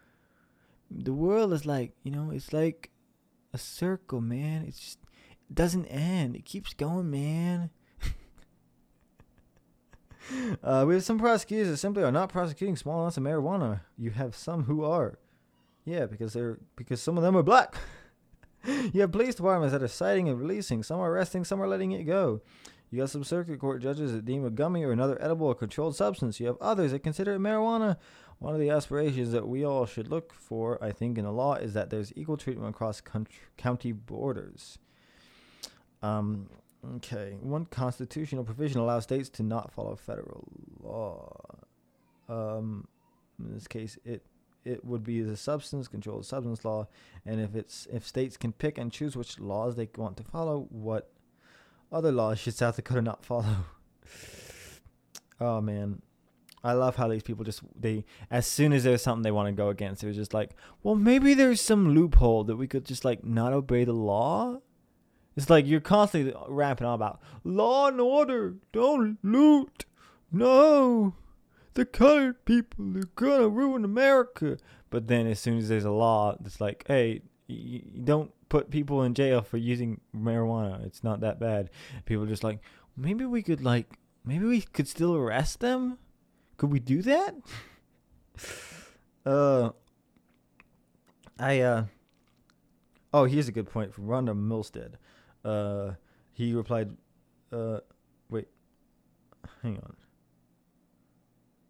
the 0.91 1.13
world 1.13 1.53
is 1.53 1.65
like, 1.65 1.93
you 2.03 2.11
know, 2.11 2.31
it's 2.31 2.53
like 2.53 2.91
a 3.53 3.57
circle, 3.57 4.21
man. 4.21 4.65
It's 4.67 4.79
just, 4.79 4.99
it 5.49 5.55
doesn't 5.55 5.85
end. 5.85 6.35
It 6.35 6.45
keeps 6.45 6.73
going, 6.73 7.09
man. 7.09 7.69
uh, 10.63 10.85
we 10.87 10.95
have 10.95 11.03
some 11.03 11.19
prosecutors 11.19 11.69
that 11.69 11.77
simply 11.77 12.03
are 12.03 12.11
not 12.11 12.29
prosecuting 12.29 12.75
small 12.75 12.99
amounts 12.99 13.17
of 13.17 13.23
marijuana. 13.23 13.81
You 13.97 14.11
have 14.11 14.35
some 14.35 14.63
who 14.63 14.83
are. 14.83 15.19
Yeah, 15.85 16.05
because 16.05 16.33
they're 16.33 16.59
because 16.75 17.01
some 17.01 17.17
of 17.17 17.23
them 17.23 17.35
are 17.35 17.43
black. 17.43 17.75
you 18.93 19.01
have 19.01 19.11
police 19.11 19.35
departments 19.35 19.73
that 19.73 19.83
are 19.83 19.87
citing 19.87 20.29
and 20.29 20.39
releasing. 20.39 20.81
Some 20.81 20.99
are 20.99 21.11
arresting, 21.11 21.43
some 21.43 21.61
are 21.61 21.67
letting 21.67 21.91
it 21.91 22.05
go. 22.05 22.41
You 22.89 22.99
got 22.99 23.09
some 23.09 23.23
circuit 23.23 23.59
court 23.59 23.81
judges 23.81 24.13
that 24.13 24.23
deem 24.23 24.45
a 24.45 24.51
gummy 24.51 24.83
or 24.83 24.91
another 24.91 25.19
edible 25.19 25.49
a 25.49 25.55
controlled 25.55 25.95
substance. 25.95 26.39
You 26.39 26.47
have 26.47 26.57
others 26.61 26.91
that 26.91 26.99
consider 26.99 27.33
it 27.33 27.39
marijuana. 27.39 27.97
One 28.43 28.53
of 28.53 28.59
the 28.59 28.71
aspirations 28.71 29.31
that 29.31 29.47
we 29.47 29.63
all 29.63 29.85
should 29.85 30.09
look 30.09 30.33
for, 30.33 30.77
I 30.83 30.91
think, 30.91 31.17
in 31.17 31.23
the 31.23 31.31
law 31.31 31.53
is 31.53 31.73
that 31.75 31.89
there's 31.89 32.11
equal 32.17 32.35
treatment 32.35 32.71
across 32.71 32.99
country, 32.99 33.39
county 33.55 33.93
borders. 33.93 34.79
Um, 36.01 36.49
okay. 36.97 37.37
One 37.39 37.63
constitutional 37.63 38.43
provision 38.43 38.81
allows 38.81 39.03
states 39.03 39.29
to 39.29 39.43
not 39.43 39.71
follow 39.71 39.95
federal 39.95 40.43
law. 40.83 41.39
Um, 42.27 42.85
in 43.39 43.53
this 43.53 43.65
case, 43.65 43.97
it 44.03 44.25
it 44.65 44.83
would 44.83 45.05
be 45.05 45.21
the 45.21 45.37
substance 45.37 45.87
controlled 45.87 46.25
substance 46.25 46.65
law, 46.65 46.89
and 47.25 47.39
if 47.39 47.55
it's 47.55 47.87
if 47.93 48.05
states 48.05 48.35
can 48.35 48.51
pick 48.51 48.77
and 48.77 48.91
choose 48.91 49.15
which 49.15 49.39
laws 49.39 49.77
they 49.77 49.87
want 49.95 50.17
to 50.17 50.23
follow, 50.23 50.67
what 50.69 51.13
other 51.93 52.11
laws 52.11 52.39
should 52.39 52.55
South 52.55 52.75
Dakota 52.75 53.01
not 53.01 53.23
follow? 53.23 53.67
oh 55.39 55.61
man. 55.61 56.01
I 56.63 56.73
love 56.73 56.95
how 56.95 57.07
these 57.09 57.23
people 57.23 57.43
just 57.43 57.61
they 57.77 58.05
as 58.31 58.47
soon 58.47 58.71
as 58.71 58.83
there's 58.83 59.01
something 59.01 59.23
they 59.23 59.31
want 59.31 59.47
to 59.47 59.53
go 59.53 59.69
against, 59.69 60.03
it 60.03 60.07
was 60.07 60.15
just 60.15 60.33
like, 60.33 60.51
well, 60.81 60.95
maybe 60.95 61.33
there's 61.33 61.59
some 61.59 61.93
loophole 61.93 62.43
that 62.45 62.55
we 62.55 62.67
could 62.67 62.85
just 62.85 63.03
like 63.03 63.23
not 63.23 63.53
obey 63.53 63.83
the 63.83 63.93
law. 63.93 64.59
It's 65.35 65.49
like 65.49 65.65
you're 65.67 65.81
constantly 65.81 66.33
rapping 66.47 66.87
on 66.87 66.93
about 66.93 67.19
law 67.43 67.87
and 67.87 67.99
order, 67.99 68.55
don't 68.71 69.17
loot, 69.23 69.85
no, 70.31 71.15
the 71.73 71.85
colored 71.85 72.45
people 72.45 72.97
are 72.97 73.09
gonna 73.15 73.47
ruin 73.47 73.83
America. 73.83 74.57
But 74.89 75.07
then 75.07 75.27
as 75.27 75.39
soon 75.39 75.57
as 75.57 75.69
there's 75.69 75.85
a 75.85 75.91
law 75.91 76.37
that's 76.39 76.61
like, 76.61 76.85
hey, 76.87 77.21
don't 78.03 78.31
put 78.49 78.69
people 78.69 79.01
in 79.03 79.15
jail 79.15 79.41
for 79.41 79.57
using 79.57 79.99
marijuana. 80.15 80.85
It's 80.85 81.03
not 81.03 81.21
that 81.21 81.39
bad. 81.39 81.71
People 82.05 82.23
are 82.23 82.27
just 82.27 82.43
like, 82.43 82.59
maybe 82.95 83.25
we 83.25 83.41
could 83.41 83.63
like, 83.63 83.97
maybe 84.23 84.45
we 84.45 84.61
could 84.61 84.87
still 84.87 85.15
arrest 85.15 85.59
them. 85.59 85.97
Could 86.57 86.71
we 86.71 86.79
do 86.79 87.01
that? 87.01 87.35
uh, 89.25 89.69
I 91.39 91.59
uh. 91.61 91.85
Oh, 93.13 93.25
here's 93.25 93.47
a 93.47 93.51
good 93.51 93.69
point 93.69 93.93
from 93.93 94.05
Rhonda 94.05 94.33
Milstead. 94.35 94.93
Uh, 95.45 95.95
he 96.31 96.53
replied, 96.53 96.97
uh, 97.51 97.79
wait, 98.29 98.47
hang 99.61 99.77
on. 99.77 99.95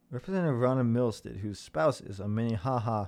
Representative 0.10 0.56
Rhonda 0.56 0.90
Milstead, 0.90 1.40
whose 1.40 1.60
spouse 1.60 2.00
is 2.00 2.20
a 2.20 2.28
Minnehaha 2.28 3.08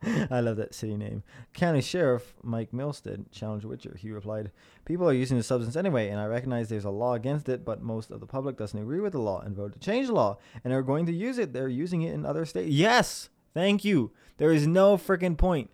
I 0.30 0.40
love 0.40 0.56
that 0.56 0.74
city 0.74 0.96
name. 0.96 1.22
County 1.54 1.80
Sheriff 1.80 2.34
Mike 2.42 2.70
Milstead 2.72 3.30
challenged 3.32 3.64
Witcher. 3.64 3.96
He 3.98 4.10
replied, 4.10 4.52
People 4.84 5.08
are 5.08 5.14
using 5.14 5.36
the 5.36 5.42
substance 5.42 5.76
anyway, 5.76 6.08
and 6.08 6.20
I 6.20 6.26
recognize 6.26 6.68
there's 6.68 6.84
a 6.84 6.90
law 6.90 7.14
against 7.14 7.48
it, 7.48 7.64
but 7.64 7.82
most 7.82 8.10
of 8.10 8.20
the 8.20 8.26
public 8.26 8.56
doesn't 8.56 8.78
agree 8.78 9.00
with 9.00 9.12
the 9.12 9.20
law 9.20 9.40
and 9.40 9.56
vote 9.56 9.72
to 9.72 9.78
change 9.78 10.06
the 10.06 10.14
law, 10.14 10.38
and 10.62 10.72
are 10.72 10.82
going 10.82 11.06
to 11.06 11.12
use 11.12 11.38
it. 11.38 11.52
They're 11.52 11.68
using 11.68 12.02
it 12.02 12.14
in 12.14 12.24
other 12.24 12.44
states. 12.44 12.70
Yes! 12.70 13.28
Thank 13.54 13.84
you. 13.84 14.12
There 14.36 14.52
is 14.52 14.66
no 14.66 14.96
freaking 14.96 15.36
point 15.36 15.70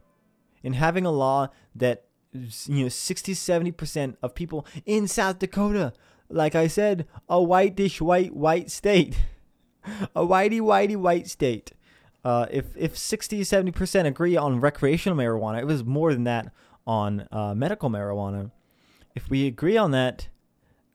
in 0.63 0.73
having 0.73 1.05
a 1.05 1.11
law 1.11 1.49
that, 1.75 2.05
you 2.33 2.85
know, 2.85 2.89
60 2.89 3.35
70% 3.35 4.17
of 4.23 4.35
people 4.35 4.67
in 4.87 5.07
South 5.07 5.39
Dakota, 5.39 5.93
like 6.31 6.55
I 6.55 6.67
said, 6.67 7.07
a 7.29 7.43
whitish 7.43 8.01
white 8.01 8.35
white 8.35 8.71
state, 8.71 9.17
a 10.17 10.25
whitey 10.25 10.61
whitey 10.61 10.97
white 10.97 11.29
state 11.29 11.73
uh, 12.25 12.47
if 12.51 12.77
if 12.77 12.97
60 12.97 13.43
70% 13.43 14.07
agree 14.07 14.37
on 14.37 14.61
recreational 14.61 15.17
marijuana, 15.17 15.61
it 15.61 15.67
was 15.67 15.85
more 15.85 16.13
than 16.13 16.25
that 16.25 16.53
on 16.87 17.29
uh, 17.31 17.55
medical 17.55 17.91
marijuana. 17.91 18.51
If 19.15 19.29
we 19.29 19.47
agree 19.47 19.77
on 19.77 19.91
that, 19.91 20.29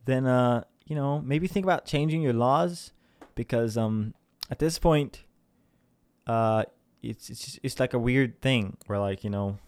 then 0.06 0.26
uh, 0.26 0.64
you 0.86 0.96
know 0.96 1.22
maybe 1.22 1.48
think 1.48 1.66
about 1.66 1.86
changing 1.86 2.22
your 2.22 2.34
laws 2.34 2.94
because 3.36 3.78
um, 3.78 4.14
at 4.50 4.60
this 4.60 4.80
point, 4.80 5.24
uh, 6.28 6.64
it's 7.02 7.30
it's 7.30 7.46
just, 7.46 7.60
it's 7.64 7.80
like 7.80 7.94
a 7.94 8.00
weird 8.00 8.42
thing 8.42 8.78
where 8.88 9.00
like 9.00 9.24
you 9.24 9.30
know, 9.30 9.60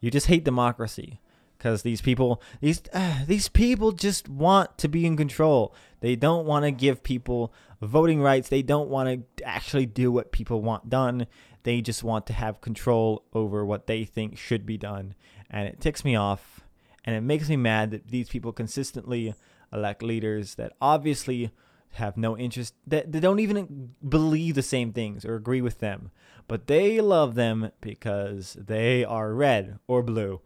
you 0.00 0.10
just 0.10 0.26
hate 0.26 0.44
democracy 0.44 1.20
because 1.56 1.82
these 1.82 2.00
people 2.00 2.42
these 2.60 2.82
uh, 2.92 3.24
these 3.26 3.48
people 3.48 3.92
just 3.92 4.28
want 4.28 4.76
to 4.78 4.88
be 4.88 5.06
in 5.06 5.16
control. 5.16 5.74
They 6.00 6.16
don't 6.16 6.44
want 6.44 6.64
to 6.64 6.72
give 6.72 7.02
people 7.04 7.52
voting 7.86 8.20
rights. 8.20 8.48
They 8.48 8.62
don't 8.62 8.88
want 8.88 9.36
to 9.36 9.44
actually 9.44 9.86
do 9.86 10.10
what 10.10 10.32
people 10.32 10.62
want 10.62 10.88
done. 10.88 11.26
They 11.62 11.80
just 11.80 12.02
want 12.02 12.26
to 12.26 12.32
have 12.32 12.60
control 12.60 13.24
over 13.32 13.64
what 13.64 13.86
they 13.86 14.04
think 14.04 14.38
should 14.38 14.66
be 14.66 14.78
done. 14.78 15.14
And 15.50 15.68
it 15.68 15.80
ticks 15.80 16.04
me 16.04 16.16
off 16.16 16.60
and 17.04 17.16
it 17.16 17.20
makes 17.20 17.48
me 17.48 17.56
mad 17.56 17.90
that 17.90 18.08
these 18.08 18.28
people 18.28 18.52
consistently 18.52 19.34
elect 19.72 20.02
leaders 20.02 20.54
that 20.56 20.72
obviously 20.80 21.50
have 21.96 22.16
no 22.16 22.38
interest 22.38 22.74
that 22.86 23.12
they 23.12 23.20
don't 23.20 23.38
even 23.38 23.90
believe 24.08 24.54
the 24.54 24.62
same 24.62 24.92
things 24.94 25.26
or 25.26 25.34
agree 25.34 25.60
with 25.60 25.78
them 25.80 26.10
but 26.48 26.66
they 26.66 27.02
love 27.02 27.34
them 27.34 27.70
because 27.82 28.56
they 28.58 29.04
are 29.04 29.34
red 29.34 29.78
or 29.86 30.02
blue 30.02 30.40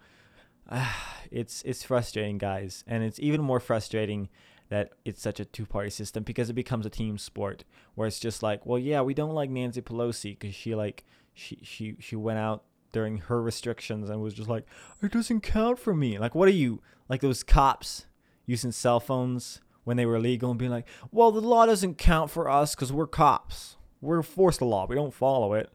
it's 1.30 1.62
it's 1.62 1.82
frustrating, 1.82 2.38
guys, 2.38 2.84
and 2.86 3.02
it's 3.02 3.18
even 3.20 3.40
more 3.40 3.60
frustrating 3.60 4.28
that 4.68 4.90
it's 5.04 5.22
such 5.22 5.40
a 5.40 5.44
two-party 5.44 5.90
system 5.90 6.22
because 6.22 6.50
it 6.50 6.54
becomes 6.54 6.86
a 6.86 6.90
team 6.90 7.18
sport 7.18 7.64
where 7.94 8.08
it's 8.08 8.18
just 8.18 8.42
like, 8.42 8.66
well, 8.66 8.78
yeah, 8.78 9.00
we 9.00 9.14
don't 9.14 9.34
like 9.34 9.50
Nancy 9.50 9.80
Pelosi 9.80 10.38
because 10.38 10.54
she 10.54 10.74
like 10.74 11.04
she 11.34 11.58
she 11.62 11.96
she 12.00 12.16
went 12.16 12.38
out 12.38 12.64
during 12.92 13.18
her 13.18 13.42
restrictions 13.42 14.08
and 14.08 14.20
was 14.22 14.34
just 14.34 14.48
like, 14.48 14.66
it 15.02 15.12
doesn't 15.12 15.42
count 15.42 15.78
for 15.78 15.94
me. 15.94 16.18
Like, 16.18 16.34
what 16.34 16.48
are 16.48 16.52
you 16.52 16.80
like 17.08 17.20
those 17.20 17.42
cops 17.42 18.06
using 18.46 18.72
cell 18.72 19.00
phones 19.00 19.60
when 19.84 19.96
they 19.96 20.06
were 20.06 20.16
illegal 20.16 20.50
and 20.50 20.58
being 20.58 20.70
like, 20.70 20.88
well, 21.12 21.30
the 21.30 21.40
law 21.40 21.66
doesn't 21.66 21.98
count 21.98 22.30
for 22.30 22.48
us 22.48 22.74
because 22.74 22.92
we're 22.92 23.06
cops. 23.06 23.76
We're 24.00 24.22
forced 24.22 24.58
the 24.58 24.64
law. 24.64 24.86
We 24.86 24.96
don't 24.96 25.14
follow 25.14 25.54
it. 25.54 25.70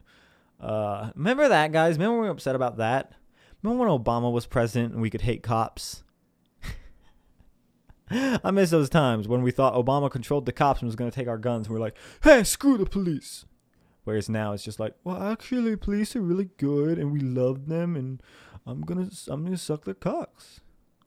Uh, 0.60 1.10
remember 1.14 1.48
that, 1.48 1.72
guys? 1.72 1.94
Remember 1.96 2.20
we 2.20 2.26
were 2.26 2.32
upset 2.32 2.54
about 2.54 2.76
that? 2.76 3.12
Remember 3.62 3.86
when 3.86 3.98
Obama 3.98 4.30
was 4.30 4.46
president 4.46 4.92
and 4.92 5.02
we 5.02 5.10
could 5.10 5.22
hate 5.22 5.42
cops? 5.42 6.02
I 8.44 8.50
miss 8.50 8.70
those 8.70 8.90
times 8.90 9.26
when 9.26 9.42
we 9.42 9.50
thought 9.50 9.74
Obama 9.74 10.10
controlled 10.10 10.46
the 10.46 10.52
cops 10.52 10.80
and 10.80 10.86
was 10.86 10.96
going 10.96 11.10
to 11.10 11.14
take 11.14 11.28
our 11.28 11.38
guns. 11.38 11.66
And 11.66 11.74
we 11.74 11.78
are 11.78 11.84
like, 11.84 11.96
hey, 12.22 12.42
screw 12.44 12.76
the 12.76 12.86
police. 12.86 13.44
Whereas 14.04 14.28
now 14.28 14.52
it's 14.52 14.64
just 14.64 14.80
like, 14.80 14.94
well, 15.04 15.22
actually, 15.22 15.76
police 15.76 16.16
are 16.16 16.20
really 16.20 16.50
good 16.56 16.98
and 16.98 17.12
we 17.12 17.20
love 17.20 17.66
them, 17.66 17.94
and 17.94 18.20
I'm 18.66 18.82
gonna, 18.82 19.08
I'm 19.28 19.44
gonna 19.44 19.56
suck 19.56 19.84
their 19.84 19.94
cocks. 19.94 20.60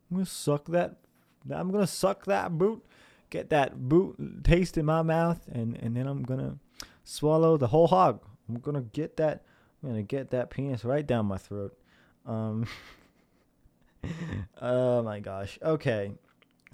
I'm 0.10 0.18
gonna 0.18 0.26
suck 0.26 0.66
that. 0.68 0.98
I'm 1.52 1.72
gonna 1.72 1.88
suck 1.88 2.26
that 2.26 2.58
boot, 2.58 2.86
get 3.30 3.50
that 3.50 3.90
boot 3.90 4.44
taste 4.44 4.78
in 4.78 4.86
my 4.86 5.02
mouth, 5.02 5.42
and 5.52 5.76
and 5.76 5.98
then 5.98 6.08
I'm 6.08 6.24
gonna 6.24 6.58
swallow 7.04 7.58
the 7.58 7.68
whole 7.68 7.88
hog. 7.88 8.22
I'm 8.48 8.60
gonna 8.60 8.82
get 8.82 9.18
that. 9.18 9.44
I'm 9.84 9.90
gonna 9.90 10.04
get 10.04 10.30
that 10.30 10.50
penis 10.50 10.86
right 10.86 11.06
down 11.06 11.26
my 11.26 11.38
throat. 11.38 11.78
Um, 12.26 12.66
oh 14.62 15.04
my 15.04 15.20
gosh. 15.20 15.60
Okay. 15.62 16.14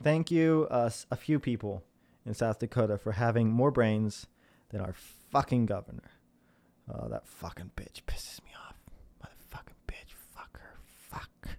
Thank 0.04 0.32
you, 0.32 0.68
uh, 0.72 0.90
a 1.12 1.16
few 1.16 1.40
people 1.40 1.84
in 2.26 2.34
South 2.34 2.60
Dakota 2.60 2.98
for 2.98 3.12
having 3.12 3.52
more 3.52 3.70
brains 3.70 4.26
than 4.70 4.82
our 4.82 4.94
fucking 5.32 5.68
governor. 5.68 6.10
Oh, 6.92 7.08
that 7.10 7.28
fucking 7.28 7.72
bitch 7.76 8.02
pisses 8.08 8.44
me 8.44 8.52
off. 8.68 8.76
Motherfucking 9.24 9.76
bitch. 9.88 10.14
Fuck 10.34 10.60
her. 10.60 10.80
Fuck. 11.10 11.50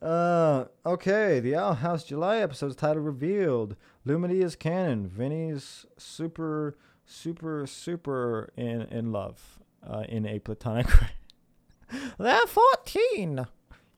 uh, 0.02 0.64
okay. 0.88 1.40
The 1.40 1.54
Owl 1.54 1.74
House 1.74 2.04
July 2.04 2.38
episode's 2.38 2.76
title 2.76 3.02
revealed. 3.02 3.76
Lumity 4.06 4.42
is 4.42 4.56
canon. 4.56 5.06
Vinny's 5.06 5.84
super, 5.98 6.78
super, 7.04 7.66
super 7.66 8.50
in, 8.56 8.82
in 8.82 9.12
love 9.12 9.58
uh, 9.86 10.04
in 10.08 10.26
a 10.26 10.38
platonic 10.38 10.86
They're 12.18 12.46
14. 12.46 13.46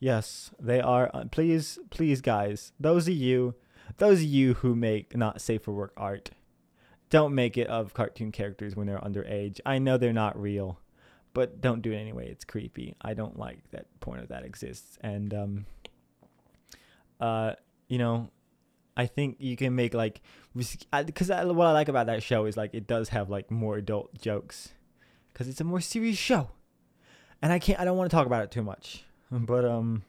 Yes, 0.05 0.51
they 0.61 0.83
are. 0.83 1.11
Uh, 1.15 1.25
please, 1.31 1.79
please, 1.89 2.21
guys, 2.21 2.73
those 2.79 3.09
of 3.09 3.15
you, 3.15 3.55
those 3.97 4.19
of 4.19 4.27
you 4.27 4.53
who 4.53 4.77
make 4.77 5.17
not 5.17 5.41
safe 5.41 5.63
for 5.63 5.73
work 5.73 5.95
art, 5.97 6.33
don't 7.09 7.35
make 7.35 7.57
it 7.57 7.69
of 7.69 7.95
cartoon 7.95 8.31
characters 8.31 8.77
when 8.77 8.87
they're 8.87 8.99
underage. 8.99 9.61
I 9.65 9.79
know 9.79 9.97
they're 9.97 10.13
not 10.13 10.39
real, 10.39 10.79
but 11.33 11.63
don't 11.63 11.81
do 11.81 11.91
it 11.91 11.97
anyway. 11.97 12.29
It's 12.29 12.45
creepy. 12.45 12.97
I 13.01 13.15
don't 13.15 13.39
like 13.39 13.61
that 13.71 13.87
point 14.01 14.21
of 14.21 14.29
that 14.29 14.45
exists. 14.45 14.99
And 15.01 15.33
um, 15.33 15.67
uh, 17.19 17.55
you 17.89 17.97
know, 17.97 18.29
I 18.99 19.07
think 19.07 19.37
you 19.39 19.57
can 19.57 19.75
make 19.75 19.95
like 19.95 20.21
because 20.55 21.31
what 21.31 21.67
I 21.67 21.73
like 21.73 21.89
about 21.89 22.09
that 22.09 22.23
show 22.23 22.45
is 22.45 22.59
like 22.59 22.75
it 22.75 22.87
does 22.87 23.09
have 23.09 23.31
like 23.31 23.51
more 23.51 23.79
adult 23.79 24.21
jokes 24.21 24.69
because 25.33 25.49
it's 25.49 25.63
a 25.63 25.65
more 25.65 25.81
serious 25.81 26.19
show, 26.19 26.51
and 27.41 27.55
I 27.55 27.59
can't 27.59 27.81
I 27.81 27.87
don't 27.87 27.97
want 27.97 28.11
to 28.11 28.15
talk 28.15 28.27
about 28.27 28.45
it 28.45 28.51
too 28.51 28.63
much, 28.63 29.07
but 29.41 29.64
um, 29.64 30.05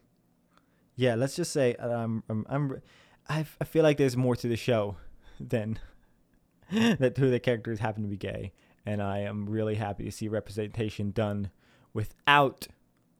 yeah, 0.95 1.15
let's 1.15 1.35
just 1.35 1.51
say 1.51 1.75
I'm 1.79 2.23
I'm, 2.29 2.81
I 3.27 3.45
I 3.59 3.63
feel 3.63 3.83
like 3.83 3.97
there's 3.97 4.17
more 4.17 4.35
to 4.35 4.47
the 4.47 4.55
show 4.55 4.97
than 5.39 5.79
that 6.71 7.15
two 7.15 7.25
of 7.25 7.31
the 7.31 7.39
characters 7.39 7.79
happen 7.79 8.03
to 8.03 8.09
be 8.09 8.17
gay, 8.17 8.53
and 8.85 9.01
I 9.01 9.19
am 9.19 9.47
really 9.49 9.75
happy 9.75 10.03
to 10.05 10.11
see 10.11 10.27
representation 10.27 11.11
done 11.11 11.51
without 11.93 12.67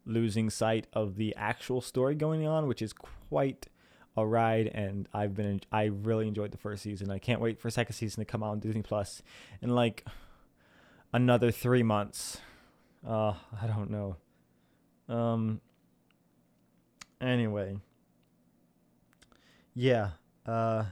losing 0.06 0.50
sight 0.50 0.88
of 0.94 1.16
the 1.16 1.36
actual 1.36 1.82
story 1.82 2.16
going 2.16 2.48
on, 2.48 2.68
which 2.68 2.82
is 2.82 2.94
quite 2.94 3.68
a 4.18 4.26
ride, 4.26 4.68
and 4.68 5.10
I've 5.14 5.36
been 5.36 5.62
I 5.72 5.86
really 5.86 6.28
enjoyed 6.28 6.52
the 6.52 6.58
first 6.58 6.84
season. 6.84 7.12
I 7.12 7.20
can't 7.20 7.42
wait 7.42 7.60
for 7.60 7.70
second 7.70 7.96
season 7.96 8.22
to 8.22 8.26
come 8.26 8.44
out 8.44 8.52
on 8.52 8.60
Disney 8.60 8.82
Plus 8.82 9.22
in 9.62 9.70
like 9.70 10.06
another 11.12 11.52
three 11.52 11.84
months. 11.84 12.40
Uh, 13.08 13.34
I 13.62 13.68
don't 13.68 13.90
know. 13.90 14.16
Um. 15.10 15.62
Anyway. 17.22 17.78
Yeah. 19.74 20.12
Uh. 20.46 20.86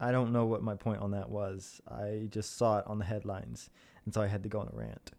I 0.00 0.10
don't 0.12 0.32
know 0.32 0.44
what 0.44 0.62
my 0.62 0.74
point 0.74 1.00
on 1.00 1.12
that 1.12 1.30
was. 1.30 1.80
I 1.88 2.26
just 2.28 2.58
saw 2.58 2.78
it 2.78 2.86
on 2.86 2.98
the 2.98 3.04
headlines, 3.04 3.70
and 4.04 4.12
so 4.12 4.20
I 4.20 4.26
had 4.26 4.42
to 4.42 4.48
go 4.48 4.58
on 4.60 4.68
a 4.68 4.76
rant. 4.76 5.12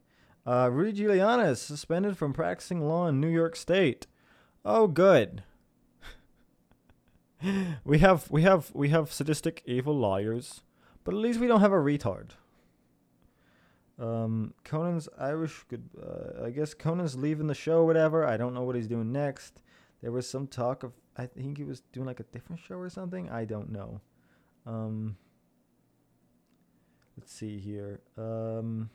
Uh, 0.46 0.70
Rudy 0.72 1.02
Giuliani 1.02 1.50
is 1.50 1.62
suspended 1.62 2.18
from 2.18 2.34
practicing 2.34 2.82
law 2.82 3.08
in 3.08 3.20
New 3.20 3.30
York 3.30 3.56
State. 3.56 4.06
Oh, 4.64 4.88
good 4.88 5.44
we 7.84 8.00
have 8.00 8.30
we 8.30 8.42
have 8.44 8.72
we 8.74 8.90
have 8.90 9.12
sadistic 9.12 9.64
evil 9.66 9.98
lawyers, 9.98 10.62
but 11.04 11.14
at 11.14 11.20
least 11.20 11.40
we 11.40 11.48
don't 11.48 11.62
have 11.62 11.72
a 11.72 11.76
retard. 11.76 12.32
Um, 13.98 14.54
Conan's 14.64 15.08
Irish. 15.18 15.64
Good. 15.70 15.90
Uh, 16.02 16.46
I 16.46 16.50
guess 16.50 16.74
Conan's 16.74 17.16
leaving 17.16 17.48
the 17.48 17.56
show. 17.56 17.84
Whatever. 17.84 18.26
I 18.26 18.38
don't 18.38 18.54
know 18.54 18.64
what 18.64 18.76
he's 18.76 18.88
doing 18.88 19.12
next. 19.12 19.62
There 20.06 20.12
was 20.12 20.30
some 20.30 20.46
talk 20.46 20.84
of. 20.84 20.94
I 21.18 21.26
think 21.26 21.58
he 21.58 21.64
was 21.64 21.80
doing 21.92 22.06
like 22.06 22.20
a 22.20 22.26
different 22.26 22.62
show 22.62 22.76
or 22.76 22.92
something. 22.92 23.28
I 23.28 23.44
don't 23.44 23.72
know. 23.72 24.02
Um. 24.68 25.18
Let's 27.18 27.34
see 27.34 27.58
here. 27.58 28.02
Um. 28.16 28.92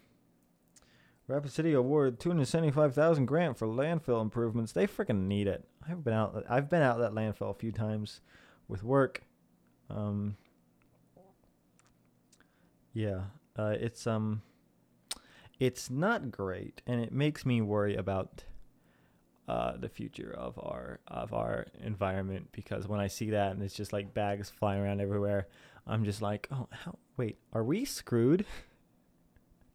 Rapid 1.27 1.51
City 1.51 1.73
award 1.73 2.21
275,000 2.21 3.27
grant 3.27 3.59
for 3.59 3.67
landfill 3.67 4.23
improvements. 4.23 4.71
They 4.71 4.87
freaking 4.87 5.27
need 5.27 5.49
it. 5.49 5.65
I've 5.89 6.05
been 6.05 6.15
out 6.15 6.45
I've 6.49 6.71
been 6.71 6.83
out 6.83 7.01
that 7.01 7.11
landfill 7.11 7.51
a 7.51 7.59
few 7.59 7.73
times 7.73 8.21
with 8.69 8.85
work. 8.85 9.25
Um 9.89 10.37
Yeah, 12.93 13.23
uh, 13.57 13.75
it's 13.81 14.07
um 14.07 14.43
it's 15.59 15.91
not 15.91 16.31
great 16.31 16.83
and 16.87 17.01
it 17.01 17.11
makes 17.11 17.45
me 17.45 17.61
worry 17.61 17.97
about 17.97 18.45
uh, 19.51 19.77
the 19.77 19.89
future 19.89 20.33
of 20.39 20.57
our 20.61 21.01
of 21.09 21.35
our 21.35 21.67
environment 21.83 22.47
because 22.53 22.87
when 22.87 23.01
I 23.01 23.09
see 23.09 23.31
that 23.31 23.51
and 23.51 23.61
it's 23.65 23.75
just 23.75 23.93
like 23.93 24.15
bags 24.15 24.49
flying 24.49 24.81
around 24.81 25.01
everywhere, 25.01 25.49
I'm 25.89 26.05
just 26.05 26.23
like, 26.23 26.47
oh, 26.53 26.69
how? 26.71 26.97
Wait, 27.17 27.37
are 27.53 27.65
we 27.65 27.85
screwed? 27.85 28.47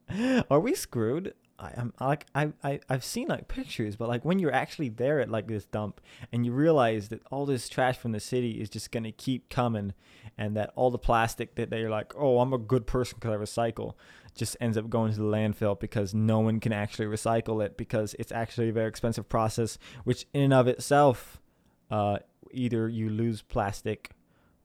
are 0.50 0.62
we 0.62 0.76
screwed? 0.76 1.34
I 1.60 1.74
am 1.76 1.94
like 2.00 2.26
I 2.34 2.54
I 2.64 2.80
I've 2.88 3.04
seen 3.04 3.28
like 3.28 3.50
pictures, 3.50 3.98
but 3.98 4.08
like 4.08 4.24
when 4.24 4.40
you're 4.40 4.54
actually 4.54 4.88
there 4.88 5.20
at 5.20 5.30
like 5.30 5.48
this 5.48 5.66
dump 5.66 6.00
and 6.32 6.46
you 6.46 6.54
realize 6.54 7.10
that 7.10 7.22
all 7.30 7.46
this 7.46 7.68
trash 7.68 7.98
from 7.98 8.14
the 8.14 8.22
city 8.22 8.62
is 8.62 8.70
just 8.70 8.94
gonna 8.94 9.12
keep 9.12 9.50
coming, 9.50 9.94
and 10.38 10.56
that 10.56 10.72
all 10.78 10.90
the 10.90 10.98
plastic 10.98 11.56
that 11.56 11.70
they're 11.70 11.90
like, 11.90 12.14
oh, 12.18 12.40
I'm 12.40 12.54
a 12.54 12.58
good 12.58 12.88
person 12.88 13.18
because 13.20 13.34
I 13.34 13.44
recycle, 13.44 13.96
just 14.36 14.58
ends 14.60 14.78
up 14.78 14.90
going 14.90 15.12
to 15.14 15.18
the 15.18 15.24
landfill 15.24 15.80
because 15.80 16.14
no 16.14 16.40
one 16.40 16.60
can 16.60 16.74
actually 16.74 17.06
recycle 17.06 17.66
it 17.66 17.78
because 17.78 18.16
it's 18.20 18.32
actually 18.32 18.70
a 18.70 18.74
very 18.74 18.88
expensive 18.88 19.28
process, 19.30 19.78
which 20.04 20.26
in 20.34 20.44
and 20.44 20.54
of 20.54 20.68
itself, 20.68 21.42
uh, 21.90 22.18
either 22.52 22.88
you 22.88 23.10
lose 23.10 23.42
plastic, 23.42 24.12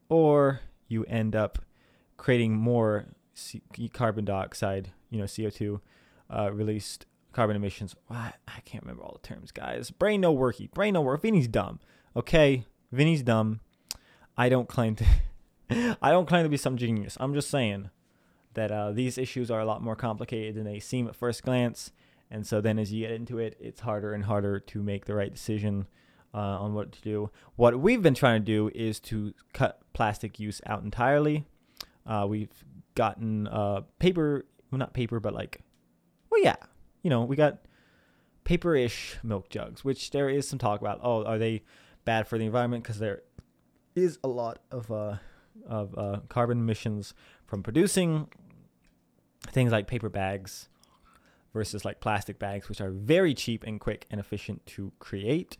or 0.09 0.61
you 0.89 1.05
end 1.05 1.37
up 1.37 1.61
creating 2.17 2.55
more 2.55 3.07
C- 3.33 3.63
carbon 3.93 4.25
dioxide, 4.25 4.91
you 5.09 5.19
know, 5.19 5.27
CO 5.27 5.51
two 5.51 5.81
uh, 6.29 6.51
released 6.53 7.07
carbon 7.33 7.57
emissions. 7.57 7.95
I, 8.11 8.33
I 8.49 8.61
can't 8.65 8.83
remember 8.83 9.05
all 9.05 9.19
the 9.21 9.27
terms, 9.27 9.53
guys. 9.53 9.91
Brain 9.91 10.21
no 10.21 10.35
worky. 10.35 10.71
Brain 10.73 10.95
no 10.95 11.01
work. 11.01 11.23
Vinny's 11.23 11.49
dumb. 11.49 11.79
Okay, 12.17 12.67
Vinny's 12.93 13.23
dumb. 13.23 13.61
I 14.37 14.49
don't 14.49 14.69
claim 14.69 14.97
to. 14.97 15.05
I 16.03 16.11
don't 16.11 16.27
claim 16.27 16.43
to 16.43 16.49
be 16.49 16.57
some 16.57 16.77
genius. 16.77 17.17
I'm 17.21 17.35
just 17.35 17.49
saying 17.49 17.91
that 18.55 18.71
uh, 18.71 18.93
these 18.93 19.19
issues 19.19 19.51
are 19.51 19.61
a 19.61 19.65
lot 19.65 19.83
more 19.83 19.97
complicated 19.97 20.55
than 20.55 20.65
they 20.65 20.81
seem 20.81 21.07
at 21.09 21.17
first 21.17 21.43
glance. 21.43 21.93
And 22.31 22.47
so 22.47 22.61
then 22.61 22.79
as 22.79 22.93
you 22.93 23.07
get 23.07 23.13
into 23.13 23.39
it, 23.39 23.57
it's 23.61 23.81
harder 23.81 24.13
and 24.13 24.25
harder 24.25 24.61
to 24.61 24.83
make 24.83 25.07
the 25.07 25.15
right 25.15 25.33
decision 25.33 25.87
uh, 26.33 26.39
on 26.39 26.75
what 26.75 26.93
to 26.93 27.01
do. 27.01 27.31
What 27.57 27.81
we've 27.81 28.03
been 28.03 28.15
trying 28.15 28.41
to 28.41 28.45
do 28.45 28.71
is 28.75 29.01
to 29.01 29.35
cut 29.53 29.81
plastic 29.93 30.39
use 30.39 30.61
out 30.67 30.83
entirely. 30.83 31.45
Uh, 32.07 32.27
we've 32.29 32.65
gotten 32.95 33.49
uh, 33.49 33.83
paper, 33.99 34.45
well, 34.71 34.79
not 34.79 34.95
paper, 34.95 35.21
but 35.21 35.35
like 35.35 35.61
well, 36.31 36.43
yeah, 36.43 36.57
you 37.03 37.11
know, 37.11 37.25
we 37.25 37.37
got 37.37 37.59
paper-ish 38.45 39.19
milk 39.23 39.49
jugs, 39.51 39.85
which 39.85 40.11
there 40.13 40.29
is 40.29 40.49
some 40.49 40.59
talk 40.59 40.81
about. 40.81 41.01
Oh, 41.03 41.25
are 41.25 41.39
they 41.39 41.63
bad 42.05 42.29
for 42.29 42.39
the 42.39 42.47
environment? 42.47 42.85
Because 42.85 42.99
there 42.99 43.23
is 43.95 44.19
a 44.23 44.29
lot 44.29 44.61
of 44.71 44.91
uh, 44.91 45.17
of 45.67 45.97
uh, 45.99 46.21
carbon 46.29 46.59
emissions 46.59 47.15
from 47.47 47.63
producing 47.63 48.29
things 49.49 49.73
like 49.73 49.87
paper 49.87 50.09
bags 50.09 50.69
versus 51.53 51.85
like 51.85 52.01
plastic 52.01 52.39
bags, 52.39 52.69
which 52.69 52.81
are 52.81 52.91
very 52.91 53.35
cheap 53.35 53.65
and 53.65 53.81
quick 53.81 54.07
and 54.11 54.21
efficient 54.21 54.65
to 54.67 54.93
create, 54.99 55.59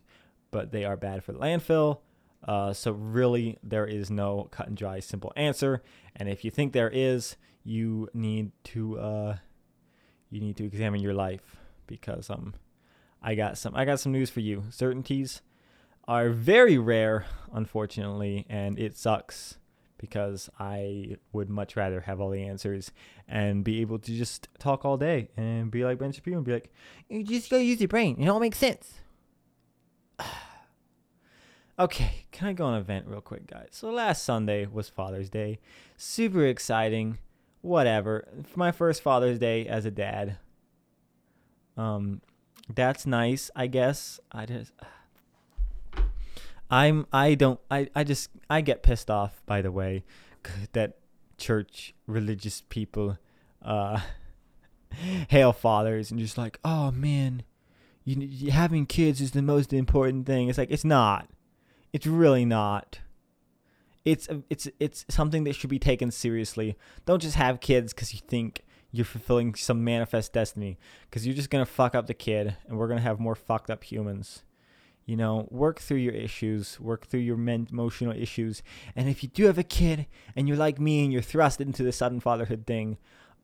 but 0.51 0.71
they 0.71 0.85
are 0.85 0.97
bad 0.97 1.23
for 1.23 1.31
the 1.31 1.39
landfill. 1.39 1.99
Uh, 2.43 2.73
so 2.73 2.91
really, 2.91 3.57
there 3.61 3.85
is 3.85 4.09
no 4.09 4.47
cut 4.51 4.67
and 4.67 4.77
dry 4.77 4.99
simple 4.99 5.31
answer. 5.35 5.83
And 6.15 6.27
if 6.27 6.43
you 6.43 6.51
think 6.51 6.73
there 6.73 6.89
is, 6.89 7.35
you 7.63 8.09
need 8.13 8.51
to 8.63 8.97
uh, 8.99 9.37
you 10.31 10.41
need 10.41 10.57
to 10.57 10.65
examine 10.65 11.01
your 11.01 11.13
life 11.13 11.57
because 11.85 12.29
um 12.29 12.55
I 13.21 13.35
got 13.35 13.57
some 13.57 13.75
I 13.75 13.85
got 13.85 13.99
some 13.99 14.11
news 14.11 14.29
for 14.29 14.39
you. 14.39 14.63
Certainties 14.71 15.41
are 16.07 16.29
very 16.29 16.77
rare, 16.77 17.25
unfortunately, 17.53 18.47
and 18.49 18.79
it 18.79 18.97
sucks 18.97 19.59
because 20.01 20.49
I 20.59 21.17
would 21.31 21.49
much 21.49 21.75
rather 21.75 22.01
have 22.01 22.19
all 22.19 22.29
the 22.29 22.43
answers 22.43 22.91
and 23.27 23.63
be 23.63 23.79
able 23.81 23.99
to 23.99 24.11
just 24.11 24.49
talk 24.59 24.83
all 24.83 24.97
day 24.97 25.29
and 25.37 25.71
be 25.71 25.85
like 25.85 25.99
Ben 25.99 26.11
Shapiro 26.11 26.37
and 26.37 26.45
be 26.45 26.53
like, 26.53 26.71
you 27.07 27.23
just 27.23 27.49
gotta 27.49 27.63
use 27.63 27.79
your 27.79 27.87
brain. 27.87 28.17
It 28.19 28.27
all 28.27 28.39
makes 28.39 28.57
sense. 28.57 28.95
okay, 31.79 32.25
can 32.31 32.47
I 32.47 32.53
go 32.53 32.65
on 32.65 32.73
a 32.73 32.81
vent 32.81 33.07
real 33.07 33.21
quick, 33.21 33.47
guys? 33.47 33.69
So 33.71 33.91
last 33.91 34.23
Sunday 34.25 34.65
was 34.65 34.89
Father's 34.89 35.29
Day. 35.29 35.59
Super 35.95 36.45
exciting 36.45 37.19
whatever. 37.61 38.27
My 38.55 38.71
first 38.71 39.01
Father's 39.01 39.39
Day 39.39 39.67
as 39.67 39.85
a 39.85 39.91
dad. 39.91 40.37
Um, 41.77 42.21
that's 42.73 43.05
nice, 43.05 43.49
I 43.55 43.67
guess. 43.67 44.19
I 44.31 44.45
just, 44.45 44.71
I'm, 46.71 47.05
I 47.11 47.35
don't, 47.35 47.59
I, 47.69 47.89
I 47.95 48.03
just, 48.03 48.29
I 48.49 48.61
get 48.61 48.81
pissed 48.81 49.11
off. 49.11 49.41
By 49.45 49.61
the 49.61 49.71
way, 49.71 50.03
that 50.73 50.97
church 51.37 51.93
religious 52.07 52.63
people, 52.69 53.17
uh, 53.61 53.99
hail 55.29 55.53
fathers 55.53 56.11
and 56.11 56.19
just 56.19 56.37
like, 56.37 56.59
oh 56.63 56.91
man, 56.91 57.43
you, 58.03 58.51
having 58.51 58.85
kids 58.85 59.21
is 59.21 59.31
the 59.31 59.41
most 59.41 59.73
important 59.73 60.25
thing. 60.25 60.49
It's 60.49 60.57
like 60.57 60.71
it's 60.71 60.85
not. 60.85 61.29
It's 61.93 62.07
really 62.07 62.45
not 62.45 62.99
it's 64.05 64.27
it's 64.49 64.67
it's 64.79 65.05
something 65.09 65.43
that 65.43 65.53
should 65.53 65.69
be 65.69 65.79
taken 65.79 66.11
seriously. 66.11 66.77
Don't 67.05 67.21
just 67.21 67.35
have 67.35 67.59
kids 67.59 67.93
because 67.93 68.13
you 68.13 68.19
think 68.27 68.63
you're 68.91 69.05
fulfilling 69.05 69.55
some 69.55 69.83
manifest 69.83 70.33
destiny, 70.33 70.77
because 71.09 71.25
you're 71.25 71.35
just 71.35 71.49
gonna 71.49 71.65
fuck 71.65 71.95
up 71.95 72.07
the 72.07 72.13
kid, 72.13 72.55
and 72.67 72.77
we're 72.77 72.87
gonna 72.87 73.01
have 73.01 73.19
more 73.19 73.35
fucked 73.35 73.69
up 73.69 73.83
humans. 73.83 74.43
You 75.11 75.17
know, 75.17 75.45
work 75.51 75.81
through 75.81 75.97
your 75.97 76.13
issues, 76.13 76.79
work 76.79 77.05
through 77.05 77.19
your 77.19 77.35
men- 77.35 77.67
emotional 77.69 78.15
issues, 78.15 78.63
and 78.95 79.09
if 79.09 79.23
you 79.23 79.27
do 79.27 79.43
have 79.47 79.57
a 79.57 79.63
kid 79.63 80.07
and 80.37 80.47
you're 80.47 80.55
like 80.55 80.79
me 80.79 81.03
and 81.03 81.11
you're 81.11 81.21
thrust 81.21 81.59
into 81.59 81.83
the 81.83 81.91
sudden 81.91 82.21
fatherhood 82.21 82.65
thing, 82.65 82.97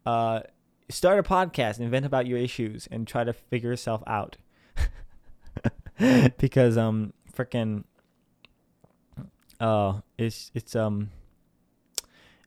uh, 0.05 0.39
start 0.88 1.20
a 1.20 1.24
podcast 1.24 1.80
and 1.80 1.91
vent 1.91 2.05
about 2.05 2.26
your 2.26 2.38
issues 2.38 2.88
and 2.89 3.05
try 3.05 3.26
to 3.26 3.34
figure 3.34 3.72
yourself 3.72 4.01
out. 4.07 4.38
because 6.38 6.78
um 6.78 7.11
freaking 7.36 7.84
uh 9.59 9.99
it's 10.18 10.51
it's 10.53 10.74
um 10.74 11.09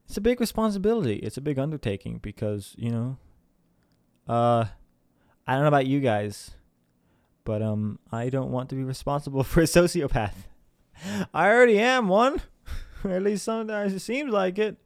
it's 0.06 0.16
a 0.16 0.20
big 0.22 0.40
responsibility. 0.40 1.16
It's 1.16 1.36
a 1.36 1.42
big 1.42 1.58
undertaking 1.58 2.20
because, 2.22 2.74
you 2.78 2.90
know, 2.90 3.18
uh 4.26 4.64
I 5.46 5.52
don't 5.52 5.62
know 5.62 5.68
about 5.68 5.86
you 5.86 6.00
guys, 6.00 6.52
but 7.44 7.62
um 7.62 7.98
I 8.12 8.28
don't 8.30 8.50
want 8.50 8.68
to 8.70 8.74
be 8.74 8.82
responsible 8.82 9.42
for 9.44 9.60
a 9.60 9.64
sociopath. 9.64 10.34
I 11.32 11.48
already 11.48 11.78
am 11.78 12.08
one. 12.08 12.42
At 13.04 13.22
least 13.22 13.44
sometimes 13.44 13.92
it 13.92 14.00
seems 14.00 14.32
like 14.32 14.58
it. 14.58 14.76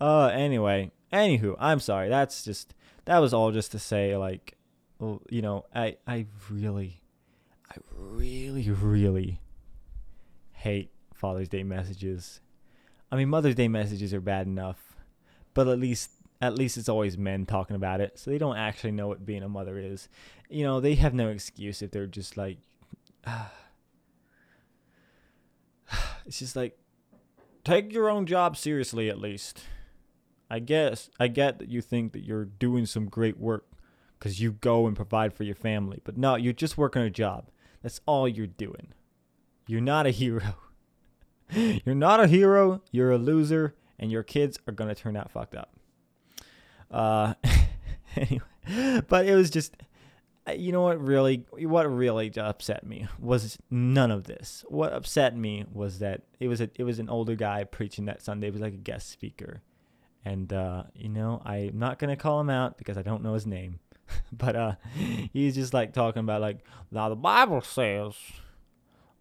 Uh 0.00 0.26
anyway, 0.26 0.90
anywho, 1.12 1.56
I'm 1.58 1.80
sorry. 1.80 2.08
That's 2.08 2.44
just 2.44 2.74
that 3.04 3.18
was 3.18 3.32
all 3.34 3.52
just 3.52 3.72
to 3.72 3.78
say 3.78 4.16
like 4.16 4.56
you 5.30 5.42
know, 5.42 5.64
I 5.74 5.96
I 6.06 6.26
really 6.50 7.02
I 7.70 7.76
really 7.98 8.70
really 8.70 9.40
hate 10.52 10.90
Father's 11.14 11.48
Day 11.48 11.62
messages. 11.62 12.40
I 13.10 13.16
mean, 13.16 13.28
Mother's 13.28 13.54
Day 13.54 13.68
messages 13.68 14.14
are 14.14 14.20
bad 14.20 14.46
enough, 14.46 14.96
but 15.54 15.68
at 15.68 15.78
least 15.78 16.10
at 16.40 16.54
least 16.54 16.78
it's 16.78 16.88
always 16.88 17.18
men 17.18 17.44
talking 17.44 17.76
about 17.76 18.00
it, 18.00 18.18
so 18.18 18.30
they 18.30 18.38
don't 18.38 18.56
actually 18.56 18.92
know 18.92 19.08
what 19.08 19.26
being 19.26 19.42
a 19.42 19.48
mother 19.48 19.78
is. 19.78 20.08
You 20.48 20.64
know, 20.64 20.80
they 20.80 20.94
have 20.94 21.12
no 21.12 21.28
excuse 21.28 21.82
if 21.82 21.90
they're 21.90 22.06
just 22.06 22.36
like, 22.36 22.58
it's 26.26 26.38
just 26.38 26.56
like, 26.56 26.78
take 27.64 27.92
your 27.92 28.08
own 28.08 28.26
job 28.26 28.56
seriously 28.56 29.10
at 29.10 29.20
least. 29.20 29.64
I 30.48 30.58
guess 30.58 31.10
I 31.20 31.28
get 31.28 31.58
that 31.58 31.68
you 31.68 31.80
think 31.80 32.12
that 32.12 32.24
you're 32.24 32.46
doing 32.46 32.86
some 32.86 33.06
great 33.06 33.38
work 33.38 33.66
because 34.18 34.40
you 34.40 34.52
go 34.52 34.86
and 34.86 34.96
provide 34.96 35.32
for 35.32 35.44
your 35.44 35.54
family, 35.54 36.00
but 36.04 36.16
no, 36.16 36.36
you're 36.36 36.52
just 36.52 36.76
working 36.76 37.02
a 37.02 37.10
job. 37.10 37.50
That's 37.82 38.00
all 38.06 38.28
you're 38.28 38.46
doing. 38.46 38.88
You're 39.66 39.80
not 39.80 40.06
a 40.06 40.10
hero. 40.10 40.56
you're 41.50 41.94
not 41.94 42.20
a 42.20 42.26
hero. 42.26 42.82
You're 42.90 43.12
a 43.12 43.18
loser, 43.18 43.76
and 43.98 44.10
your 44.10 44.22
kids 44.22 44.58
are 44.66 44.72
gonna 44.72 44.94
turn 44.94 45.16
out 45.16 45.30
fucked 45.30 45.54
up. 45.54 45.79
Uh, 46.90 47.34
anyway, 48.16 49.00
but 49.08 49.26
it 49.26 49.34
was 49.34 49.50
just, 49.50 49.76
uh, 50.48 50.52
you 50.52 50.72
know 50.72 50.82
what 50.82 51.00
really, 51.00 51.44
what 51.58 51.90
really 51.92 52.32
upset 52.36 52.84
me 52.84 53.06
was 53.18 53.58
none 53.70 54.10
of 54.10 54.24
this. 54.24 54.64
What 54.68 54.92
upset 54.92 55.36
me 55.36 55.64
was 55.72 55.98
that 56.00 56.22
it 56.38 56.48
was 56.48 56.60
a, 56.60 56.70
it 56.76 56.84
was 56.84 56.98
an 56.98 57.08
older 57.08 57.34
guy 57.36 57.64
preaching 57.64 58.06
that 58.06 58.22
Sunday. 58.22 58.48
It 58.48 58.52
was 58.52 58.62
like 58.62 58.74
a 58.74 58.78
guest 58.78 59.10
speaker, 59.10 59.62
and 60.24 60.52
uh, 60.52 60.84
you 60.94 61.08
know, 61.08 61.42
I'm 61.44 61.78
not 61.78 61.98
gonna 61.98 62.16
call 62.16 62.40
him 62.40 62.50
out 62.50 62.78
because 62.78 62.96
I 62.96 63.02
don't 63.02 63.22
know 63.22 63.34
his 63.34 63.46
name, 63.46 63.80
but 64.32 64.56
uh, 64.56 64.72
he's 65.32 65.54
just 65.54 65.74
like 65.74 65.92
talking 65.92 66.20
about 66.20 66.40
like 66.40 66.64
now 66.90 67.08
the 67.08 67.16
Bible 67.16 67.60
says 67.60 68.14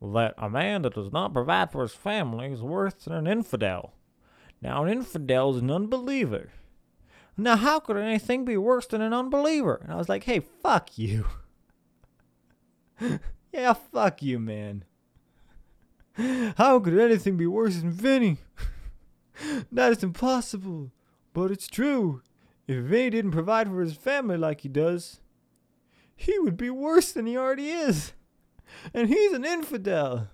that 0.02 0.34
a 0.38 0.50
man 0.50 0.84
that 0.84 0.96
does 0.96 1.12
not 1.12 1.34
provide 1.34 1.72
for 1.72 1.82
his 1.82 1.94
family 1.94 2.52
is 2.52 2.62
worse 2.62 2.94
than 2.94 3.14
an 3.14 3.28
infidel. 3.28 3.94
Now, 4.62 4.84
an 4.84 4.90
infidel 4.90 5.56
is 5.56 5.62
an 5.62 5.72
unbeliever. 5.72 6.52
Now, 7.40 7.56
how 7.56 7.80
could 7.80 7.98
anything 7.98 8.46
be 8.46 8.58
worse 8.58 8.88
than 8.88 9.02
an 9.02 9.14
unbeliever? 9.14 9.80
And 9.84 9.92
I 9.92 9.96
was 9.96 10.10
like, 10.10 10.24
hey, 10.24 10.40
fuck 10.40 10.98
you. 10.98 11.26
yeah, 13.54 13.74
fuck 13.74 14.22
you, 14.22 14.40
man. 14.40 14.86
How 16.58 16.80
could 16.80 16.98
anything 16.98 17.38
be 17.38 17.48
worse 17.48 17.78
than 17.78 17.92
Vinny? 17.92 18.38
that 19.72 19.92
is 19.92 20.04
impossible. 20.04 20.92
But 21.34 21.52
it's 21.52 21.68
true. 21.68 22.22
If 22.68 22.84
Vinny 22.84 23.10
didn't 23.12 23.32
provide 23.32 23.68
for 23.68 23.82
his 23.82 23.94
family 23.94 24.38
like 24.38 24.62
he 24.62 24.70
does, 24.70 25.22
he 26.16 26.38
would 26.40 26.58
be 26.58 26.70
worse 26.70 27.12
than 27.14 27.26
he 27.26 27.38
already 27.38 27.70
is 27.70 28.14
and 28.94 29.08
he's 29.08 29.34
an 29.34 29.46
infidel. 29.46 30.28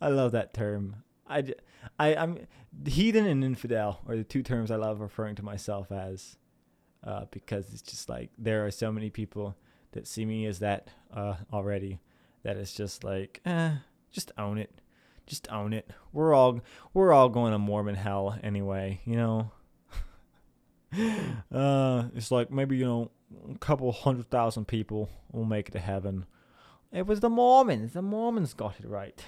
I 0.00 0.08
love 0.08 0.32
that 0.32 0.54
term. 0.54 0.96
I, 1.28 1.54
I, 1.98 2.14
I'm 2.14 2.38
heathen 2.84 3.26
and 3.26 3.44
infidel 3.44 4.00
are 4.08 4.16
the 4.16 4.24
two 4.24 4.42
terms 4.42 4.70
I 4.70 4.76
love 4.76 5.00
referring 5.00 5.36
to 5.36 5.44
myself 5.44 5.90
as, 5.90 6.36
uh, 7.04 7.26
because 7.30 7.72
it's 7.72 7.82
just 7.82 8.08
like 8.08 8.30
there 8.38 8.66
are 8.66 8.70
so 8.70 8.92
many 8.92 9.10
people 9.10 9.56
that 9.92 10.06
see 10.06 10.24
me 10.24 10.46
as 10.46 10.58
that 10.60 10.88
uh, 11.12 11.36
already. 11.52 12.00
That 12.42 12.56
it's 12.56 12.74
just 12.74 13.02
like, 13.02 13.40
eh, 13.44 13.72
just 14.12 14.30
own 14.38 14.58
it, 14.58 14.80
just 15.26 15.50
own 15.50 15.72
it. 15.72 15.90
We're 16.12 16.32
all 16.32 16.60
we're 16.94 17.12
all 17.12 17.28
going 17.28 17.52
to 17.52 17.58
Mormon 17.58 17.96
hell 17.96 18.38
anyway, 18.42 19.00
you 19.04 19.16
know. 19.16 19.50
uh, 21.52 22.04
it's 22.14 22.30
like 22.30 22.50
maybe 22.50 22.76
you 22.76 22.84
know 22.84 23.10
a 23.52 23.58
couple 23.58 23.90
hundred 23.90 24.30
thousand 24.30 24.66
people 24.66 25.10
will 25.32 25.44
make 25.44 25.68
it 25.68 25.72
to 25.72 25.80
heaven 25.80 26.26
it 26.92 27.06
was 27.06 27.20
the 27.20 27.28
Mormons. 27.28 27.92
The 27.92 28.02
Mormons 28.02 28.54
got 28.54 28.80
it 28.80 28.88
right. 28.88 29.22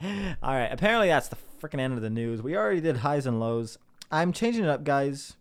All 0.02 0.54
right. 0.54 0.72
Apparently, 0.72 1.08
that's 1.08 1.28
the 1.28 1.36
freaking 1.62 1.80
end 1.80 1.94
of 1.94 2.02
the 2.02 2.10
news. 2.10 2.42
We 2.42 2.56
already 2.56 2.80
did 2.80 2.98
highs 2.98 3.26
and 3.26 3.38
lows. 3.38 3.78
I'm 4.10 4.32
changing 4.32 4.64
it 4.64 4.68
up, 4.68 4.84
guys, 4.84 5.36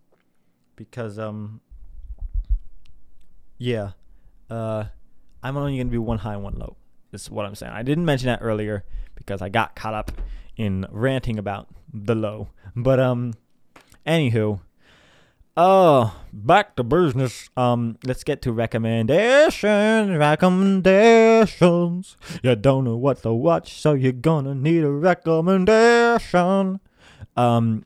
because 0.76 1.18
um, 1.18 1.62
yeah, 3.58 3.92
uh, 4.50 4.86
I'm 5.42 5.58
only 5.58 5.78
gonna 5.78 5.90
be 5.90 5.98
one 5.98 6.20
high, 6.20 6.38
one 6.38 6.56
low. 6.58 6.78
Is 7.12 7.30
what 7.30 7.46
I'm 7.46 7.56
saying. 7.56 7.74
I 7.74 7.84
didn't 7.84 8.06
mention 8.06 8.28
that 8.28 8.40
earlier 8.42 8.86
because 9.16 9.42
I 9.42 9.50
got 9.50 9.76
caught 9.76 9.94
up 9.94 10.12
in 10.56 10.86
ranting 10.92 11.38
about 11.38 11.68
the 11.94 12.16
low. 12.16 12.50
But 12.76 13.02
um, 13.02 13.34
anywho, 14.06 14.62
Oh, 15.58 16.16
back 16.32 16.78
to 16.78 16.84
business. 16.84 17.50
Um, 17.58 17.98
let's 18.06 18.24
get 18.24 18.42
to 18.44 18.54
recommendations. 18.54 20.18
Recommendations. 20.18 22.16
You 22.42 22.56
don't 22.56 22.86
know 22.86 22.96
what 22.96 23.22
to 23.24 23.34
watch, 23.34 23.74
so 23.74 23.92
you're 23.94 24.14
gonna 24.14 24.56
need 24.56 24.86
a 24.86 24.90
recommendation. 24.90 26.80
Um, 27.36 27.84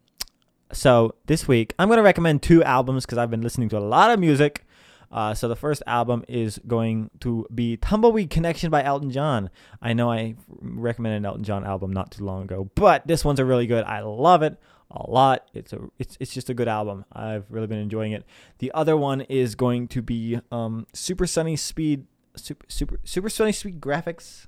so 0.72 1.16
this 1.26 1.47
week 1.47 1.74
I'm 1.80 1.89
gonna 1.89 2.03
recommend 2.03 2.43
two 2.43 2.63
albums 2.63 3.03
because 3.07 3.18
I've 3.18 3.32
been 3.32 3.41
listening 3.41 3.70
to 3.70 3.80
a 3.80 3.80
lot 3.80 4.11
of 4.11 4.20
music. 4.20 4.63
Uh, 5.11 5.34
so 5.34 5.47
the 5.47 5.55
first 5.55 5.82
album 5.88 6.24
is 6.28 6.59
going 6.68 7.09
to 7.22 7.47
be 7.53 7.78
Tumbleweed 7.78 8.30
Connection 8.30 8.70
by 8.70 8.84
Elton 8.84 9.09
John. 9.09 9.49
I 9.82 9.93
know 9.93 10.11
I 10.11 10.36
recommended 10.49 11.18
an 11.18 11.26
Elton 11.26 11.43
John 11.43 11.63
album 11.63 11.91
not 11.93 12.11
too 12.11 12.24
long 12.26 12.43
ago, 12.43 12.70
but 12.76 13.07
this 13.07 13.26
one's 13.26 13.39
a 13.39 13.45
really 13.45 13.66
good. 13.66 13.86
I 13.86 14.01
love 14.01 14.43
it 14.43 14.59
a 14.91 15.09
lot. 15.09 15.47
It's 15.53 15.73
a 15.73 15.79
it's 15.99 16.17
it's 16.19 16.33
just 16.33 16.49
a 16.49 16.53
good 16.53 16.67
album. 16.67 17.05
I've 17.11 17.45
really 17.49 17.67
been 17.67 17.79
enjoying 17.79 18.11
it. 18.11 18.23
The 18.59 18.71
other 18.73 18.95
one 18.95 19.21
is 19.21 19.55
going 19.55 19.88
to 19.89 20.01
be 20.01 20.39
um, 20.51 20.88
Super 20.93 21.25
Sunny 21.27 21.55
Speed 21.55 22.07
Super 22.36 22.65
Super 22.69 22.99
Super 23.03 23.29
Sunny 23.29 23.51
Speed 23.51 23.79
Graphics 23.79 24.47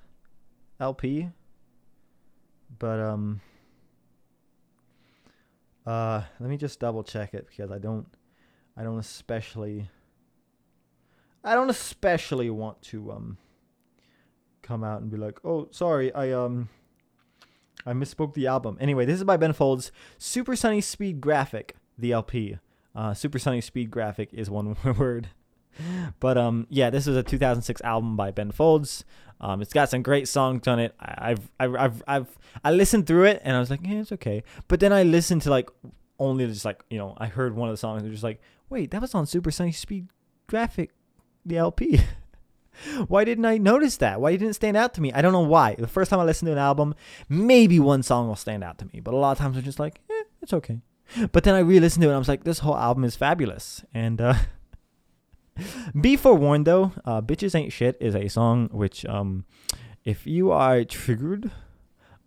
LP. 0.79 1.29
But 2.79 2.99
um 2.99 3.41
uh 5.85 6.23
let 6.39 6.49
me 6.49 6.57
just 6.57 6.79
double 6.79 7.03
check 7.03 7.33
it 7.33 7.47
because 7.47 7.71
I 7.71 7.77
don't 7.77 8.07
I 8.75 8.83
don't 8.83 8.99
especially 8.99 9.89
I 11.43 11.53
don't 11.53 11.69
especially 11.69 12.49
want 12.49 12.81
to 12.83 13.11
um 13.11 13.37
come 14.61 14.83
out 14.83 15.01
and 15.01 15.09
be 15.09 15.15
like, 15.17 15.39
"Oh, 15.45 15.69
sorry, 15.71 16.13
I 16.13 16.31
um 16.31 16.67
I 17.87 17.93
misspoke 17.93 18.33
the 18.33 18.47
album. 18.47 18.77
Anyway, 18.81 19.05
this 19.05 19.15
is 19.17 19.23
by 19.23 19.37
Ben 19.37 19.53
Folds. 19.53 19.91
Super 20.17 20.55
Sunny 20.55 20.81
Speed 20.81 21.21
Graphic, 21.21 21.75
the 21.97 22.11
LP. 22.11 22.57
Uh, 22.93 23.13
Super 23.13 23.39
Sunny 23.39 23.61
Speed 23.61 23.89
Graphic 23.89 24.33
is 24.33 24.49
one 24.49 24.75
word. 24.97 25.29
But 26.19 26.37
um, 26.37 26.67
yeah, 26.69 26.89
this 26.89 27.07
is 27.07 27.15
a 27.15 27.23
2006 27.23 27.81
album 27.81 28.17
by 28.17 28.31
Ben 28.31 28.51
Folds. 28.51 29.05
Um, 29.39 29.61
it's 29.61 29.71
got 29.71 29.89
some 29.89 30.01
great 30.01 30.27
songs 30.27 30.67
on 30.67 30.79
it. 30.79 30.95
I, 30.99 31.31
I've, 31.31 31.51
I've, 31.59 31.75
I've, 31.75 32.03
I've, 32.07 32.37
I 32.63 32.71
listened 32.71 33.07
through 33.07 33.25
it 33.25 33.41
and 33.43 33.55
I 33.55 33.59
was 33.59 33.69
like, 33.69 33.81
yeah, 33.83 33.99
it's 33.99 34.11
okay. 34.11 34.43
But 34.67 34.79
then 34.79 34.91
I 34.91 35.03
listened 35.03 35.43
to 35.43 35.49
like 35.49 35.69
only 36.19 36.47
just 36.47 36.65
like 36.65 36.83
you 36.89 36.97
know, 36.97 37.15
I 37.17 37.27
heard 37.27 37.55
one 37.55 37.69
of 37.69 37.73
the 37.73 37.77
songs 37.77 38.01
and 38.01 38.11
just 38.11 38.23
like, 38.23 38.41
wait, 38.69 38.91
that 38.91 39.01
was 39.01 39.15
on 39.15 39.25
Super 39.27 39.51
Sunny 39.51 39.71
Speed 39.71 40.07
Graphic, 40.47 40.91
the 41.45 41.57
LP. 41.57 42.01
why 43.07 43.23
didn't 43.23 43.45
I 43.45 43.57
notice 43.57 43.97
that? 43.97 44.21
Why 44.21 44.31
didn't 44.31 44.49
it 44.49 44.53
stand 44.53 44.77
out 44.77 44.93
to 44.95 45.01
me? 45.01 45.11
I 45.13 45.21
don't 45.21 45.33
know 45.33 45.41
why. 45.41 45.75
The 45.75 45.87
first 45.87 46.09
time 46.09 46.19
I 46.19 46.23
listen 46.23 46.45
to 46.45 46.51
an 46.51 46.57
album, 46.57 46.95
maybe 47.29 47.79
one 47.79 48.03
song 48.03 48.27
will 48.27 48.35
stand 48.35 48.63
out 48.63 48.77
to 48.79 48.85
me, 48.93 48.99
but 48.99 49.13
a 49.13 49.17
lot 49.17 49.31
of 49.31 49.37
times 49.37 49.57
I'm 49.57 49.63
just 49.63 49.79
like, 49.79 49.99
eh, 50.09 50.23
it's 50.41 50.53
okay. 50.53 50.81
But 51.31 51.43
then 51.43 51.55
I 51.55 51.59
re-listened 51.59 52.01
to 52.01 52.07
it 52.07 52.11
and 52.11 52.15
I 52.15 52.19
was 52.19 52.27
like, 52.27 52.43
this 52.43 52.59
whole 52.59 52.77
album 52.77 53.03
is 53.03 53.15
fabulous. 53.15 53.83
And 53.93 54.19
uh, 54.19 54.35
be 56.01 56.17
forewarned 56.17 56.65
though, 56.65 56.91
uh, 57.05 57.21
"Bitches 57.21 57.55
Ain't 57.55 57.71
Shit" 57.71 57.97
is 57.99 58.15
a 58.15 58.27
song 58.27 58.69
which, 58.71 59.05
um, 59.05 59.45
if 60.03 60.27
you 60.27 60.51
are 60.51 60.83
triggered 60.83 61.51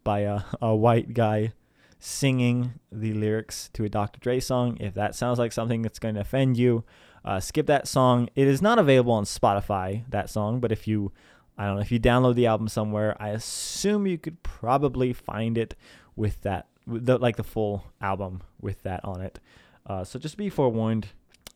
by 0.03 0.21
a, 0.21 0.43
a 0.61 0.75
white 0.75 1.15
guy 1.15 1.53
singing 1.99 2.73
the 2.91 3.13
lyrics 3.13 3.69
to 3.75 3.85
a 3.85 3.89
Dr. 3.89 4.19
Dre 4.21 4.41
song, 4.41 4.77
if 4.81 4.95
that 4.95 5.15
sounds 5.15 5.39
like 5.39 5.53
something 5.53 5.83
that's 5.83 5.99
going 5.99 6.15
to 6.15 6.23
offend 6.23 6.57
you, 6.57 6.85
uh, 7.25 7.41
skip 7.41 7.67
that 7.67 7.89
song. 7.89 8.29
It 8.35 8.47
is 8.47 8.63
not 8.63 8.79
available 8.79 9.13
on 9.13 9.25
Spotify, 9.25 10.05
that 10.11 10.31
song, 10.31 10.61
but 10.61 10.73
if 10.73 10.87
you, 10.89 11.13
I 11.59 11.67
don't 11.67 11.77
know, 11.77 11.83
if 11.83 11.93
you 11.93 12.01
download 12.01 12.35
the 12.35 12.47
album 12.47 12.69
somewhere, 12.69 13.17
I 13.21 13.31
assume 13.31 14.07
you 14.07 14.19
could 14.19 14.43
probably 14.43 15.13
find 15.13 15.59
it 15.59 15.75
with 16.17 16.41
that, 16.43 16.67
with 16.87 17.07
the, 17.07 17.19
like 17.19 17.37
the 17.37 17.45
full 17.45 17.85
album 18.01 18.43
with 18.61 18.83
that 18.83 19.05
on 19.05 19.21
it. 19.21 19.39
Uh, 19.87 20.05
so 20.05 20.19
just 20.19 20.37
be 20.37 20.49
forewarned. 20.49 21.09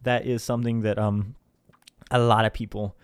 That 0.02 0.26
is 0.26 0.42
something 0.42 0.82
that 0.82 0.98
um, 0.98 1.34
a 2.10 2.18
lot 2.18 2.44
of 2.44 2.52
people 2.52 2.96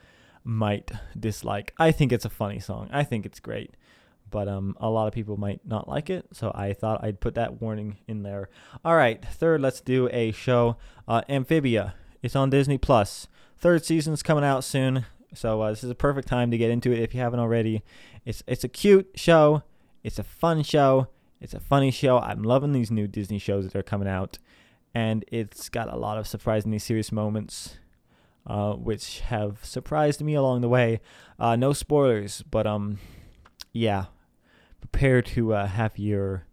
might 0.44 0.90
dislike. 1.18 1.72
I 1.78 1.92
think 1.92 2.12
it's 2.12 2.24
a 2.24 2.30
funny 2.30 2.60
song. 2.60 2.88
I 2.92 3.04
think 3.04 3.26
it's 3.26 3.40
great. 3.40 3.74
But 4.30 4.46
um, 4.46 4.76
a 4.80 4.88
lot 4.88 5.08
of 5.08 5.12
people 5.12 5.36
might 5.36 5.60
not 5.66 5.88
like 5.88 6.08
it, 6.08 6.24
so 6.32 6.52
I 6.54 6.72
thought 6.72 7.02
I'd 7.02 7.18
put 7.18 7.34
that 7.34 7.60
warning 7.60 7.98
in 8.06 8.22
there. 8.22 8.48
All 8.84 8.94
right, 8.94 9.20
third, 9.24 9.60
let's 9.60 9.80
do 9.80 10.08
a 10.12 10.30
show. 10.30 10.76
Uh, 11.08 11.22
Amphibia. 11.28 11.94
It's 12.22 12.36
on 12.36 12.50
Disney 12.50 12.78
Plus. 12.78 13.28
Third 13.58 13.84
season's 13.84 14.22
coming 14.22 14.44
out 14.44 14.64
soon, 14.64 15.06
so 15.34 15.62
uh, 15.62 15.70
this 15.70 15.84
is 15.84 15.90
a 15.90 15.94
perfect 15.94 16.28
time 16.28 16.50
to 16.50 16.58
get 16.58 16.70
into 16.70 16.92
it 16.92 16.98
if 16.98 17.14
you 17.14 17.20
haven't 17.20 17.40
already. 17.40 17.82
It's 18.24 18.42
it's 18.46 18.64
a 18.64 18.68
cute 18.68 19.10
show. 19.14 19.62
It's 20.02 20.18
a 20.18 20.24
fun 20.24 20.62
show. 20.62 21.08
It's 21.40 21.54
a 21.54 21.60
funny 21.60 21.90
show. 21.90 22.18
I'm 22.18 22.42
loving 22.42 22.72
these 22.72 22.90
new 22.90 23.06
Disney 23.06 23.38
shows 23.38 23.64
that 23.64 23.76
are 23.76 23.82
coming 23.82 24.08
out, 24.08 24.38
and 24.94 25.24
it's 25.28 25.68
got 25.68 25.92
a 25.92 25.96
lot 25.96 26.18
of 26.18 26.26
surprisingly 26.26 26.78
serious 26.78 27.10
moments, 27.10 27.78
uh, 28.46 28.74
which 28.74 29.20
have 29.20 29.64
surprised 29.64 30.20
me 30.20 30.34
along 30.34 30.60
the 30.60 30.68
way. 30.68 31.00
Uh, 31.38 31.56
no 31.56 31.72
spoilers, 31.72 32.42
but 32.50 32.66
um, 32.66 32.98
yeah, 33.72 34.06
prepare 34.80 35.22
to 35.22 35.54
uh, 35.54 35.66
have 35.66 35.98
your 35.98 36.44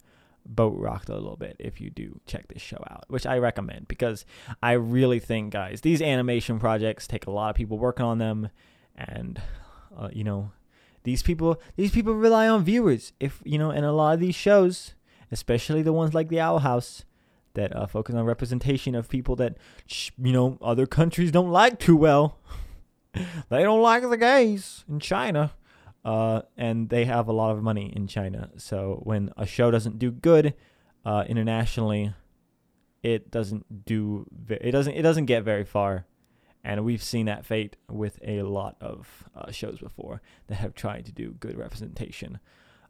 boat 0.48 0.76
rocked 0.78 1.10
a 1.10 1.14
little 1.14 1.36
bit 1.36 1.56
if 1.60 1.82
you 1.82 1.90
do 1.90 2.20
check 2.26 2.48
this 2.48 2.62
show 2.62 2.84
out, 2.90 3.06
which 3.08 3.26
I 3.26 3.38
recommend 3.38 3.88
because 3.88 4.26
I 4.62 4.74
really 4.74 5.20
think, 5.20 5.54
guys, 5.54 5.82
these 5.82 6.02
animation 6.02 6.60
projects 6.60 7.08
take 7.08 7.28
a 7.28 7.32
lot 7.32 7.50
of 7.50 7.56
people 7.56 7.78
working 7.78 8.06
on 8.06 8.18
them, 8.18 8.50
and 8.96 9.42
uh, 9.96 10.10
you 10.12 10.24
know 10.24 10.52
these 11.04 11.24
people 11.24 11.62
these 11.76 11.92
people 11.92 12.14
rely 12.14 12.48
on 12.48 12.64
viewers. 12.64 13.14
If 13.20 13.42
you 13.46 13.58
know, 13.58 13.72
and 13.72 13.86
a 13.86 13.92
lot 13.92 14.14
of 14.14 14.20
these 14.20 14.36
shows, 14.36 14.94
especially 15.32 15.82
the 15.82 15.94
ones 15.94 16.14
like 16.14 16.30
the 16.30 16.40
Owl 16.40 16.60
House, 16.60 17.06
that 17.54 17.76
uh, 17.76 17.88
focus 17.88 18.16
on 18.16 18.24
representation 18.24 18.96
of 18.96 19.10
people 19.10 19.36
that 19.36 19.58
you 20.18 20.32
know 20.32 20.58
other 20.62 20.86
countries 20.86 21.32
don't 21.32 21.52
like 21.52 21.80
too 21.80 21.98
well. 21.98 22.38
they 23.50 23.64
don't 23.64 23.82
like 23.82 24.08
the 24.10 24.18
gays 24.18 24.86
in 24.90 25.00
China. 25.00 25.52
Uh, 26.06 26.42
and 26.56 26.90
they 26.90 27.06
have 27.06 27.28
a 27.28 27.34
lot 27.34 27.52
of 27.52 27.62
money 27.62 27.92
in 27.96 28.08
China. 28.08 28.50
So 28.58 29.02
when 29.04 29.32
a 29.36 29.46
show 29.46 29.72
doesn't 29.72 30.00
do 30.00 30.12
good 30.12 30.54
uh, 31.06 31.26
internationally, 31.28 32.14
it 33.04 33.30
doesn't 33.30 33.86
do 33.86 34.26
it 34.50 34.72
doesn't 34.72 34.94
it 34.94 35.02
doesn't 35.02 35.26
get 35.26 35.44
very 35.44 35.64
far 35.64 36.06
and 36.68 36.84
we've 36.84 37.02
seen 37.02 37.28
that 37.28 37.46
fate 37.46 37.78
with 37.90 38.20
a 38.22 38.42
lot 38.42 38.76
of 38.82 39.24
uh, 39.34 39.52
shows 39.52 39.80
before 39.80 40.22
that 40.48 40.56
have 40.56 40.74
tried 40.76 41.06
to 41.06 41.14
do 41.14 41.34
good 41.40 41.58
representation. 41.58 42.40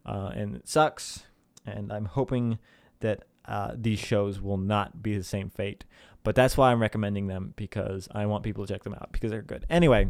Uh, 0.03 0.31
and 0.33 0.55
it 0.55 0.67
sucks. 0.67 1.25
And 1.63 1.93
I'm 1.93 2.05
hoping 2.05 2.57
that 3.01 3.25
uh, 3.45 3.73
these 3.75 3.99
shows 3.99 4.41
will 4.41 4.57
not 4.57 5.03
be 5.03 5.15
the 5.15 5.23
same 5.23 5.51
fate. 5.51 5.85
But 6.23 6.33
that's 6.33 6.57
why 6.57 6.71
I'm 6.71 6.81
recommending 6.81 7.27
them 7.27 7.53
because 7.55 8.07
I 8.11 8.25
want 8.25 8.43
people 8.43 8.65
to 8.65 8.73
check 8.73 8.83
them 8.83 8.95
out 8.95 9.11
because 9.11 9.29
they're 9.29 9.43
good. 9.43 9.63
Anyway, 9.69 10.07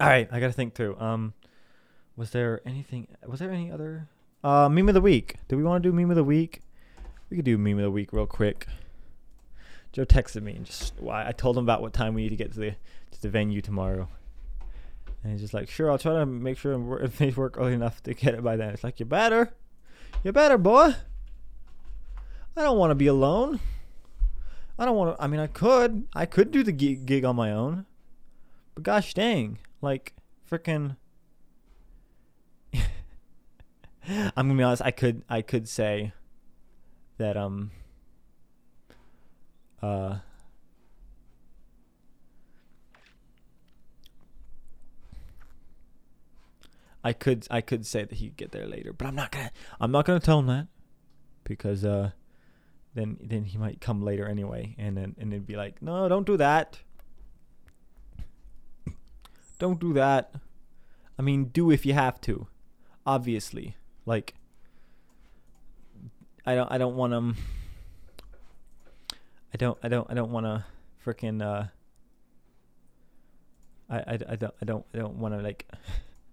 all 0.00 0.08
right, 0.08 0.26
I 0.32 0.40
got 0.40 0.46
to 0.46 0.52
think 0.54 0.74
through. 0.74 0.98
Um, 0.98 1.34
was 2.16 2.30
there 2.30 2.60
anything? 2.64 3.08
Was 3.26 3.40
there 3.40 3.50
any 3.50 3.70
other 3.70 4.08
uh, 4.42 4.68
meme 4.68 4.88
of 4.88 4.94
the 4.94 5.00
week? 5.00 5.36
Do 5.48 5.56
we 5.56 5.62
want 5.62 5.82
to 5.82 5.88
do 5.88 5.92
meme 5.94 6.10
of 6.10 6.16
the 6.16 6.24
week? 6.24 6.60
We 7.30 7.36
could 7.36 7.44
do 7.44 7.58
meme 7.58 7.78
of 7.78 7.84
the 7.84 7.90
week 7.90 8.12
real 8.12 8.26
quick. 8.26 8.66
Joe 9.92 10.04
texted 10.04 10.42
me 10.42 10.54
and 10.56 10.66
just 10.66 10.94
why 11.00 11.26
I 11.26 11.32
told 11.32 11.56
him 11.56 11.64
about 11.64 11.80
what 11.80 11.92
time 11.92 12.14
we 12.14 12.22
need 12.22 12.30
to 12.30 12.36
get 12.36 12.52
to 12.52 12.60
the 12.60 12.70
to 13.12 13.22
the 13.22 13.28
venue 13.28 13.60
tomorrow. 13.60 14.08
And 15.22 15.32
he's 15.32 15.40
just 15.40 15.54
like, 15.54 15.70
sure, 15.70 15.90
I'll 15.90 15.98
try 15.98 16.14
to 16.14 16.26
make 16.26 16.58
sure 16.58 16.72
and 16.72 17.12
finish 17.14 17.36
work 17.36 17.56
early 17.58 17.72
enough 17.72 18.02
to 18.02 18.12
get 18.12 18.34
it 18.34 18.44
by 18.44 18.56
then. 18.56 18.70
It's 18.70 18.84
like, 18.84 19.00
you 19.00 19.06
better, 19.06 19.54
you 20.22 20.32
better, 20.32 20.58
boy. 20.58 20.94
I 22.56 22.62
don't 22.62 22.78
want 22.78 22.90
to 22.90 22.94
be 22.94 23.06
alone. 23.06 23.60
I 24.78 24.84
don't 24.84 24.96
want 24.96 25.16
to. 25.16 25.22
I 25.22 25.26
mean, 25.26 25.40
I 25.40 25.46
could, 25.46 26.06
I 26.14 26.26
could 26.26 26.50
do 26.50 26.62
the 26.62 26.72
gig, 26.72 27.06
gig 27.06 27.24
on 27.24 27.36
my 27.36 27.52
own, 27.52 27.86
but 28.74 28.82
gosh 28.82 29.14
dang, 29.14 29.58
like 29.80 30.12
freaking. 30.48 30.96
I'm 34.08 34.48
gonna 34.48 34.54
be 34.54 34.62
honest. 34.62 34.82
I 34.82 34.90
could, 34.90 35.22
I 35.28 35.42
could 35.42 35.68
say 35.68 36.12
that 37.18 37.36
um 37.36 37.70
uh, 39.82 40.18
I 47.02 47.12
could 47.12 47.46
I 47.50 47.60
could 47.60 47.84
say 47.84 48.04
that 48.04 48.12
he'd 48.12 48.36
get 48.36 48.52
there 48.52 48.66
later, 48.66 48.92
but 48.92 49.06
I'm 49.06 49.14
not 49.14 49.30
gonna 49.30 49.50
I'm 49.78 49.90
not 49.90 50.06
gonna 50.06 50.20
tell 50.20 50.38
him 50.38 50.46
that 50.46 50.68
because 51.44 51.84
uh, 51.84 52.12
then 52.94 53.18
then 53.22 53.44
he 53.44 53.58
might 53.58 53.80
come 53.80 54.02
later 54.02 54.26
anyway, 54.26 54.74
and 54.78 54.96
then 54.96 55.14
and 55.18 55.32
it'd 55.32 55.46
be 55.46 55.56
like, 55.56 55.82
no, 55.82 56.08
don't 56.08 56.26
do 56.26 56.38
that. 56.38 56.78
Don't 59.58 59.78
do 59.78 59.92
that. 59.92 60.34
I 61.18 61.22
mean, 61.22 61.44
do 61.44 61.70
if 61.70 61.86
you 61.86 61.92
have 61.92 62.20
to, 62.22 62.48
obviously. 63.06 63.76
Like, 64.06 64.34
I 66.46 66.54
don't 66.54 66.70
I 66.70 66.78
don't 66.78 66.96
want 66.96 67.12
him. 67.12 67.36
I 69.52 69.56
don't 69.56 69.78
I 69.82 69.88
don't 69.88 70.10
I 70.10 70.14
don't 70.14 70.30
want 70.30 70.46
to 70.46 70.64
freaking 71.04 71.42
uh 71.42 71.66
I, 73.88 73.98
I, 73.98 74.18
I 74.30 74.36
don't 74.36 74.54
I 74.60 74.64
don't 74.64 74.84
I 74.94 74.98
don't 74.98 75.16
want 75.16 75.34
to 75.34 75.40
like 75.40 75.66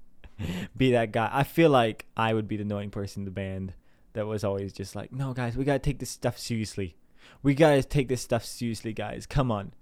be 0.77 0.91
that 0.91 1.11
guy. 1.11 1.29
I 1.31 1.43
feel 1.43 1.69
like 1.69 2.05
I 2.17 2.33
would 2.33 2.47
be 2.47 2.57
the 2.57 2.63
annoying 2.63 2.89
person 2.89 3.21
in 3.21 3.25
the 3.25 3.31
band 3.31 3.73
that 4.13 4.25
was 4.25 4.43
always 4.43 4.73
just 4.73 4.95
like, 4.95 5.11
"No, 5.11 5.33
guys, 5.33 5.55
we 5.55 5.63
got 5.63 5.73
to 5.73 5.79
take 5.79 5.99
this 5.99 6.09
stuff 6.09 6.37
seriously. 6.37 6.95
We 7.43 7.53
got 7.53 7.75
to 7.75 7.83
take 7.83 8.07
this 8.07 8.21
stuff 8.21 8.43
seriously, 8.43 8.93
guys. 8.93 9.25
Come 9.25 9.51
on." 9.51 9.73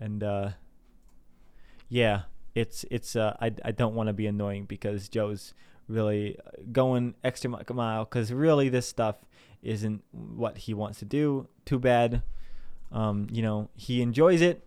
And 0.00 0.22
uh 0.22 0.50
yeah, 1.88 2.22
it's 2.54 2.84
it's 2.90 3.14
uh 3.14 3.36
I 3.40 3.52
I 3.64 3.72
don't 3.72 3.94
want 3.94 4.08
to 4.08 4.12
be 4.12 4.26
annoying 4.26 4.64
because 4.64 5.08
Joe's 5.08 5.54
really 5.88 6.38
uh, 6.38 6.50
going 6.72 7.14
extra 7.22 7.50
mile 7.74 8.04
cuz 8.04 8.32
really 8.32 8.68
this 8.68 8.88
stuff 8.88 9.16
isn't 9.62 10.02
what 10.12 10.58
he 10.58 10.74
wants 10.74 10.98
to 11.00 11.04
do. 11.04 11.48
Too 11.64 11.78
bad. 11.78 12.22
Um, 12.92 13.26
you 13.32 13.42
know, 13.42 13.68
he 13.74 14.00
enjoys 14.00 14.40
it, 14.40 14.66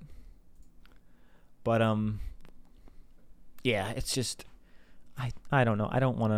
but 1.63 1.81
um, 1.81 2.19
yeah, 3.63 3.91
it's 3.95 4.13
just 4.13 4.45
I 5.17 5.31
I 5.51 5.63
don't 5.63 5.77
know. 5.77 5.89
I 5.91 5.99
don't 5.99 6.17
want 6.17 6.33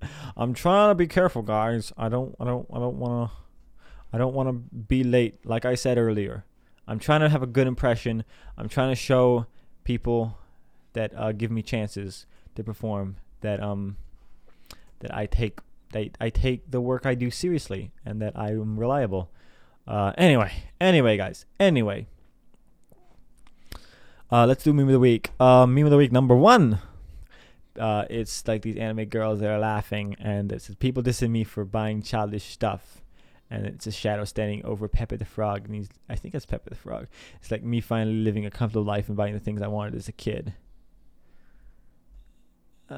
to. 0.00 0.08
I'm 0.36 0.54
trying 0.54 0.90
to 0.90 0.94
be 0.94 1.06
careful, 1.06 1.42
guys. 1.42 1.92
I 1.96 2.08
don't 2.08 2.34
I 2.38 2.44
don't 2.44 2.66
I 2.72 2.78
don't 2.78 2.98
want 2.98 3.30
to. 3.30 3.36
I 4.12 4.18
don't 4.18 4.34
want 4.34 4.48
to 4.48 4.52
be 4.52 5.02
late. 5.02 5.44
Like 5.44 5.64
I 5.64 5.74
said 5.74 5.98
earlier, 5.98 6.44
I'm 6.86 7.00
trying 7.00 7.20
to 7.20 7.28
have 7.28 7.42
a 7.42 7.48
good 7.48 7.66
impression. 7.66 8.24
I'm 8.56 8.68
trying 8.68 8.90
to 8.90 8.96
show 8.96 9.46
people 9.82 10.38
that 10.92 11.12
uh, 11.16 11.32
give 11.32 11.50
me 11.50 11.62
chances 11.62 12.26
to 12.54 12.64
perform 12.64 13.16
that 13.40 13.62
um 13.62 13.96
that 15.00 15.14
I 15.14 15.26
take 15.26 15.60
that 15.92 16.16
I 16.20 16.30
take 16.30 16.70
the 16.70 16.80
work 16.80 17.06
I 17.06 17.14
do 17.14 17.30
seriously 17.30 17.92
and 18.04 18.20
that 18.20 18.36
I 18.36 18.50
am 18.50 18.78
reliable. 18.78 19.30
Uh, 19.86 20.12
anyway, 20.16 20.52
anyway, 20.80 21.16
guys. 21.16 21.44
Anyway, 21.60 22.06
uh, 24.30 24.46
let's 24.46 24.64
do 24.64 24.72
meme 24.72 24.88
of 24.88 24.92
the 24.92 24.98
week. 24.98 25.30
Uh, 25.38 25.66
meme 25.66 25.84
of 25.84 25.90
the 25.90 25.96
week 25.96 26.10
number 26.10 26.34
one. 26.34 26.80
Uh, 27.78 28.04
it's 28.08 28.46
like 28.46 28.62
these 28.62 28.76
anime 28.76 29.04
girls 29.06 29.40
that 29.40 29.50
are 29.50 29.58
laughing, 29.58 30.16
and 30.18 30.52
it 30.52 30.62
says 30.62 30.76
people 30.76 31.02
dissing 31.02 31.30
me 31.30 31.44
for 31.44 31.64
buying 31.64 32.02
childish 32.02 32.44
stuff, 32.44 33.02
and 33.50 33.66
it's 33.66 33.86
a 33.86 33.92
shadow 33.92 34.24
standing 34.24 34.64
over 34.64 34.88
Pepe 34.88 35.16
the 35.16 35.24
Frog, 35.24 35.66
and 35.66 35.74
he's 35.74 35.88
I 36.08 36.14
think 36.14 36.34
it's 36.34 36.46
Pepe 36.46 36.70
the 36.70 36.76
Frog. 36.76 37.08
It's 37.40 37.50
like 37.50 37.62
me 37.62 37.80
finally 37.80 38.16
living 38.16 38.46
a 38.46 38.50
comfortable 38.50 38.84
life 38.84 39.08
and 39.08 39.16
buying 39.16 39.34
the 39.34 39.40
things 39.40 39.60
I 39.60 39.66
wanted 39.66 39.96
as 39.96 40.08
a 40.08 40.12
kid. 40.12 40.54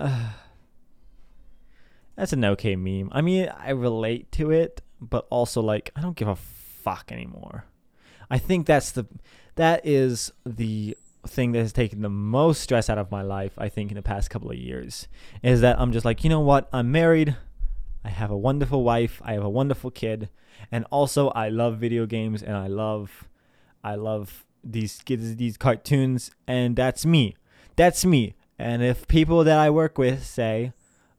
That's 2.16 2.32
an 2.32 2.44
okay 2.44 2.76
meme. 2.76 3.10
I 3.12 3.20
mean, 3.20 3.48
I 3.56 3.70
relate 3.70 4.32
to 4.32 4.50
it, 4.50 4.80
but 5.00 5.26
also 5.30 5.60
like 5.60 5.90
I 5.94 6.00
don't 6.00 6.16
give 6.16 6.28
a 6.28 6.36
fuck 6.36 7.12
anymore. 7.12 7.66
I 8.30 8.38
think 8.38 8.66
that's 8.66 8.90
the 8.90 9.06
that 9.56 9.86
is 9.86 10.32
the 10.44 10.96
thing 11.26 11.52
that 11.52 11.58
has 11.58 11.72
taken 11.72 12.02
the 12.02 12.08
most 12.08 12.60
stress 12.60 12.88
out 12.88 12.98
of 12.98 13.10
my 13.10 13.22
life, 13.22 13.52
I 13.58 13.68
think, 13.68 13.90
in 13.90 13.96
the 13.96 14.02
past 14.02 14.30
couple 14.30 14.50
of 14.50 14.56
years. 14.56 15.08
Is 15.42 15.60
that 15.60 15.78
I'm 15.78 15.92
just 15.92 16.04
like, 16.04 16.24
you 16.24 16.30
know 16.30 16.40
what? 16.40 16.68
I'm 16.72 16.90
married. 16.90 17.36
I 18.04 18.08
have 18.08 18.30
a 18.30 18.36
wonderful 18.36 18.84
wife. 18.84 19.20
I 19.24 19.32
have 19.32 19.42
a 19.44 19.50
wonderful 19.50 19.90
kid. 19.90 20.28
And 20.70 20.84
also 20.90 21.28
I 21.30 21.48
love 21.48 21.78
video 21.78 22.06
games 22.06 22.42
and 22.42 22.56
I 22.56 22.66
love 22.66 23.28
I 23.84 23.94
love 23.94 24.44
these 24.64 25.00
kids 25.04 25.36
these 25.36 25.56
cartoons 25.56 26.30
and 26.46 26.76
that's 26.76 27.04
me. 27.04 27.36
That's 27.76 28.04
me. 28.04 28.34
And 28.58 28.82
if 28.82 29.06
people 29.06 29.44
that 29.44 29.58
I 29.58 29.70
work 29.70 29.98
with 29.98 30.24
say, 30.24 30.72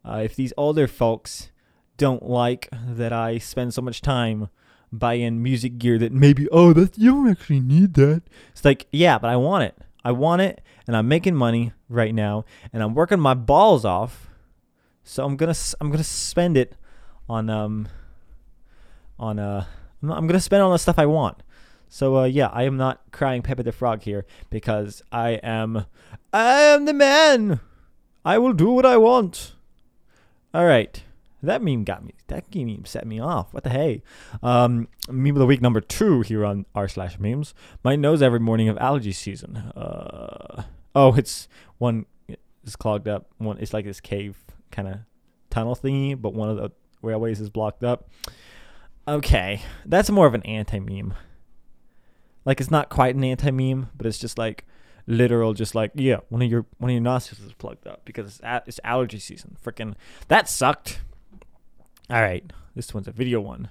uh, 0.04 0.22
if 0.24 0.36
these 0.36 0.54
older 0.58 0.88
folks 0.88 1.52
don't 1.98 2.24
like 2.24 2.70
that 2.72 3.12
I 3.12 3.38
spend 3.38 3.74
so 3.74 3.82
much 3.82 4.02
time 4.02 4.50
buying 4.92 5.44
music 5.44 5.78
gear 5.78 5.98
that 5.98 6.14
maybe 6.14 6.48
oh 6.50 6.72
that 6.74 6.98
you 6.98 7.12
don't 7.12 7.30
actually 7.30 7.60
need 7.60 7.96
that. 7.96 8.24
It's 8.52 8.64
like 8.64 8.88
yeah, 8.92 9.18
but 9.18 9.30
I 9.30 9.36
want 9.36 9.66
it. 9.66 9.78
I 10.04 10.12
want 10.12 10.42
it, 10.42 10.62
and 10.88 10.96
I'm 10.96 11.08
making 11.08 11.36
money 11.36 11.74
right 11.90 12.16
now, 12.16 12.46
and 12.72 12.82
I'm 12.82 12.94
working 12.94 13.20
my 13.20 13.34
balls 13.34 13.84
off. 13.84 14.30
So 15.04 15.26
I'm 15.26 15.36
gonna 15.36 15.56
I'm 15.82 15.92
gonna 15.92 16.04
spend 16.04 16.58
it 16.58 16.76
on 17.28 17.50
um 17.50 17.88
on 19.20 19.40
uh 19.40 19.66
I'm 20.02 20.28
gonna 20.28 20.40
spend 20.40 20.64
on 20.64 20.72
the 20.72 20.78
stuff 20.78 21.00
I 21.00 21.06
want. 21.06 21.42
So 21.90 22.18
uh, 22.18 22.24
yeah, 22.26 22.48
I 22.48 22.64
am 22.64 22.78
not 22.78 23.02
crying 23.12 23.42
Pepe 23.42 23.64
the 23.64 23.72
Frog 23.72 24.02
here 24.04 24.26
because 24.50 25.02
I 25.12 25.32
am 25.44 25.86
I 26.34 26.62
am 26.62 26.86
the 26.86 26.94
man. 26.94 27.60
I 28.26 28.38
will 28.38 28.54
do 28.54 28.72
what 28.72 28.86
I 28.86 28.98
want. 28.98 29.54
All 30.54 30.66
right. 30.66 31.02
That 31.44 31.62
meme 31.62 31.84
got 31.84 32.04
me. 32.04 32.14
That 32.28 32.54
meme 32.54 32.86
set 32.86 33.06
me 33.06 33.20
off. 33.20 33.54
What 33.54 33.64
the 33.64 33.70
hey? 33.70 34.02
Um, 34.42 34.88
meme 35.10 35.36
of 35.36 35.40
the 35.40 35.46
week 35.46 35.62
number 35.62 35.80
two 35.80 36.22
here 36.22 36.44
on 36.44 36.66
r 36.74 36.88
slash 36.88 37.20
memes. 37.20 37.54
My 37.84 37.96
nose 37.96 38.22
every 38.22 38.40
morning 38.40 38.70
of 38.70 38.78
allergy 38.80 39.12
season. 39.12 39.56
Uh, 39.56 40.64
oh, 40.96 41.14
it's 41.16 41.48
one 41.78 42.06
is 42.66 42.76
clogged 42.76 43.08
up. 43.08 43.28
One, 43.38 43.58
it's 43.60 43.74
like 43.74 43.86
this 43.86 44.02
cave 44.02 44.38
kind 44.72 44.88
of 44.88 44.98
tunnel 45.50 45.76
thingy, 45.76 46.20
but 46.20 46.34
one 46.34 46.50
of 46.50 46.58
the 46.58 46.72
railways 47.02 47.40
is 47.40 47.50
blocked 47.50 47.84
up. 47.84 48.10
Okay, 49.08 49.62
that's 49.86 50.10
more 50.10 50.28
of 50.28 50.34
an 50.34 50.44
anti 50.44 50.80
meme. 50.80 51.14
Like 52.48 52.62
it's 52.62 52.72
not 52.72 52.88
quite 52.88 53.14
an 53.14 53.26
anti 53.26 53.52
meme, 53.52 53.90
but 53.98 54.08
it's 54.08 54.18
just 54.18 54.38
like 54.38 54.66
literal, 55.06 55.54
just 55.54 55.76
like 55.76 55.92
yeah, 55.96 56.20
one 56.30 56.42
of 56.42 56.50
your 56.50 56.66
one 56.78 56.90
of 56.90 56.94
your 56.94 57.02
nostrils 57.02 57.46
is 57.46 57.52
plugged 57.52 57.86
up 57.86 58.06
because 58.06 58.26
it's 58.36 58.40
a- 58.40 58.64
it's 58.66 58.80
allergy 58.86 59.20
season. 59.20 59.58
Freaking 59.62 59.96
that 60.30 60.48
sucked. 60.48 61.02
All 62.10 62.22
right, 62.22 62.50
this 62.74 62.94
one's 62.94 63.10
a 63.10 63.12
video 63.12 63.42
one. 63.42 63.68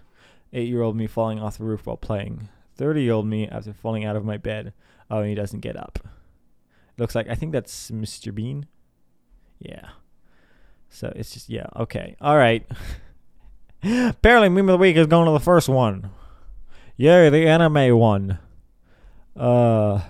Eight 0.53 0.69
year 0.69 0.83
old 0.83 0.95
me 0.95 1.07
falling 1.07 1.41
off 1.41 1.57
the 1.57 1.65
roof 1.65 1.87
while 1.87 1.97
playing. 1.97 2.51
Thirty 2.75 3.03
year 3.03 3.15
old 3.15 3.27
me 3.27 3.49
after 3.49 3.73
falling 3.73 4.05
out 4.05 4.15
of 4.15 4.27
my 4.27 4.37
bed. 4.37 4.75
Oh, 5.11 5.21
and 5.21 5.31
he 5.31 5.35
doesn't 5.35 5.61
get 5.61 5.79
up. 5.79 5.99
Looks 6.99 7.15
like 7.15 7.31
I 7.31 7.35
think 7.35 7.53
that's 7.53 7.91
Mr. 7.91 8.35
Bean. 8.35 8.67
Yeah. 9.59 9.89
So 10.91 11.11
it's 11.17 11.31
just 11.33 11.49
yeah 11.49 11.67
okay 11.77 12.15
all 12.21 12.37
right. 12.37 12.67
Apparently, 13.83 14.51
meme 14.51 14.69
of 14.69 14.75
the 14.75 14.79
week 14.79 14.97
is 14.97 15.07
going 15.07 15.25
to 15.25 15.33
the 15.33 15.41
first 15.41 15.71
one. 15.71 16.11
Yay, 16.99 17.31
the 17.31 17.47
anime 17.47 17.97
one. 17.99 18.39
Uh, 19.37 20.01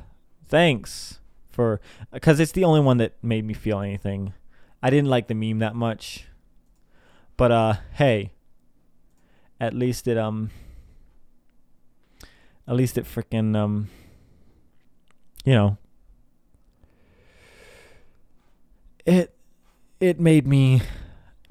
thanks 0.49 1.21
for 1.51 1.81
because 2.13 2.39
it's 2.39 2.53
the 2.53 2.65
only 2.65 2.81
one 2.81 2.99
that 2.99 3.15
made 3.23 3.45
me 3.45 3.55
feel 3.55 3.81
anything. 3.81 4.35
I 4.83 4.91
didn't 4.91 5.09
like 5.09 5.27
the 5.27 5.35
meme 5.35 5.59
that 5.59 5.75
much, 5.75 6.27
but 7.37 7.51
uh, 7.51 7.75
hey, 7.95 8.33
at 9.61 9.75
least 9.75 10.07
it 10.07 10.17
um, 10.17 10.51
at 12.69 12.77
least 12.77 12.97
it 12.99 13.05
freaking 13.05 13.57
um, 13.57 13.89
you 15.45 15.55
know, 15.55 15.79
it 19.05 19.35
it 20.01 20.21
made 20.21 20.47
me 20.47 20.83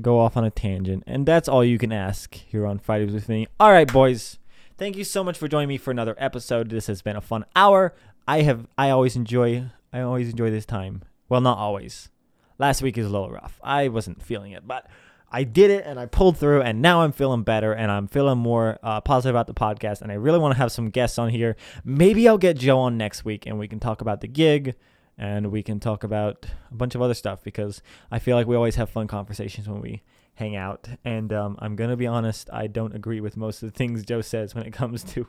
go 0.02 0.20
off 0.20 0.38
on 0.38 0.44
a 0.44 0.52
tangent, 0.52 1.04
and 1.08 1.26
that's 1.26 1.48
all 1.50 1.64
you 1.64 1.78
can 1.78 1.92
ask 1.92 2.36
here 2.36 2.66
on 2.68 2.78
Fridays 2.78 3.14
with 3.14 3.28
me. 3.28 3.48
All 3.60 3.72
right, 3.72 3.92
boys. 3.92 4.38
Thank 4.78 4.98
you 4.98 5.06
so 5.06 5.24
much 5.24 5.38
for 5.38 5.48
joining 5.48 5.70
me 5.70 5.78
for 5.78 5.92
another 5.92 6.16
episode. 6.18 6.70
This 6.70 6.88
has 6.88 7.02
been 7.02 7.16
a 7.16 7.22
fun 7.22 7.46
hour. 7.56 7.96
I 8.28 8.42
have 8.42 8.68
I 8.78 8.90
always 8.90 9.16
enjoy 9.16 9.72
I 9.94 10.02
always 10.02 10.30
enjoy 10.30 10.52
this 10.52 10.66
time. 10.66 11.04
Well, 11.30 11.40
not 11.40 11.58
always. 11.58 12.10
Last 12.58 12.82
week 12.82 12.98
is 12.98 13.06
a 13.06 13.10
little 13.10 13.32
rough. 13.32 13.58
I 13.64 13.88
wasn't 13.88 14.22
feeling 14.22 14.52
it, 14.52 14.68
but 14.68 14.90
I 15.32 15.46
did 15.46 15.72
it 15.72 15.86
and 15.86 15.98
I 15.98 16.08
pulled 16.08 16.38
through, 16.38 16.62
and 16.62 16.82
now 16.82 17.02
I'm 17.02 17.14
feeling 17.14 17.44
better 17.44 17.72
and 17.72 17.90
I'm 17.90 18.08
feeling 18.08 18.38
more 18.38 18.78
uh, 18.84 19.00
positive 19.00 19.34
about 19.34 19.48
the 19.48 19.54
podcast. 19.54 20.02
And 20.02 20.12
I 20.12 20.16
really 20.16 20.40
want 20.40 20.54
to 20.54 20.58
have 20.58 20.74
some 20.74 20.90
guests 20.90 21.18
on 21.18 21.30
here. 21.30 21.56
Maybe 21.86 22.28
I'll 22.28 22.38
get 22.38 22.58
Joe 22.58 22.80
on 22.80 22.98
next 22.98 23.24
week 23.24 23.46
and 23.46 23.58
we 23.58 23.70
can 23.70 23.80
talk 23.80 24.02
about 24.02 24.20
the 24.20 24.28
gig 24.28 24.76
and 25.18 25.54
we 25.54 25.64
can 25.64 25.80
talk 25.80 26.04
about 26.04 26.48
a 26.70 26.76
bunch 26.76 26.96
of 26.96 27.02
other 27.02 27.14
stuff 27.14 27.42
because 27.42 27.82
I 28.12 28.20
feel 28.20 28.36
like 28.36 28.46
we 28.46 28.58
always 28.58 28.76
have 28.76 28.90
fun 28.90 29.08
conversations 29.08 29.70
when 29.70 29.80
we 29.80 30.04
hang 30.36 30.56
out. 30.56 30.88
And 31.04 31.34
um, 31.34 31.58
I'm 31.60 31.76
gonna 31.76 31.98
be 31.98 32.08
honest, 32.08 32.50
I 32.54 32.68
don't 32.68 32.96
agree 32.96 33.20
with 33.20 33.36
most 33.36 33.64
of 33.64 33.72
the 33.72 33.78
things 33.78 34.06
Joe 34.06 34.22
says 34.22 34.54
when 34.54 34.66
it 34.66 34.72
comes 34.72 35.04
to 35.06 35.28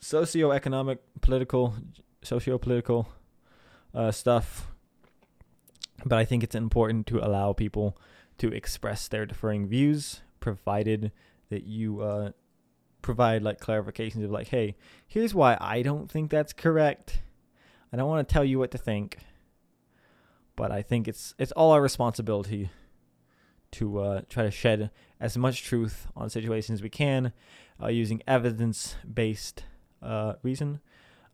socioeconomic, 0.00 0.98
political, 1.20 1.74
socio-political 2.22 3.08
uh, 3.94 4.12
stuff. 4.12 4.68
But 6.04 6.18
I 6.18 6.24
think 6.24 6.44
it's 6.44 6.54
important 6.54 7.06
to 7.08 7.18
allow 7.18 7.52
people 7.52 7.98
to 8.38 8.52
express 8.52 9.08
their 9.08 9.26
differing 9.26 9.66
views, 9.66 10.20
provided 10.40 11.10
that 11.48 11.64
you 11.64 12.02
uh, 12.02 12.30
provide 13.00 13.42
like 13.42 13.60
clarifications 13.60 14.22
of 14.24 14.30
like, 14.30 14.48
hey, 14.48 14.76
here's 15.06 15.34
why 15.34 15.56
I 15.60 15.82
don't 15.82 16.10
think 16.10 16.30
that's 16.30 16.52
correct. 16.52 17.22
I 17.92 17.96
don't 17.96 18.08
want 18.08 18.28
to 18.28 18.32
tell 18.32 18.44
you 18.44 18.58
what 18.58 18.72
to 18.72 18.78
think, 18.78 19.18
but 20.54 20.70
I 20.70 20.82
think 20.82 21.08
it's 21.08 21.34
it's 21.38 21.52
all 21.52 21.70
our 21.70 21.80
responsibility 21.80 22.70
to 23.72 23.98
uh, 24.00 24.20
try 24.28 24.42
to 24.42 24.50
shed 24.50 24.90
as 25.20 25.36
much 25.36 25.62
truth 25.62 26.06
on 26.16 26.30
situations 26.30 26.78
as 26.78 26.82
we 26.82 26.88
can, 26.88 27.32
uh, 27.82 27.88
using 27.88 28.22
evidence-based 28.26 29.64
uh, 30.02 30.34
reason, 30.42 30.80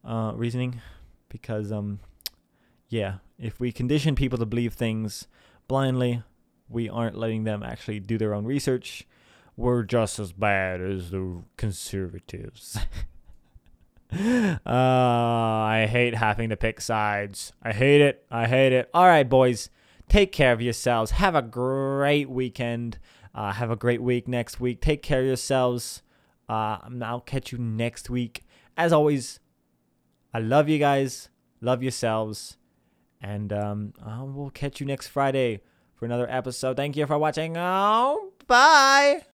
uh, 0.04 0.32
reasoning, 0.34 0.80
because 1.28 1.72
um, 1.72 2.00
yeah, 2.88 3.16
if 3.38 3.58
we 3.58 3.72
condition 3.72 4.14
people 4.14 4.38
to 4.38 4.46
believe 4.46 4.74
things 4.74 5.26
blindly, 5.66 6.22
we 6.68 6.88
aren't 6.88 7.16
letting 7.16 7.44
them 7.44 7.62
actually 7.62 8.00
do 8.00 8.18
their 8.18 8.34
own 8.34 8.44
research. 8.44 9.06
We're 9.56 9.82
just 9.82 10.18
as 10.18 10.32
bad 10.32 10.80
as 10.80 11.10
the 11.10 11.42
conservatives. 11.56 12.78
uh, 14.12 14.58
I 14.66 15.86
hate 15.90 16.14
having 16.14 16.50
to 16.50 16.56
pick 16.56 16.80
sides. 16.80 17.52
I 17.62 17.72
hate 17.72 18.00
it. 18.00 18.24
I 18.30 18.46
hate 18.46 18.72
it. 18.72 18.90
All 18.94 19.06
right, 19.06 19.28
boys. 19.28 19.70
Take 20.12 20.30
care 20.30 20.52
of 20.52 20.60
yourselves. 20.60 21.12
Have 21.12 21.34
a 21.34 21.40
great 21.40 22.28
weekend. 22.28 22.98
Uh, 23.34 23.50
have 23.50 23.70
a 23.70 23.76
great 23.76 24.02
week 24.02 24.28
next 24.28 24.60
week. 24.60 24.82
Take 24.82 25.02
care 25.02 25.20
of 25.20 25.26
yourselves. 25.26 26.02
Uh, 26.50 26.76
I'll 27.02 27.22
catch 27.22 27.50
you 27.50 27.56
next 27.56 28.10
week. 28.10 28.42
As 28.76 28.92
always, 28.92 29.40
I 30.34 30.40
love 30.40 30.68
you 30.68 30.78
guys. 30.78 31.30
Love 31.62 31.82
yourselves. 31.82 32.58
And 33.22 33.54
um, 33.54 33.94
I 34.04 34.22
will 34.22 34.50
catch 34.50 34.80
you 34.80 34.86
next 34.86 35.08
Friday 35.08 35.62
for 35.94 36.04
another 36.04 36.30
episode. 36.30 36.76
Thank 36.76 36.94
you 36.94 37.06
for 37.06 37.16
watching. 37.16 37.56
Oh, 37.56 38.32
bye. 38.46 39.22